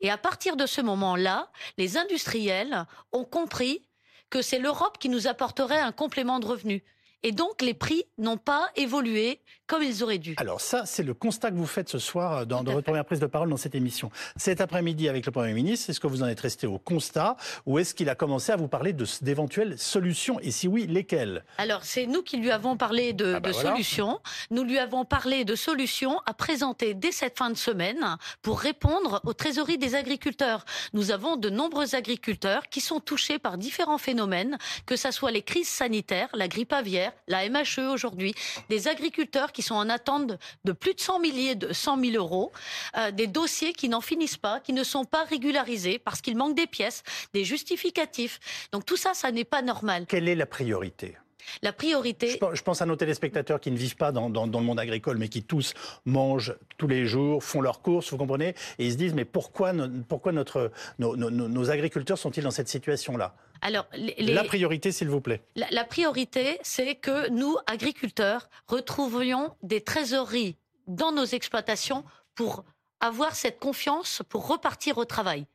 Et 0.00 0.10
à 0.10 0.18
partir 0.18 0.56
de 0.56 0.66
ce 0.66 0.80
moment-là, 0.80 1.50
les 1.78 1.96
industriels 1.96 2.84
ont 3.12 3.24
compris 3.24 3.86
que 4.28 4.42
c'est 4.42 4.58
l'Europe 4.58 4.98
qui 4.98 5.08
nous 5.08 5.28
apporterait 5.28 5.78
un 5.78 5.92
complément 5.92 6.40
de 6.40 6.46
revenus. 6.46 6.82
Et 7.22 7.32
donc, 7.32 7.62
les 7.62 7.74
prix 7.74 8.04
n'ont 8.18 8.36
pas 8.36 8.70
évolué 8.76 9.40
comme 9.66 9.82
ils 9.82 10.02
auraient 10.02 10.18
dû. 10.18 10.34
Alors 10.38 10.60
ça, 10.60 10.86
c'est 10.86 11.02
le 11.02 11.14
constat 11.14 11.50
que 11.50 11.56
vous 11.56 11.66
faites 11.66 11.88
ce 11.88 11.98
soir 11.98 12.38
euh, 12.38 12.44
dans, 12.44 12.62
votre 12.62 12.82
première 12.82 13.04
prise 13.04 13.20
de 13.20 13.26
parole 13.26 13.50
dans 13.50 13.56
cette 13.56 13.74
émission. 13.74 14.10
Cet 14.36 14.60
après-midi 14.60 15.08
avec 15.08 15.26
le 15.26 15.32
Premier 15.32 15.52
ministre, 15.52 15.90
est-ce 15.90 16.00
que 16.00 16.06
vous 16.06 16.22
en 16.22 16.28
êtes 16.28 16.40
resté 16.40 16.66
au 16.66 16.78
constat 16.78 17.36
ou 17.64 17.78
est-ce 17.78 17.94
qu'il 17.94 18.08
a 18.08 18.14
commencé 18.14 18.52
à 18.52 18.56
vous 18.56 18.68
parler 18.68 18.94
d'éventuelles 19.22 19.78
solutions 19.78 20.38
Et 20.40 20.50
si 20.50 20.68
oui, 20.68 20.86
lesquelles? 20.86 21.44
Alors 21.58 21.84
c'est 21.84 22.06
nous 22.06 22.22
qui 22.22 22.36
lui 22.36 22.50
avons 22.50 22.76
parlé 22.76 23.12
de, 23.12 23.34
ah 23.36 23.40
bah 23.40 23.52
solutions. 23.52 24.20
Nous 24.50 24.62
lui 24.62 24.78
avons 24.78 25.04
parlé 25.04 25.44
de 25.44 25.54
solutions 25.54 26.20
à 26.26 26.34
présenter 26.34 26.94
dès 26.94 27.12
cette 27.12 27.36
fin 27.36 27.50
de 27.50 27.56
semaine 27.56 28.16
pour 28.42 28.60
répondre 28.60 29.20
aux 29.24 29.32
trésoreries 29.32 29.78
des 29.78 29.94
agriculteurs. 29.94 30.64
Nous 30.92 31.10
avons 31.10 31.36
de 31.36 31.50
nombreux 31.50 31.94
agriculteurs 31.94 32.68
qui 32.68 32.80
sont 32.80 33.00
touchés 33.00 33.38
par 33.38 33.58
différents 33.58 33.98
phénomènes, 33.98 34.58
que 34.86 34.96
ce 34.96 35.10
soit 35.10 35.30
les 35.30 35.42
crises 35.42 35.68
sanitaires, 35.68 36.28
la 36.34 36.48
grippe 36.48 36.72
aviaire, 36.72 37.12
la 37.28 37.48
MHE 37.48 37.90
aujourd'hui, 37.92 38.34
des 38.68 38.88
agriculteurs 38.88 39.52
qui 39.56 39.62
sont 39.62 39.74
en 39.74 39.88
attente 39.88 40.38
de 40.66 40.72
plus 40.72 40.92
de 40.92 41.00
100 41.00 41.18
milliers 41.18 41.54
de 41.54 41.72
100 41.72 41.98
000 42.04 42.16
euros, 42.16 42.52
euh, 42.98 43.10
des 43.10 43.26
dossiers 43.26 43.72
qui 43.72 43.88
n'en 43.88 44.02
finissent 44.02 44.36
pas, 44.36 44.60
qui 44.60 44.74
ne 44.74 44.84
sont 44.84 45.06
pas 45.06 45.24
régularisés 45.24 45.98
parce 45.98 46.20
qu'il 46.20 46.36
manque 46.36 46.54
des 46.54 46.66
pièces, 46.66 47.02
des 47.32 47.42
justificatifs. 47.42 48.68
Donc 48.70 48.84
tout 48.84 48.98
ça, 48.98 49.14
ça 49.14 49.32
n'est 49.32 49.44
pas 49.44 49.62
normal. 49.62 50.04
Quelle 50.06 50.28
est 50.28 50.34
la 50.34 50.44
priorité? 50.44 51.16
La 51.62 51.72
priorité. 51.72 52.38
Je 52.52 52.62
pense 52.62 52.82
à 52.82 52.86
nos 52.86 52.96
téléspectateurs 52.96 53.60
qui 53.60 53.70
ne 53.70 53.76
vivent 53.76 53.96
pas 53.96 54.12
dans, 54.12 54.28
le 54.28 54.60
monde 54.60 54.80
agricole, 54.80 55.16
mais 55.16 55.28
qui 55.28 55.42
tous 55.42 55.72
mangent 56.04 56.54
tous 56.76 56.88
les 56.88 57.06
jours, 57.06 57.42
font 57.42 57.62
leurs 57.62 57.80
courses, 57.80 58.10
vous 58.10 58.18
comprenez? 58.18 58.54
Et 58.78 58.86
ils 58.86 58.92
se 58.92 58.98
disent 58.98 59.14
mais 59.14 59.24
pourquoi, 59.24 59.72
pourquoi 60.08 60.32
notre, 60.32 60.70
nos 60.98 61.70
agriculteurs 61.70 62.18
sont-ils 62.18 62.42
dans 62.44 62.50
cette 62.50 62.68
situation-là? 62.68 63.34
Alors, 63.60 63.86
la 64.18 64.44
priorité, 64.44 64.92
s'il 64.92 65.08
vous 65.08 65.20
plaît. 65.20 65.42
La, 65.54 65.84
priorité, 65.84 66.58
c'est 66.62 66.94
que 66.94 67.28
nous, 67.30 67.56
agriculteurs, 67.66 68.48
retrouvions 68.66 69.54
des 69.62 69.80
trésoreries 69.80 70.56
dans 70.86 71.12
nos 71.12 71.24
exploitations 71.24 72.04
pour 72.34 72.64
avoir 73.00 73.34
cette 73.34 73.58
confiance 73.58 74.22
pour 74.28 74.46
repartir 74.46 74.98
au 74.98 75.04
travail. 75.04 75.46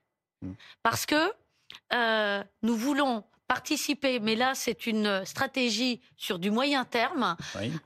Hmm. 0.42 0.54
Parce 0.84 1.06
que 1.06 1.32
euh, 1.94 2.44
nous 2.64 2.76
voulons 2.76 3.24
participer, 3.52 4.22
mais 4.22 4.36
là 4.36 4.56
c'est 4.56 4.88
une 4.88 5.26
stratégie 5.26 6.00
sur 6.16 6.40
du 6.40 6.52
moyen 6.52 6.86
terme, 6.86 7.36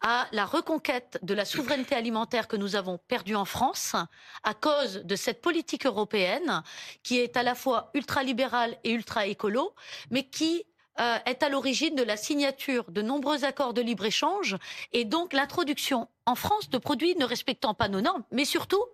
à 0.03 0.27
la 0.31 0.45
reconquête 0.45 1.17
de 1.23 1.33
la 1.33 1.43
souveraineté 1.43 1.95
alimentaire 1.95 2.47
que 2.47 2.55
nous 2.55 2.75
avons 2.75 2.99
perdue 3.07 3.33
en 3.33 3.45
France 3.45 3.95
à 4.43 4.53
cause 4.53 4.97
de 5.03 5.15
cette 5.15 5.41
politique 5.41 5.87
européenne 5.87 6.61
qui 7.01 7.17
est 7.17 7.35
à 7.35 7.41
la 7.41 7.55
fois 7.55 7.89
ultralibérale 7.95 8.77
et 8.83 8.91
ultra-écolo, 8.91 9.73
mais 10.11 10.29
qui 10.29 10.65
euh, 10.99 11.17
est 11.25 11.41
à 11.41 11.49
l'origine 11.49 11.95
de 11.95 12.03
la 12.03 12.15
signature 12.15 12.91
de 12.91 13.01
nombreux 13.01 13.43
accords 13.43 13.73
de 13.73 13.81
libre-échange 13.81 14.57
et 14.93 15.03
donc 15.03 15.33
l'introduction 15.33 16.07
en 16.27 16.35
France 16.35 16.69
de 16.69 16.77
produits 16.77 17.15
ne 17.15 17.25
respectant 17.25 17.73
pas 17.73 17.87
nos 17.87 18.01
normes, 18.01 18.23
mais 18.29 18.45
surtout 18.45 18.85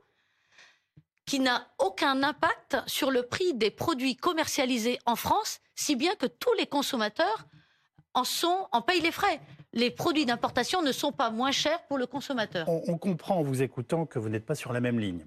qui 1.26 1.40
n'a 1.40 1.68
aucun 1.80 2.24
impact 2.24 2.78
sur 2.88 3.12
le 3.12 3.24
prix 3.24 3.54
des 3.54 3.72
produits 3.72 4.16
commercialisés 4.16 5.00
en 5.06 5.16
France, 5.16 5.60
si 5.82 5.96
bien 5.96 6.14
que 6.16 6.28
tous 6.28 6.54
les 6.54 6.68
consommateurs 6.68 7.48
en, 8.14 8.24
sont, 8.24 8.68
en 8.72 8.82
payent 8.84 9.02
les 9.02 9.12
frais. 9.12 9.42
Les 9.74 9.90
produits 9.90 10.26
d'importation 10.26 10.82
ne 10.82 10.92
sont 10.92 11.14
pas 11.14 11.30
moins 11.30 11.52
chers 11.52 11.82
pour 11.88 11.98
le 11.98 12.06
consommateur. 12.06 12.68
On, 12.68 12.98
comprend 12.98 13.38
en 13.38 13.42
vous 13.42 13.62
écoutant 13.62 14.06
que 14.06 14.20
vous 14.20 14.28
n'êtes 14.28 14.46
pas 14.46 14.56
sur 14.56 14.74
la 14.74 14.82
même 14.82 15.00
ligne. 15.00 15.26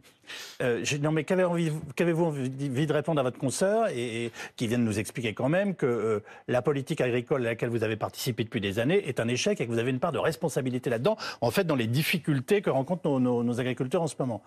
Euh, 0.61 0.85
non, 1.01 1.13
mais 1.13 1.25
qu'avez-vous 1.25 2.25
envie, 2.25 2.87
de 2.87 2.93
répondre 2.93 3.21
à 3.21 3.23
votre 3.23 3.39
consoeur 3.39 3.89
et, 3.89 4.31
qui 4.57 4.67
vient 4.67 4.79
de 4.79 4.85
nous 4.85 4.99
expliquer 4.99 5.33
quand 5.33 5.49
même 5.49 5.75
que 5.75 5.87
euh, 5.87 6.21
la 6.47 6.61
politique 6.61 7.01
agricole 7.01 7.47
à 7.47 7.51
laquelle 7.51 7.71
vous 7.71 7.85
avez 7.85 7.97
participé 7.97 8.45
depuis 8.45 8.61
des 8.61 8.79
années 8.79 9.09
est 9.09 9.19
un 9.19 9.29
échec 9.29 9.61
et 9.61 9.67
que 9.67 9.73
vous 9.73 9.79
avez 9.79 9.91
une 9.91 10.01
part 10.01 10.13
de 10.13 10.19
responsabilité 10.19 10.91
là-dedans, 10.91 11.17
en 11.41 11.51
fait, 11.51 11.65
dans 11.65 11.77
les 11.77 11.87
difficultés 11.87 12.61
que 12.61 12.71
rencontrent 12.71 13.21
nos 13.21 13.61
agriculteurs 13.61 14.03
en 14.03 14.09
ce 14.09 14.17
moment 14.19 14.43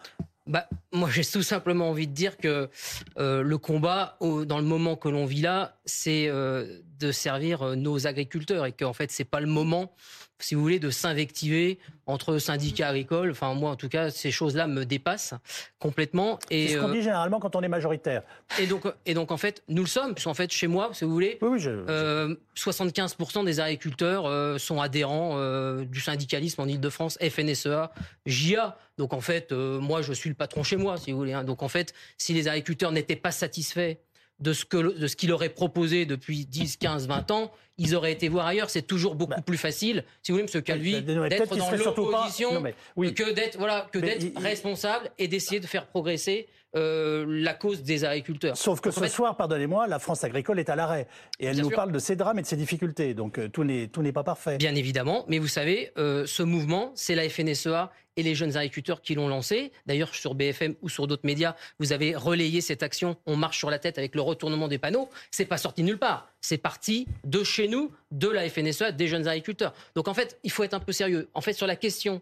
bah, 0.48 0.68
moi, 0.94 1.10
j'ai 1.12 1.24
tout 1.26 1.44
simplement 1.44 1.90
envie 1.90 2.08
de 2.08 2.14
dire 2.14 2.38
que 2.38 2.70
euh, 3.18 3.44
le 3.44 3.58
combat, 3.58 4.18
dans 4.22 4.58
le 4.58 4.64
moment 4.64 4.96
que 4.96 5.10
l'on 5.10 5.26
vit 5.26 5.42
là, 5.42 5.78
c'est 5.86 6.28
euh, 6.30 6.80
de 7.00 7.12
servir 7.12 7.62
euh, 7.62 7.76
nos 7.76 8.08
agriculteurs 8.08 8.66
et 8.66 8.72
qu'en 8.72 8.94
fait, 8.94 9.12
c'est 9.12 9.26
pas 9.26 9.40
le 9.40 9.48
moment 9.48 9.94
si 10.40 10.56
vous 10.56 10.62
voulez, 10.62 10.80
de 10.80 10.90
s'invectiver 10.90 11.80
entre 12.06 12.38
syndicats 12.38 12.90
agricoles. 12.90 13.32
Enfin, 13.32 13.54
moi, 13.54 13.72
en 13.72 13.76
tout 13.76 13.90
cas, 13.90 14.12
ces 14.12 14.32
choses-là 14.32 14.68
me 14.68 14.86
dépassent 14.86 15.34
complètement. 15.80 16.40
C'est 16.50 16.68
ce 16.70 16.78
qu'on 16.78 16.90
dit 16.90 17.02
généralement 17.02 17.40
quand 17.40 17.56
on 17.56 17.62
est 17.62 17.68
majoritaire. 17.68 18.24
Et 18.60 18.68
donc, 18.68 18.84
et 19.06 19.14
donc, 19.14 19.32
en 19.32 19.38
fait, 19.38 19.64
nous 19.68 19.82
le 19.82 19.88
sommes, 19.88 20.14
puisqu'en 20.14 20.34
fait, 20.34 20.52
chez 20.52 20.68
moi, 20.68 20.90
si 20.94 21.06
vous 21.06 21.12
voulez, 21.12 21.40
75% 21.42 23.46
des 23.46 23.60
agriculteurs 23.60 24.60
sont 24.60 24.80
adhérents 24.80 25.82
du 25.82 26.00
syndicalisme 26.00 26.62
en 26.62 26.68
Ile-de-France, 26.68 27.18
FNSEA, 27.20 27.92
JA. 28.26 28.78
Donc, 28.98 29.14
en 29.14 29.22
fait, 29.22 29.52
moi, 29.52 30.02
je 30.02 30.14
suis 30.14 30.30
le 30.30 30.36
patron 30.36 30.64
chez 30.64 30.78
moi, 30.78 30.98
si 30.98 31.12
vous 31.12 31.18
voulez. 31.18 31.34
Hein. 31.34 31.44
Donc, 31.44 31.64
en 31.64 31.68
fait, 31.68 31.94
si 32.18 32.34
les 32.34 32.48
agriculteurs 32.48 32.92
n'étaient 32.92 33.16
pas 33.16 33.32
satisfaits 33.32 33.96
de 34.40 34.54
ce 34.54 34.66
que 34.66 34.78
de 34.78 35.08
ce 35.08 35.16
qu'il 35.16 35.32
aurait 35.32 35.50
proposé 35.50 36.06
depuis 36.06 36.46
10, 36.46 36.78
15, 36.78 37.08
20 37.08 37.32
ans, 37.32 37.52
ils 37.78 37.96
auraient 37.96 38.12
été 38.12 38.30
voir 38.30 38.46
ailleurs. 38.46 38.70
C'est 38.70 38.82
toujours 38.82 39.16
beaucoup 39.16 39.36
bah. 39.36 39.42
plus 39.42 39.58
facile, 39.58 40.04
si 40.22 40.32
vous 40.32 40.40
voulez, 40.40 40.52
M. 40.54 40.62
Calvi, 40.62 41.02
d'être 41.02 41.56
dans 41.56 41.72
l'opposition 41.72 42.64
que 42.96 43.34
d'être 43.34 43.58
voilà, 43.58 43.88
que 43.92 44.00
d'être 44.00 44.40
responsable 44.40 45.10
et 45.18 45.28
d'essayer 45.28 45.60
de 45.60 45.68
faire 45.68 45.88
progresser 45.88 46.48
euh, 46.76 47.26
la 47.28 47.54
cause 47.54 47.82
des 47.82 48.04
agriculteurs. 48.04 48.58
Sauf 48.58 48.82
que 48.82 48.92
ce 48.92 49.08
soir, 49.08 49.38
pardonnez-moi, 49.38 49.88
la 49.88 50.00
France 50.00 50.24
agricole 50.26 50.60
est 50.60 50.70
à 50.70 50.76
l'arrêt. 50.76 51.08
Et 51.40 51.46
elle 51.46 51.62
nous 51.62 51.70
parle 51.70 51.94
de 51.94 52.00
ses 52.00 52.18
drames 52.18 52.40
et 52.40 52.42
de 52.42 52.48
ses 52.48 52.58
difficultés. 52.58 53.14
Donc 53.14 53.40
euh, 53.40 53.48
tout 53.48 53.64
n'est 53.64 54.12
pas 54.12 54.24
parfait. 54.24 54.58
Bien 54.58 54.76
évidemment. 54.76 55.24
Mais 55.30 55.40
vous 55.40 55.48
savez, 55.48 55.92
euh, 55.98 56.26
ce 56.26 56.44
mouvement, 56.44 56.92
c'est 56.94 57.16
la 57.16 57.30
FNSEA 57.30 57.92
et 58.18 58.24
les 58.24 58.36
jeunes 58.36 58.58
agriculteurs 58.58 59.02
qui 59.02 59.16
l'ont 59.16 59.30
lancé. 59.30 59.72
D'ailleurs, 59.86 60.14
sur 60.14 60.36
BFM 60.36 60.76
ou 60.82 60.90
sur 60.90 61.08
d'autres 61.08 61.26
médias, 61.26 61.56
vous 61.80 61.94
avez 61.94 62.16
relayé 62.16 62.60
cette 62.60 62.84
action 62.84 63.16
On 63.26 63.38
marche 63.38 63.58
sur 63.58 63.70
la 63.70 63.80
tête 63.80 63.98
avec 63.98 64.14
le 64.14 64.22
retournement 64.22 64.68
des 64.68 64.78
panneaux. 64.78 65.10
C'est 65.32 65.46
pas 65.46 65.58
sorti 65.58 65.84
nulle 65.84 66.00
part. 66.00 66.28
C'est 66.42 66.58
parti 66.58 67.08
de 67.24 67.44
chez 67.44 67.70
nous, 67.70 67.92
de 68.12 68.28
la 68.28 68.50
FNSEA, 68.50 68.92
des 68.92 69.08
jeunes 69.08 69.28
agriculteurs. 69.28 69.74
Donc 69.96 70.10
en 70.10 70.14
fait, 70.14 70.38
il 70.44 70.52
faut 70.52 70.64
être 70.64 70.74
un 70.74 70.82
peu 70.82 70.92
sérieux. 70.92 71.30
En 71.34 71.42
fait, 71.42 71.54
sur 71.54 71.68
la 71.68 71.78
question 71.78 72.22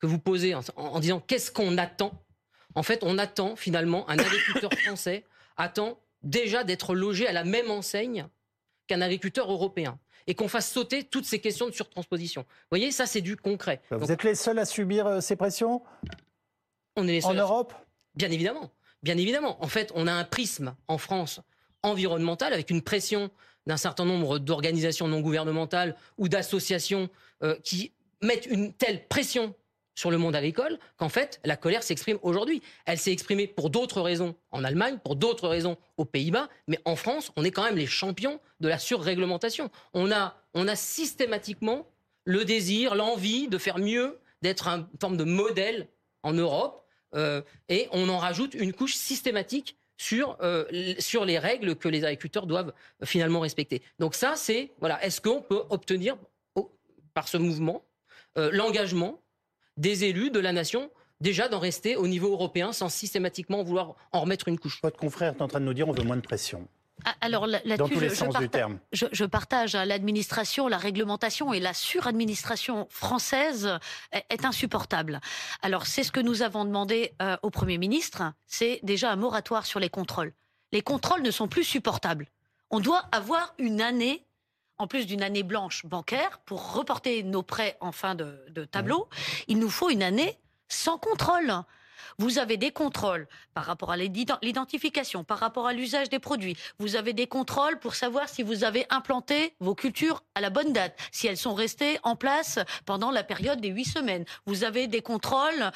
que 0.00 0.06
vous 0.06 0.18
posez 0.18 0.54
en 0.54 1.00
disant 1.00 1.20
qu'est-ce 1.20 1.50
qu'on 1.50 1.78
attend 1.78 2.12
en 2.74 2.82
fait, 2.82 3.02
on 3.02 3.18
attend 3.18 3.56
finalement, 3.56 4.08
un 4.08 4.18
agriculteur 4.18 4.72
français 4.84 5.24
attend 5.56 5.98
déjà 6.22 6.64
d'être 6.64 6.94
logé 6.94 7.26
à 7.26 7.32
la 7.32 7.44
même 7.44 7.70
enseigne 7.70 8.26
qu'un 8.86 9.00
agriculteur 9.00 9.50
européen 9.50 9.98
et 10.26 10.34
qu'on 10.34 10.48
fasse 10.48 10.70
sauter 10.70 11.04
toutes 11.04 11.24
ces 11.24 11.40
questions 11.40 11.66
de 11.66 11.72
surtransposition. 11.72 12.42
Vous 12.42 12.66
voyez, 12.70 12.92
ça 12.92 13.06
c'est 13.06 13.20
du 13.20 13.36
concret. 13.36 13.80
Vous 13.90 14.12
êtes 14.12 14.22
les 14.22 14.34
seuls 14.34 14.58
à 14.58 14.64
subir 14.64 15.06
euh, 15.06 15.20
ces 15.20 15.36
pressions? 15.36 15.82
On 16.96 17.08
est 17.08 17.12
les 17.12 17.20
seuls. 17.20 17.32
En 17.32 17.40
Europe? 17.40 17.74
Bien 18.14 18.30
évidemment. 18.30 18.70
Bien 19.02 19.16
évidemment. 19.16 19.62
En 19.64 19.68
fait, 19.68 19.90
on 19.94 20.06
a 20.06 20.12
un 20.12 20.24
prisme 20.24 20.74
en 20.88 20.98
France 20.98 21.40
environnemental 21.82 22.52
avec 22.52 22.70
une 22.70 22.82
pression 22.82 23.30
d'un 23.66 23.76
certain 23.76 24.04
nombre 24.04 24.38
d'organisations 24.38 25.08
non 25.08 25.20
gouvernementales 25.20 25.96
ou 26.18 26.28
d'associations 26.28 27.08
euh, 27.42 27.56
qui 27.62 27.92
mettent 28.22 28.46
une 28.46 28.72
telle 28.72 29.06
pression 29.08 29.54
sur 30.00 30.10
le 30.10 30.16
monde 30.16 30.34
agricole 30.34 30.78
qu'en 30.96 31.10
fait, 31.10 31.40
la 31.44 31.56
colère 31.56 31.82
s'exprime 31.82 32.18
aujourd'hui. 32.22 32.62
Elle 32.86 32.96
s'est 32.96 33.12
exprimée 33.12 33.46
pour 33.46 33.68
d'autres 33.68 34.00
raisons 34.00 34.34
en 34.50 34.64
Allemagne, 34.64 34.98
pour 35.04 35.14
d'autres 35.14 35.46
raisons 35.46 35.76
aux 35.98 36.06
Pays-Bas, 36.06 36.48
mais 36.68 36.78
en 36.86 36.96
France, 36.96 37.32
on 37.36 37.44
est 37.44 37.50
quand 37.50 37.64
même 37.64 37.76
les 37.76 37.86
champions 37.86 38.40
de 38.60 38.68
la 38.68 38.78
surréglementation. 38.78 39.70
On 39.92 40.10
a, 40.10 40.36
on 40.54 40.68
a 40.68 40.74
systématiquement 40.74 41.86
le 42.24 42.46
désir, 42.46 42.94
l'envie 42.94 43.46
de 43.48 43.58
faire 43.58 43.76
mieux, 43.76 44.18
d'être 44.40 44.68
une 44.68 44.86
forme 44.98 45.18
de 45.18 45.24
modèle 45.24 45.86
en 46.22 46.32
Europe, 46.32 46.82
euh, 47.14 47.42
et 47.68 47.86
on 47.92 48.08
en 48.08 48.18
rajoute 48.18 48.54
une 48.54 48.72
couche 48.72 48.94
systématique 48.94 49.76
sur, 49.98 50.38
euh, 50.40 50.64
sur 50.98 51.26
les 51.26 51.38
règles 51.38 51.76
que 51.76 51.88
les 51.88 52.04
agriculteurs 52.04 52.46
doivent 52.46 52.72
euh, 53.02 53.06
finalement 53.06 53.40
respecter. 53.40 53.82
Donc 53.98 54.14
ça, 54.14 54.34
c'est, 54.34 54.72
voilà, 54.80 55.04
est-ce 55.04 55.20
qu'on 55.20 55.42
peut 55.42 55.62
obtenir 55.68 56.16
par 57.12 57.28
ce 57.28 57.36
mouvement 57.36 57.84
l'engagement 58.36 59.20
des 59.80 60.04
élus 60.04 60.30
de 60.30 60.38
la 60.38 60.52
nation 60.52 60.90
déjà 61.20 61.48
d'en 61.48 61.58
rester 61.58 61.96
au 61.96 62.06
niveau 62.06 62.30
européen 62.32 62.72
sans 62.72 62.88
systématiquement 62.88 63.62
vouloir 63.62 63.94
en 64.12 64.20
remettre 64.20 64.48
une 64.48 64.58
couche. 64.58 64.80
Votre 64.82 64.98
confrère 64.98 65.34
est 65.34 65.42
en 65.42 65.48
train 65.48 65.60
de 65.60 65.64
nous 65.64 65.74
dire 65.74 65.88
on 65.88 65.92
veut 65.92 66.04
moins 66.04 66.16
de 66.16 66.22
pression. 66.22 66.68
Ah, 67.06 67.14
alors 67.22 67.46
là-dessus, 67.46 67.94
je, 68.92 69.06
je, 69.10 69.24
partage 69.24 69.74
hein, 69.74 69.86
l'administration, 69.86 70.68
la 70.68 70.76
réglementation 70.76 71.54
et 71.54 71.58
la 71.58 71.72
suradministration 71.72 72.86
française 72.90 73.78
est, 74.12 74.44
insupportable. 74.44 75.20
Alors 75.62 75.86
c'est 75.86 76.02
ce 76.02 76.12
que 76.12 76.20
nous 76.20 76.42
avons 76.42 76.66
demandé 76.66 77.14
euh, 77.22 77.38
au 77.42 77.48
Premier 77.48 77.78
ministre, 77.78 78.22
c'est 78.46 78.80
déjà 78.82 79.10
un 79.10 79.16
moratoire 79.16 79.64
sur 79.64 79.80
les 79.80 79.88
contrôles. 79.88 80.34
Les 80.72 80.82
contrôles 80.82 81.22
ne 81.22 81.30
sont 81.30 81.48
plus 81.48 81.64
supportables. 81.64 82.26
On 82.70 82.80
doit 82.80 83.04
avoir 83.12 83.54
une 83.58 83.80
année, 83.80 84.26
en 84.80 84.86
plus 84.86 85.06
d'une 85.06 85.22
année 85.22 85.42
blanche 85.42 85.84
bancaire, 85.84 86.40
pour 86.46 86.72
reporter 86.72 87.22
nos 87.22 87.42
prêts 87.42 87.76
en 87.80 87.92
fin 87.92 88.14
de, 88.14 88.42
de 88.48 88.64
tableau. 88.64 89.08
Il 89.46 89.58
nous 89.58 89.68
faut 89.68 89.90
une 89.90 90.02
année 90.02 90.38
sans 90.68 90.96
contrôle. 90.96 91.52
Vous 92.18 92.38
avez 92.38 92.56
des 92.56 92.70
contrôles 92.70 93.28
par 93.52 93.64
rapport 93.64 93.90
à 93.90 93.96
l'identification, 93.96 95.22
par 95.22 95.38
rapport 95.38 95.66
à 95.66 95.74
l'usage 95.74 96.08
des 96.08 96.18
produits. 96.18 96.56
Vous 96.78 96.96
avez 96.96 97.12
des 97.12 97.26
contrôles 97.26 97.78
pour 97.78 97.94
savoir 97.94 98.28
si 98.28 98.42
vous 98.42 98.64
avez 98.64 98.86
implanté 98.88 99.54
vos 99.60 99.74
cultures 99.74 100.22
à 100.34 100.40
la 100.40 100.48
bonne 100.48 100.72
date, 100.72 100.98
si 101.12 101.26
elles 101.26 101.36
sont 101.36 101.54
restées 101.54 101.98
en 102.02 102.16
place 102.16 102.58
pendant 102.86 103.10
la 103.10 103.22
période 103.22 103.60
des 103.60 103.68
huit 103.68 103.84
semaines. 103.84 104.24
Vous 104.46 104.64
avez 104.64 104.86
des 104.86 105.02
contrôles 105.02 105.70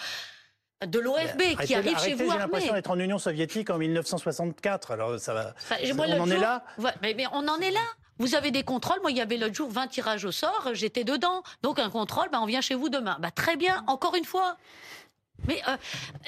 de 0.87 0.99
l'OFB 0.99 1.61
qui 1.64 1.75
arrive 1.75 1.99
chez 1.99 2.14
vous. 2.14 2.31
J'ai 2.31 2.38
l'impression 2.38 2.75
d'être 2.75 2.90
en 2.90 2.99
Union 2.99 3.19
soviétique 3.19 3.71
en 3.71 3.79
1964. 3.79 4.90
Alors 4.93 5.19
ça 5.19 5.35
va. 5.35 5.55
on 5.93 6.21
en 6.21 6.31
est 6.31 6.38
là. 6.38 6.64
mais, 7.03 7.27
on 7.33 7.47
en 7.49 7.59
est 7.61 7.71
là. 7.71 7.81
Vous 8.18 8.35
avez 8.35 8.50
des 8.50 8.62
contrôles. 8.62 9.00
Moi, 9.03 9.11
il 9.11 9.16
y 9.16 9.20
avait 9.20 9.37
l'autre 9.37 9.55
jour 9.55 9.70
20 9.70 9.88
tirages 9.88 10.24
au 10.24 10.33
sort. 10.33 10.70
J'étais 10.72 11.05
dedans. 11.05 11.42
Donc 11.62 11.79
un 11.79 11.90
contrôle, 11.90 12.29
ben, 12.31 12.40
on 12.40 12.46
vient 12.46 12.61
chez 12.61 12.74
vous 12.74 12.88
demain. 12.88 13.16
Bah, 13.20 13.31
très 13.31 13.57
bien. 13.57 13.85
Encore 13.87 14.14
une 14.14 14.24
fois. 14.24 14.57
Mais 15.48 15.61
euh, 15.68 15.77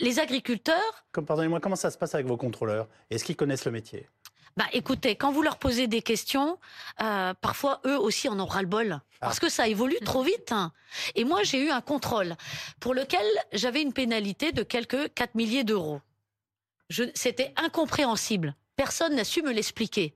les 0.01 0.18
agriculteurs. 0.18 1.05
Comme, 1.12 1.27
pardonnez-moi, 1.27 1.61
comment 1.61 1.77
ça 1.77 1.90
se 1.90 1.99
passe 1.99 2.14
avec 2.14 2.27
vos 2.27 2.37
contrôleurs? 2.37 2.88
Est-ce 3.11 3.25
qu'ils 3.25 3.37
connaissent 3.37 3.64
le 3.64 3.72
métier? 3.72 4.09
Bah, 4.57 4.64
écoutez, 4.72 5.16
quand 5.16 5.33
vous 5.33 5.42
leur 5.42 5.59
posez 5.59 5.87
des 5.87 6.01
questions, 6.01 6.59
euh, 7.03 7.35
parfois 7.35 7.81
eux 7.87 7.99
aussi 7.99 8.29
en 8.29 8.40
ont 8.40 8.46
ras-le-bol. 8.46 9.01
Parce 9.20 9.37
ah. 9.37 9.40
que 9.40 9.49
ça 9.49 9.68
évolue 9.68 9.99
trop 10.05 10.22
vite. 10.22 10.51
Hein. 10.51 10.72
Et 11.14 11.25
moi, 11.25 11.42
j'ai 11.42 11.62
eu 11.62 11.70
un 11.70 11.83
contrôle 11.83 12.37
pour 12.81 12.94
lequel 12.94 13.27
j'avais 13.53 13.83
une 13.83 13.92
pénalité 13.92 14.53
de 14.53 14.62
quelques 14.62 15.12
4 15.14 15.35
milliers 15.35 15.64
d'euros. 15.64 16.01
C'était 17.14 17.53
incompréhensible. 17.57 18.55
Personne 18.77 19.16
n'a 19.16 19.25
su 19.25 19.42
me 19.42 19.53
l'expliquer. 19.53 20.14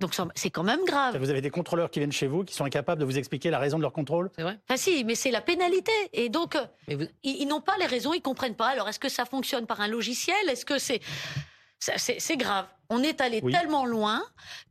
Donc 0.00 0.14
c'est 0.36 0.50
quand 0.50 0.62
même 0.62 0.84
grave. 0.84 1.16
Vous 1.16 1.30
avez 1.30 1.40
des 1.40 1.50
contrôleurs 1.50 1.90
qui 1.90 1.98
viennent 1.98 2.12
chez 2.12 2.28
vous, 2.28 2.44
qui 2.44 2.54
sont 2.54 2.64
incapables 2.64 3.00
de 3.00 3.04
vous 3.04 3.18
expliquer 3.18 3.50
la 3.50 3.58
raison 3.58 3.78
de 3.78 3.82
leur 3.82 3.92
contrôle 3.92 4.30
C'est 4.36 4.42
vrai 4.42 4.58
Ah 4.68 4.76
si, 4.76 5.02
mais 5.04 5.16
c'est 5.16 5.32
la 5.32 5.40
pénalité. 5.40 5.92
Et 6.12 6.28
donc, 6.28 6.54
euh, 6.54 7.06
ils, 7.24 7.46
n'ont 7.46 7.60
pas 7.60 7.76
les 7.78 7.86
raisons, 7.86 8.14
ils 8.14 8.22
comprennent 8.22 8.54
pas. 8.54 8.68
Alors 8.68 8.88
est-ce 8.88 9.00
que 9.00 9.08
ça 9.08 9.24
fonctionne 9.24 9.66
par 9.66 9.80
un 9.80 9.88
logiciel? 9.88 10.36
Est-ce 10.48 10.64
que 10.64 10.78
c'est... 10.78 11.00
C'est 11.80 12.36
grave. 12.36 12.66
On 12.90 13.04
est 13.04 13.20
allé 13.20 13.40
tellement 13.40 13.86
loin 13.86 14.24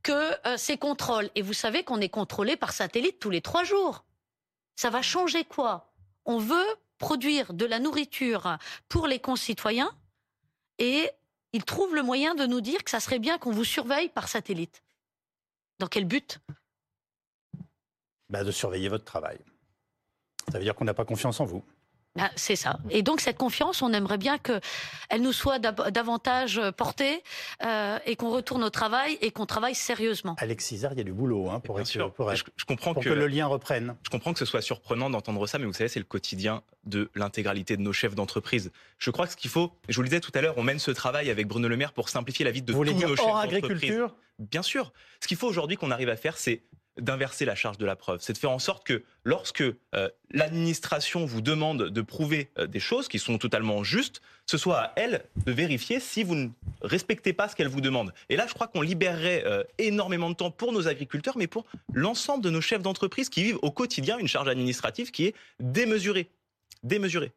que 0.04 0.12
euh, 0.46 0.58
ces 0.58 0.78
contrôles, 0.78 1.30
et 1.36 1.42
vous 1.42 1.54
savez 1.54 1.84
qu'on 1.84 2.02
est 2.02 2.10
contrôlé 2.10 2.58
par 2.58 2.74
satellite 2.74 3.18
tous 3.20 3.30
les 3.30 3.40
trois 3.40 3.64
jours. 3.64 4.04
Ça 4.76 4.90
va 4.90 5.02
changer 5.02 5.46
quoi? 5.46 5.94
On 6.26 6.38
veut 6.38 6.66
produire 6.98 7.54
de 7.54 7.66
la 7.66 7.80
nourriture 7.80 8.58
pour 8.90 9.08
les 9.08 9.20
concitoyens 9.20 9.90
et 10.80 11.10
ils 11.54 11.64
trouvent 11.64 11.96
le 11.96 12.04
moyen 12.04 12.36
de 12.36 12.46
nous 12.46 12.60
dire 12.60 12.84
que 12.84 12.92
ça 12.92 13.00
serait 13.00 13.20
bien 13.20 13.38
qu'on 13.38 13.52
vous 13.52 13.64
surveille 13.64 14.10
par 14.10 14.28
satellite. 14.28 14.84
Dans 15.80 15.88
quel 15.88 16.06
but? 16.06 16.40
Bah, 18.30 18.44
De 18.44 18.52
surveiller 18.52 18.90
votre 18.90 19.06
travail. 19.06 19.40
Ça 20.52 20.58
veut 20.58 20.64
dire 20.64 20.76
qu'on 20.76 20.86
n'a 20.86 20.94
pas 20.94 21.06
confiance 21.06 21.40
en 21.40 21.46
vous. 21.46 21.64
Ah, 22.20 22.32
c'est 22.36 22.56
ça. 22.56 22.80
Et 22.90 23.04
donc 23.04 23.22
cette 23.22 23.38
confiance, 23.38 23.82
on 23.82 23.94
aimerait 23.94 24.18
bien 24.18 24.38
qu'elle 24.38 25.22
nous 25.22 25.34
soit 25.34 25.60
davantage 25.60 26.62
portée 26.76 27.24
euh, 27.64 28.00
et 28.06 28.16
qu'on 28.16 28.30
retourne 28.30 28.64
au 28.64 28.70
travail 28.70 29.18
et 29.22 29.32
qu'on 29.32 29.46
travaille 29.46 29.76
sérieusement. 29.76 30.36
Alexis 30.40 30.78
il 30.78 30.98
y 30.98 31.02
a 31.02 31.04
du 31.04 31.14
boulot 31.14 31.50
hein, 31.50 31.60
pour, 31.60 31.80
être, 31.80 32.10
pour, 32.10 32.34
je, 32.34 32.44
comprends 32.66 32.94
que, 32.94 33.10
le 33.10 33.28
lien 33.28 33.48
reprenne. 33.48 33.96
Je 34.04 34.10
comprends 34.10 34.34
que 34.34 34.40
ce 34.40 34.46
soit 34.46 34.62
surprenant 34.62 35.10
d'entendre 35.10 35.46
ça, 35.48 35.58
mais 35.58 35.66
vous 35.66 35.74
savez, 35.74 35.90
c'est 35.90 36.00
le 36.00 36.06
quotidien 36.06 36.62
de 36.86 37.10
l'intégralité 37.16 37.78
de 37.78 37.82
nos 37.82 37.94
chefs 37.94 38.16
d'entreprise. 38.16 38.72
Je 38.98 39.12
crois 39.12 39.26
que 39.26 39.34
ce 39.34 39.38
qu'il 39.38 39.52
faut, 39.52 39.72
je 39.90 39.96
vous 39.96 40.02
le 40.02 40.10
disais 40.10 40.22
tout 40.22 40.32
à 40.34 40.42
l'heure, 40.42 40.56
on 40.58 40.64
mène 40.64 40.80
ce 40.80 40.92
travail 40.92 41.30
avec 41.30 41.48
Bruno 41.48 41.68
Le 41.68 41.78
Maire 41.78 41.94
pour 41.94 42.10
simplifier 42.10 42.46
la 42.46 42.52
vie 42.52 42.62
de 42.62 42.74
tous 42.74 42.84
nos 42.84 43.16
chefs 43.16 43.26
d'entreprise. 43.26 44.00
Bien 44.40 44.62
sûr. 44.62 44.94
Ce 45.20 45.28
qu'il 45.28 45.38
faut 45.38 45.48
aujourd'hui 45.48 45.78
qu'on 45.78 45.92
arrive 45.92 46.10
à 46.10 46.16
faire, 46.16 46.38
c'est 46.38 46.62
d'inverser 47.00 47.46
la 47.46 47.56
charge 47.56 47.78
de 47.78 47.86
la 47.86 47.96
preuve. 47.96 48.20
C'est 48.22 48.34
de 48.34 48.38
faire 48.38 48.52
en 48.52 48.60
sorte 48.60 48.86
que 48.86 49.04
lorsque 49.24 49.62
euh, 49.62 50.10
l'administration 50.32 51.26
vous 51.26 51.42
demande 51.42 51.90
de 51.90 52.02
prouver 52.02 52.50
euh, 52.58 52.68
des 52.68 52.80
choses 52.80 53.08
qui 53.08 53.20
sont 53.20 53.38
totalement 53.38 53.84
justes, 53.84 54.22
ce 54.46 54.58
soit 54.58 54.80
à 54.80 54.94
elle 54.96 55.24
de 55.46 55.52
vérifier 55.52 56.00
si 56.00 56.24
vous 56.24 56.36
ne 56.36 56.50
respectez 56.82 57.34
pas 57.34 57.48
ce 57.50 57.56
qu'elle 57.56 57.68
vous 57.68 57.82
demande. 57.82 58.14
Et 58.30 58.36
là, 58.36 58.46
je 58.48 58.54
crois 58.54 58.68
qu'on 58.68 58.82
libérerait 58.82 59.44
euh, 59.46 59.64
énormément 59.78 60.30
de 60.30 60.36
temps 60.36 60.52
pour 60.52 60.72
nos 60.72 60.88
agriculteurs, 60.88 61.38
mais 61.38 61.48
pour 61.48 61.66
l'ensemble 61.94 62.44
de 62.44 62.50
nos 62.50 62.62
chefs 62.62 62.82
d'entreprise 62.82 63.30
qui 63.30 63.44
vivent 63.44 63.60
au 63.62 63.72
quotidien 63.72 64.18
une 64.18 64.28
charge 64.28 64.48
administrative 64.48 65.12
qui 65.12 65.26
est 65.26 65.36
démesurée. 65.60 66.30
Démesurée. 66.84 67.32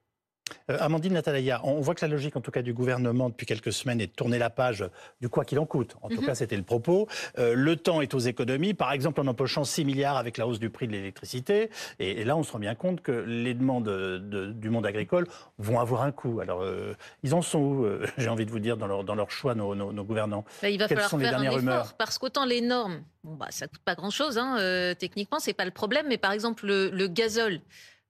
Euh, 0.70 0.76
Amandine 0.80 1.14
Natalaya, 1.14 1.60
on 1.64 1.80
voit 1.80 1.94
que 1.94 2.04
la 2.04 2.10
logique, 2.10 2.36
en 2.36 2.40
tout 2.40 2.50
cas 2.50 2.62
du 2.62 2.72
gouvernement, 2.72 3.28
depuis 3.28 3.46
quelques 3.46 3.72
semaines, 3.72 4.00
est 4.00 4.06
de 4.06 4.12
tourner 4.12 4.38
la 4.38 4.50
page 4.50 4.84
du 5.20 5.28
quoi 5.28 5.44
qu'il 5.44 5.58
en 5.58 5.66
coûte. 5.66 5.96
En 6.02 6.08
tout 6.08 6.20
mhm. 6.20 6.26
cas, 6.26 6.34
c'était 6.34 6.56
le 6.56 6.62
propos. 6.62 7.08
Euh, 7.38 7.54
le 7.54 7.76
temps 7.76 8.00
est 8.00 8.14
aux 8.14 8.18
économies, 8.18 8.74
par 8.74 8.92
exemple 8.92 9.20
en 9.20 9.26
empochant 9.26 9.64
6 9.64 9.84
milliards 9.84 10.16
avec 10.16 10.36
la 10.38 10.46
hausse 10.46 10.58
du 10.58 10.70
prix 10.70 10.86
de 10.86 10.92
l'électricité. 10.92 11.70
Et, 11.98 12.24
là, 12.24 12.36
on 12.36 12.42
se 12.42 12.52
rend 12.52 12.58
bien 12.58 12.74
compte 12.74 13.00
que 13.00 13.12
les 13.12 13.54
demandes 13.54 13.88
du 13.88 14.70
monde 14.70 14.86
agricole 14.86 15.26
vont 15.58 15.80
avoir 15.80 16.02
un 16.02 16.12
coût. 16.12 16.40
Alors, 16.40 16.62
euh, 16.62 16.94
ils 17.22 17.34
en 17.34 17.42
sont 17.42 17.58
où, 17.58 17.86
j'ai 18.18 18.28
envie 18.28 18.46
de 18.46 18.50
vous 18.50 18.58
dire, 18.58 18.76
dans 18.76 19.14
leur, 19.14 19.30
choix, 19.30 19.54
nos, 19.54 20.04
gouvernants? 20.04 20.44
Bah, 20.62 20.70
Il 20.70 20.78
va 20.78 20.88
falloir 20.88 21.08
sont 21.08 21.18
faire 21.18 21.30
les 21.30 21.44
dernières 21.44 21.58
un 21.58 21.62
effort, 21.62 21.94
parce 21.94 22.18
qu'autant 22.18 22.44
les 22.44 22.60
normes, 22.60 23.02
bon, 23.24 23.34
bah, 23.34 23.46
ça 23.50 23.66
coûte 23.66 23.82
pas 23.84 23.94
grand-chose, 23.94 24.38
hein, 24.38 24.94
techniquement, 24.98 25.38
c'est 25.38 25.52
pas 25.52 25.64
le 25.64 25.70
problème. 25.70 26.06
Mais 26.08 26.18
par 26.18 26.32
exemple, 26.32 26.66
le, 26.66 27.06
gazole 27.06 27.60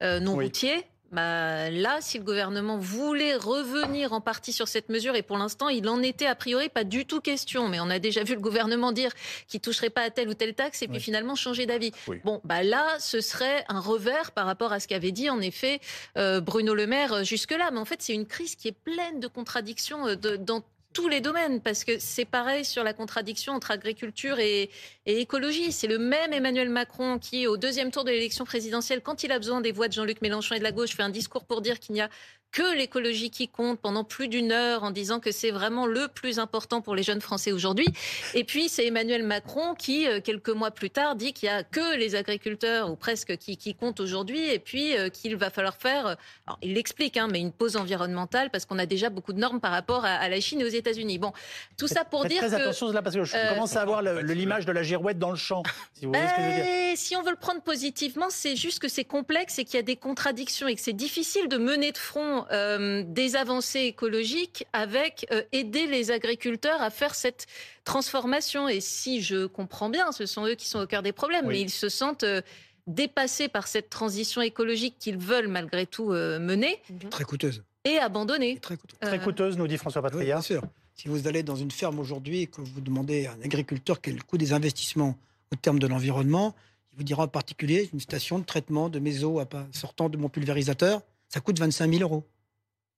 non 0.03 0.35
routier, 0.35 0.87
bah, 1.11 1.70
là, 1.70 1.99
si 2.01 2.18
le 2.18 2.25
gouvernement 2.25 2.79
voulait 2.79 3.35
revenir 3.35 4.12
en 4.12 4.20
partie 4.20 4.53
sur 4.53 4.68
cette 4.68 4.88
mesure, 4.88 5.16
et 5.16 5.23
pour 5.23 5.38
l'instant, 5.38 5.68
il 5.68 5.88
en 5.88 6.03
était 6.03 6.27
a 6.27 6.35
priori 6.35 6.68
pas 6.68 6.85
du 6.85 7.05
tout 7.05 7.20
question, 7.20 7.68
mais 7.68 7.81
on 7.81 7.90
a 7.90 7.99
déjà 7.99 8.23
vu 8.23 8.35
le 8.35 8.40
gouvernement 8.40 8.92
dire 8.92 9.12
qu'il 9.49 9.61
toucherait 9.61 9.90
pas 9.90 10.03
à 10.03 10.11
telle 10.11 10.29
ou 10.29 10.35
telle 10.35 10.55
taxe 10.55 10.83
et 10.83 10.88
puis 10.88 11.01
finalement 11.01 11.35
changer 11.35 11.66
d'avis. 11.66 11.92
Bon, 12.25 12.40
bah 12.44 12.62
là, 12.62 12.87
ce 12.99 13.20
serait 13.20 13.64
un 13.68 13.81
revers 13.81 14.31
par 14.33 14.46
rapport 14.46 14.73
à 14.73 14.81
ce 14.81 14.88
qu'avait 14.88 15.12
dit 15.12 15.31
en 15.31 15.40
effet 15.40 15.81
euh, 16.16 16.40
Bruno 16.40 16.75
Le 16.75 16.87
Maire 16.87 17.12
euh, 17.12 17.23
jusque-là. 17.25 17.70
Mais 17.73 17.79
en 17.79 17.85
fait, 17.85 18.03
c'est 18.03 18.14
une 18.14 18.27
crise 18.27 18.55
qui 18.55 18.68
est 18.68 18.73
pleine 18.73 19.20
de 19.20 19.27
contradictions 19.27 20.07
euh, 20.07 20.16
dans 20.16 20.62
tous 20.92 21.09
les 21.09 21.20
domaines, 21.20 21.61
parce 21.61 21.85
que 21.85 21.98
c'est 21.98 22.24
pareil 22.24 22.64
sur 22.64 22.83
la 22.83 22.92
contradiction 22.92 23.53
entre 23.53 23.70
agriculture 23.70 24.38
et, 24.38 24.70
écologie. 25.07 25.72
C'est 25.72 25.87
le 25.87 25.98
même 25.98 26.33
Emmanuel 26.33 26.68
Macron 26.68 27.18
qui, 27.18 27.46
au 27.46 27.57
deuxième 27.57 27.90
tour 27.90 28.05
de 28.05 28.11
l'élection 28.11 28.44
présidentielle, 28.44 29.00
quand 29.03 29.22
il 29.22 29.33
a 29.33 29.38
besoin 29.38 29.61
des 29.61 29.72
voix 29.72 29.88
de 29.88 29.92
Jean-Luc 29.92 30.22
Mélenchon 30.22 30.55
et 30.55 30.59
de 30.59 30.64
la 30.64 30.72
gauche, 30.72 30.90
fait 30.90 31.03
un 31.03 31.11
discours 31.11 31.44
pour 31.44 31.61
dire 31.61 31.79
qu'il 31.79 31.94
n'y 31.94 32.00
a 32.00 32.11
que 32.53 32.77
l'écologie 32.77 33.31
qui 33.31 33.49
compte 33.49 33.81
pendant 33.81 34.05
plus 34.05 34.29
d'une 34.29 34.53
heure 34.53 34.83
en 34.83 34.91
disant 34.91 35.21
que 35.21 35.31
c'est 35.31 35.51
vraiment 35.51 35.87
le 35.87 36.09
plus 36.09 36.39
important 36.39 36.81
pour 36.81 36.95
les 36.95 37.03
jeunes 37.03 37.21
Français 37.21 37.53
aujourd'hui. 37.53 37.87
Et 38.35 38.45
puis 38.45 38.69
c'est 38.69 38.87
Emmanuel 38.87 39.23
Macron 39.23 39.75
qui, 39.75 40.09
euh, 40.09 40.21
quelques 40.21 40.51
mois 40.51 40.71
plus 40.71 40.91
tard, 40.91 41.15
dit 41.15 41.33
qu'il 41.33 41.49
n'y 41.49 41.55
a 41.55 41.63
que 41.63 41.97
les 41.97 42.17
agriculteurs 42.17 42.91
ou 42.91 42.97
presque 42.97 43.37
qui, 43.37 43.57
qui 43.57 43.75
comptent 43.75 44.01
aujourd'hui 44.01 44.51
et 44.51 44.59
puis 44.59 44.97
euh, 44.97 45.09
qu'il 45.09 45.37
va 45.37 45.51
falloir 45.51 45.77
faire, 45.77 46.07
euh, 46.07 46.15
alors 46.47 46.59
il 46.63 46.75
l'explique, 46.75 47.17
hein, 47.17 47.29
mais 47.31 47.41
une 47.41 47.53
pause 47.53 47.77
environnementale 47.77 48.51
parce 48.51 48.65
qu'on 48.65 48.79
a 48.79 48.87
déjà 48.87 49.11
beaucoup 49.11 49.33
de 49.33 49.39
normes 49.39 49.61
par 49.61 49.71
rapport 49.71 50.05
à, 50.05 50.29
la 50.29 50.41
Chine 50.41 50.61
et 50.61 50.65
aux 50.65 50.69
États-Unis. 50.69 51.19
Bon, 51.19 51.33
tout 51.77 51.89
ça 51.89 52.05
pour 52.05 52.25
dire 52.25 52.39
très 52.39 52.55
attention 52.55 52.91
là 52.91 53.03
parce 53.03 53.15
que 53.15 53.25
je 53.25 53.51
commence 53.51 53.77
à 53.77 53.83
avoir 53.83 54.03
l'image 54.03 54.67
de 54.67 54.73
la 54.73 54.83
girouette 54.83 55.19
dans 55.19 55.31
le 55.31 55.37
champ. 55.37 55.62
Si, 55.95 56.07
vous 56.07 56.12
voyez 56.12 56.29
ce 56.29 56.35
que 56.35 56.43
je 56.43 56.47
veux 56.47 56.55
dire. 56.55 56.97
Si 56.97 57.16
on 57.16 57.22
veut 57.22 57.31
le 57.31 57.37
prendre 57.37 57.62
positivement, 57.62 58.27
c'est 58.31 58.57
juste 58.57 58.81
que 58.81 58.89
c'est 58.89 59.05
complexe 59.05 59.59
et 59.59 59.64
qu'il 59.64 59.77
y 59.77 59.79
a 59.79 59.83
des 59.83 59.97
contradictions 59.97 60.66
et 60.68 60.74
que 60.74 60.81
c'est 60.81 60.93
difficile 60.93 61.49
de 61.49 61.57
mener 61.57 61.93
de 61.93 61.99
front 61.99 62.39
euh, 62.51 63.03
des 63.07 63.36
avancées 63.36 63.80
écologiques 63.80 64.66
avec 64.72 65.26
euh, 65.30 65.43
aider 65.53 65.86
les 65.86 66.11
agriculteurs 66.11 66.80
à 66.82 66.91
faire 66.91 67.14
cette 67.14 67.47
transformation. 67.84 68.68
Et 68.68 68.80
si 68.80 69.22
je 69.22 69.47
comprends 69.47 69.91
bien, 69.91 70.12
ce 70.12 70.26
sont 70.26 70.47
eux 70.47 70.55
qui 70.55 70.68
sont 70.68 70.80
au 70.80 70.86
cœur 70.86 71.03
des 71.03 71.12
problèmes, 71.12 71.47
mais 71.47 71.61
ils 71.61 71.70
se 71.70 71.88
sentent 71.88 72.24
euh, 72.24 72.43
dépassés 72.86 73.49
par 73.49 73.66
cette 73.66 73.91
transition 73.91 74.43
écologique 74.43 74.97
qu'ils 74.99 75.18
veulent 75.18 75.49
malgré 75.49 75.86
tout 75.86 76.12
euh, 76.12 76.38
mener. 76.38 76.82
Très 77.11 77.24
coûteuse. 77.24 77.62
Et 77.84 77.99
abandonnée. 77.99 78.59
très 78.59 78.76
coûteuse. 78.76 78.99
Très 79.01 79.18
coûteuse, 79.20 79.57
nous 79.57 79.66
dit 79.66 79.78
François 79.78 80.03
Patria. 80.03 80.24
bien 80.24 80.43
sûr. 80.43 80.62
Si 80.95 81.09
vous 81.09 81.26
allez 81.26 81.43
dans 81.43 81.57
une 81.57 81.70
ferme 81.70 81.99
aujourd'hui 81.99 82.43
et 82.43 82.47
que 82.47 82.61
vous 82.61 82.80
demandez 82.80 83.26
à 83.26 83.32
un 83.32 83.41
agriculteur 83.43 84.01
quel 84.01 84.14
est 84.14 84.18
le 84.18 84.22
coût 84.22 84.36
des 84.36 84.53
investissements 84.53 85.16
au 85.51 85.57
terme 85.57 85.78
de 85.78 85.86
l'environnement, 85.86 86.55
il 86.93 86.99
vous 86.99 87.05
dira 87.05 87.24
en 87.24 87.28
particulier 87.28 87.88
une 87.95 88.01
station 88.01 88.38
de 88.38 88.45
traitement 88.45 88.91
de 88.91 88.99
mes 88.99 89.24
eaux 89.24 89.41
sortant 89.72 90.11
de 90.11 90.18
mon 90.18 90.28
pulvérisateur, 90.28 91.01
ça 91.31 91.41
coûte 91.41 91.59
25 91.59 91.91
000 91.91 92.03
euros. 92.03 92.26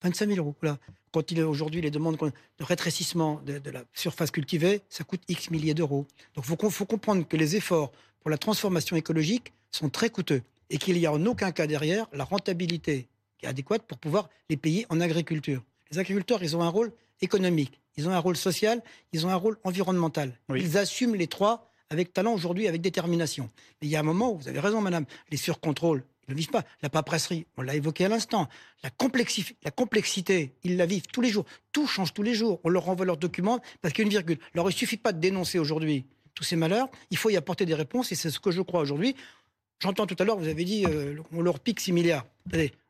25 0.02 0.26
000 0.26 0.38
euros. 0.38 0.56
Là. 0.62 0.78
Quand 1.12 1.30
il 1.30 1.38
est 1.38 1.42
aujourd'hui 1.42 1.80
les 1.80 1.90
demandes 1.90 2.16
de 2.16 2.64
rétrécissement 2.64 3.40
de, 3.44 3.70
la 3.70 3.84
surface 3.92 4.30
cultivée, 4.30 4.80
ça 4.88 5.04
coûte 5.04 5.22
X 5.28 5.50
milliers 5.50 5.74
d'euros. 5.74 6.06
Donc 6.34 6.44
il 6.48 6.70
faut, 6.70 6.86
comprendre 6.86 7.28
que 7.28 7.36
les 7.36 7.54
efforts 7.54 7.92
pour 8.20 8.30
la 8.30 8.38
transformation 8.38 8.96
écologique 8.96 9.52
sont 9.70 9.90
très 9.90 10.10
coûteux 10.10 10.42
et 10.70 10.78
qu'il 10.78 10.96
n'y 10.96 11.06
a 11.06 11.12
en 11.12 11.24
aucun 11.26 11.52
cas 11.52 11.66
derrière 11.66 12.06
la 12.12 12.24
rentabilité 12.24 13.08
qui 13.38 13.46
est 13.46 13.48
adéquate 13.48 13.82
pour 13.82 13.98
pouvoir 13.98 14.30
les 14.48 14.56
payer 14.56 14.86
en 14.88 15.00
agriculture. 15.00 15.62
Les 15.90 15.98
agriculteurs, 15.98 16.42
ils 16.42 16.56
ont 16.56 16.62
un 16.62 16.68
rôle 16.68 16.92
économique, 17.20 17.78
ils 17.96 18.08
ont 18.08 18.12
un 18.12 18.18
rôle 18.18 18.36
social, 18.36 18.82
ils 19.12 19.26
ont 19.26 19.28
un 19.28 19.36
rôle 19.36 19.58
environnemental. 19.64 20.32
Ils 20.54 20.78
assument 20.78 21.14
les 21.14 21.26
trois 21.26 21.70
avec 21.90 22.14
talent 22.14 22.32
aujourd'hui, 22.32 22.66
avec 22.68 22.80
détermination. 22.80 23.50
Mais 23.80 23.88
il 23.88 23.90
y 23.90 23.96
a 23.96 24.00
un 24.00 24.04
moment 24.04 24.32
où, 24.32 24.38
vous 24.38 24.48
avez 24.48 24.60
raison, 24.60 24.80
madame, 24.80 25.04
les 25.30 25.36
surcontrôles, 25.36 26.02
ils 26.28 26.32
ne 26.32 26.36
vivent 26.36 26.50
pas. 26.50 26.64
La 26.82 26.88
paperasserie, 26.88 27.46
on 27.56 27.62
l'a 27.62 27.74
évoqué 27.74 28.04
à 28.04 28.08
l'instant. 28.08 28.48
La, 28.82 28.90
complexité, 28.90 30.54
ils 30.62 30.76
la 30.76 30.86
vivent 30.86 31.06
tous 31.12 31.20
les 31.20 31.30
jours. 31.30 31.44
Tout 31.72 31.86
change 31.86 32.14
tous 32.14 32.22
les 32.22 32.34
jours. 32.34 32.60
On 32.64 32.68
leur 32.68 32.84
renvoie 32.84 33.04
leurs 33.04 33.16
documents 33.16 33.60
parce 33.80 33.92
qu'il 33.92 34.02
y 34.02 34.04
a 34.04 34.06
une 34.06 34.10
virgule. 34.10 34.38
Alors 34.54 34.70
il 34.70 34.74
ne 34.74 34.78
suffit 34.78 34.96
pas 34.96 35.12
de 35.12 35.18
dénoncer 35.18 35.58
aujourd'hui 35.58 36.06
tous 36.34 36.44
ces 36.44 36.56
malheurs. 36.56 36.88
Il 37.10 37.16
faut 37.16 37.30
y 37.30 37.36
apporter 37.36 37.66
des 37.66 37.74
réponses 37.74 38.12
et 38.12 38.14
c'est 38.14 38.30
ce 38.30 38.38
que 38.38 38.50
je 38.50 38.62
crois 38.62 38.80
aujourd'hui. 38.80 39.16
J'entends 39.80 40.06
tout 40.06 40.16
à 40.18 40.24
l'heure, 40.24 40.38
vous 40.38 40.48
avez 40.48 40.64
dit, 40.64 40.86
euh, 40.86 41.16
on 41.32 41.42
leur 41.42 41.58
pique 41.58 41.80
6 41.80 41.92
milliards. 41.92 42.24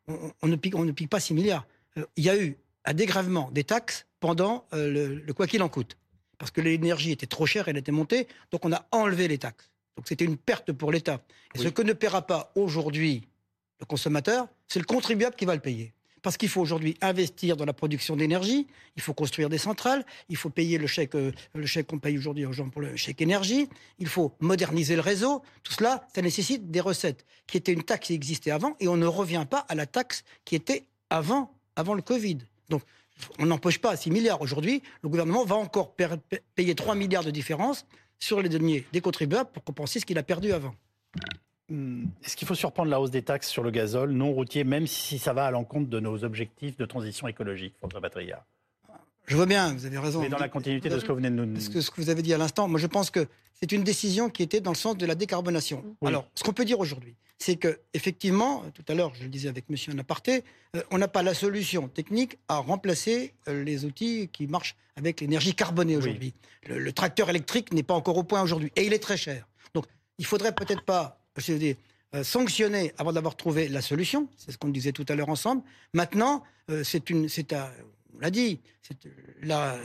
on, 0.07 0.47
ne 0.47 0.55
pique, 0.55 1.09
pas 1.09 1.19
6 1.19 1.33
milliards. 1.33 1.65
Euh, 1.97 2.05
il 2.17 2.23
y 2.23 2.29
a 2.29 2.37
eu 2.37 2.55
un 2.85 2.93
dégrèvement 2.93 3.49
des 3.51 3.63
taxes 3.63 4.05
pendant 4.19 4.65
euh, 4.73 4.91
le, 4.91 5.15
le 5.15 5.33
quoi 5.33 5.47
qu'il 5.47 5.63
en 5.63 5.69
coûte. 5.69 5.97
Parce 6.37 6.51
que 6.51 6.61
l'énergie 6.61 7.11
était 7.11 7.25
trop 7.25 7.47
chère, 7.47 7.67
elle 7.67 7.77
était 7.77 7.91
montée, 7.91 8.27
donc 8.51 8.65
on 8.65 8.71
a 8.73 8.85
enlevé 8.91 9.27
les 9.27 9.37
taxes. 9.39 9.72
Donc 9.95 10.07
c'était 10.07 10.25
une 10.25 10.37
perte 10.37 10.71
pour 10.71 10.91
l'État. 10.91 11.21
Et 11.55 11.59
ce 11.59 11.67
que 11.67 11.81
ne 11.81 11.93
paiera 11.93 12.23
pas 12.23 12.51
aujourd'hui 12.55 13.27
le 13.79 13.85
consommateur, 13.85 14.47
c'est 14.67 14.79
le 14.79 14.85
contribuable 14.85 15.35
qui 15.35 15.45
va 15.45 15.55
le 15.55 15.61
payer. 15.61 15.93
Parce 16.21 16.37
qu'il 16.37 16.47
faut 16.47 16.61
aujourd'hui 16.61 16.97
investir 17.01 17.57
dans 17.57 17.65
la 17.65 17.73
production 17.73 18.15
d'énergie, 18.15 18.65
il 18.95 19.01
faut 19.01 19.13
construire 19.13 19.49
des 19.49 19.57
centrales, 19.57 20.05
il 20.29 20.37
faut 20.37 20.49
payer 20.49 20.77
le 20.77 20.87
chèque, 20.87 21.15
euh, 21.15 21.33
le 21.53 21.65
chèque 21.65 21.87
qu'on 21.87 21.99
paye 21.99 22.17
aujourd'hui 22.17 22.45
aux 22.45 22.53
gens 22.53 22.69
pour 22.69 22.81
le 22.81 22.95
chèque 22.95 23.21
énergie, 23.21 23.67
il 23.99 24.07
faut 24.07 24.31
moderniser 24.39 24.95
le 24.95 25.01
réseau. 25.01 25.41
Tout 25.63 25.73
cela, 25.73 26.07
ça 26.15 26.21
nécessite 26.21 26.71
des 26.71 26.79
recettes, 26.79 27.25
qui 27.45 27.57
étaient 27.57 27.73
une 27.73 27.83
taxe 27.83 28.07
qui 28.07 28.13
existait 28.13 28.51
avant, 28.51 28.77
et 28.79 28.87
on 28.87 28.95
ne 28.95 29.05
revient 29.05 29.45
pas 29.49 29.65
à 29.67 29.75
la 29.75 29.85
taxe 29.85 30.23
qui 30.45 30.55
était 30.55 30.85
avant, 31.09 31.53
avant 31.75 31.93
le 31.93 32.01
Covid. 32.01 32.37
Donc, 32.69 32.83
on 33.37 33.45
n'empoche 33.45 33.79
pas 33.79 33.95
6 33.95 34.09
milliards. 34.09 34.41
Aujourd'hui, 34.41 34.81
le 35.01 35.09
gouvernement 35.09 35.43
va 35.43 35.55
encore 35.55 35.93
payer 35.93 36.73
3 36.73 36.95
milliards 36.95 37.25
de 37.25 37.31
différence 37.31 37.85
sur 38.23 38.41
les 38.41 38.49
deniers 38.49 38.85
des 38.93 39.01
contribuables 39.01 39.49
pour 39.51 39.63
compenser 39.63 39.99
ce 39.99 40.05
qu'il 40.05 40.17
a 40.17 40.23
perdu 40.23 40.53
avant. 40.53 40.73
Hmm. 41.69 42.05
Est-ce 42.23 42.37
qu'il 42.37 42.47
faut 42.47 42.55
surprendre 42.55 42.89
la 42.89 43.01
hausse 43.01 43.11
des 43.11 43.21
taxes 43.21 43.49
sur 43.49 43.63
le 43.63 43.71
gazole 43.71 44.11
non 44.11 44.31
routier, 44.31 44.63
même 44.63 44.87
si 44.87 45.19
ça 45.19 45.33
va 45.33 45.45
à 45.45 45.51
l'encontre 45.51 45.89
de 45.89 45.99
nos 45.99 46.23
objectifs 46.23 46.77
de 46.77 46.85
transition 46.85 47.27
écologique, 47.27 47.75
François 47.79 47.99
Patria 47.99 48.45
Je 49.25 49.35
vois 49.35 49.45
bien, 49.45 49.73
vous 49.73 49.85
avez 49.85 49.97
raison. 49.97 50.21
Mais 50.21 50.29
dans 50.29 50.37
la 50.37 50.49
continuité 50.49 50.89
de 50.89 50.99
ce 50.99 51.03
que 51.05 51.11
vous 51.11 51.17
venez 51.17 51.29
de 51.29 51.35
nous 51.35 51.53
que, 51.53 51.81
ce 51.81 51.91
que 51.91 52.01
vous 52.01 52.09
avez 52.09 52.21
dit 52.21 52.33
à 52.33 52.37
l'instant, 52.37 52.67
moi 52.67 52.79
je 52.79 52.87
pense 52.87 53.09
que 53.09 53.27
c'est 53.53 53.71
une 53.71 53.83
décision 53.83 54.29
qui 54.29 54.43
était 54.43 54.59
dans 54.59 54.71
le 54.71 54.77
sens 54.77 54.97
de 54.97 55.05
la 55.05 55.15
décarbonation. 55.15 55.83
Alors, 56.05 56.27
ce 56.35 56.43
qu'on 56.43 56.53
peut 56.53 56.65
dire 56.65 56.79
aujourd'hui, 56.79 57.15
c'est 57.37 57.55
que 57.57 57.79
effectivement, 57.93 58.63
tout 58.73 58.83
à 58.87 58.93
l'heure, 58.93 59.13
je 59.15 59.23
le 59.23 59.29
disais 59.29 59.49
avec 59.49 59.69
Monsieur 59.69 59.93
Naparté, 59.93 60.43
euh, 60.75 60.81
on 60.91 60.97
n'a 60.97 61.09
pas 61.09 61.23
la 61.23 61.33
solution 61.33 61.89
technique 61.89 62.37
à 62.47 62.57
remplacer 62.57 63.33
euh, 63.47 63.63
les 63.63 63.83
outils 63.83 64.29
qui 64.31 64.47
marchent 64.47 64.75
avec 64.95 65.19
l'énergie 65.19 65.53
carbonée 65.53 65.97
aujourd'hui. 65.97 66.33
Le, 66.67 66.91
tracteur 66.93 67.29
électrique 67.29 67.73
n'est 67.73 67.83
pas 67.83 67.95
encore 67.95 68.17
au 68.17 68.23
point 68.23 68.41
aujourd'hui 68.41 68.71
et 68.75 68.85
il 68.85 68.93
est 68.93 68.99
très 68.99 69.17
cher. 69.17 69.45
Donc, 69.73 69.85
il 70.19 70.25
faudrait 70.25 70.53
peut-être 70.53 70.83
pas 70.83 71.19
je 71.37 71.53
veux 71.53 71.75
euh, 72.15 72.23
sanctionner 72.23 72.93
avant 72.97 73.11
d'avoir 73.11 73.35
trouvé 73.35 73.67
la 73.67 73.81
solution. 73.81 74.29
C'est 74.37 74.51
ce 74.51 74.57
qu'on 74.57 74.69
disait 74.69 74.93
tout 74.93 75.05
à 75.09 75.15
l'heure 75.15 75.29
ensemble. 75.29 75.63
Maintenant, 75.93 76.43
c'est 76.83 77.09
une, 77.09 77.27
c'est 77.27 77.53
on 78.15 78.19
l'a 78.19 78.29
dit, 78.29 78.59
la 79.41 79.77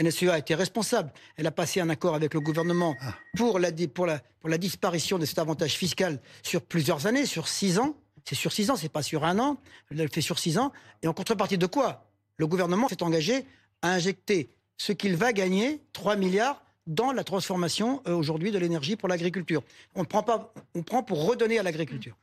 NSEA 0.00 0.32
a 0.32 0.38
été 0.38 0.54
responsable. 0.54 1.12
Elle 1.36 1.46
a 1.46 1.50
passé 1.50 1.80
un 1.80 1.88
accord 1.88 2.14
avec 2.14 2.34
le 2.34 2.40
gouvernement 2.40 2.94
ah. 3.00 3.14
pour 3.36 3.58
la, 3.58 3.70
pour, 3.92 4.06
la, 4.06 4.20
pour 4.40 4.48
la 4.48 4.58
disparition 4.58 5.18
de 5.18 5.24
cet 5.24 5.38
avantage 5.38 5.74
fiscal 5.74 6.20
sur 6.42 6.62
plusieurs 6.62 7.06
années, 7.06 7.26
sur 7.26 7.48
six 7.48 7.78
ans. 7.78 7.96
C'est 8.24 8.34
sur 8.34 8.52
six 8.52 8.70
ans, 8.70 8.76
c'est 8.76 8.88
pas 8.88 9.02
sur 9.02 9.24
un 9.24 9.38
an. 9.38 9.58
Elle 9.90 9.98
le 9.98 10.08
fait 10.08 10.20
sur 10.20 10.38
six 10.38 10.58
ans. 10.58 10.72
Et 11.02 11.08
en 11.08 11.12
contrepartie 11.12 11.58
de 11.58 11.66
quoi? 11.66 12.04
Le 12.38 12.46
gouvernement 12.46 12.88
s'est 12.88 13.02
engagé 13.02 13.44
à 13.82 13.90
injecter 13.90 14.50
ce 14.76 14.92
qu'il 14.92 15.16
va 15.16 15.32
gagner, 15.32 15.80
3 15.92 16.16
milliards, 16.16 16.62
dans 16.86 17.12
la 17.12 17.24
transformation 17.24 18.02
euh, 18.06 18.14
aujourd'hui 18.14 18.52
de 18.52 18.58
l'énergie 18.58 18.96
pour 18.96 19.08
l'agriculture. 19.08 19.62
On 19.94 20.04
prend 20.04 20.22
pas, 20.22 20.52
on 20.74 20.82
prend 20.82 21.02
pour 21.02 21.26
redonner 21.26 21.58
à 21.58 21.62
l'agriculture. 21.62 22.16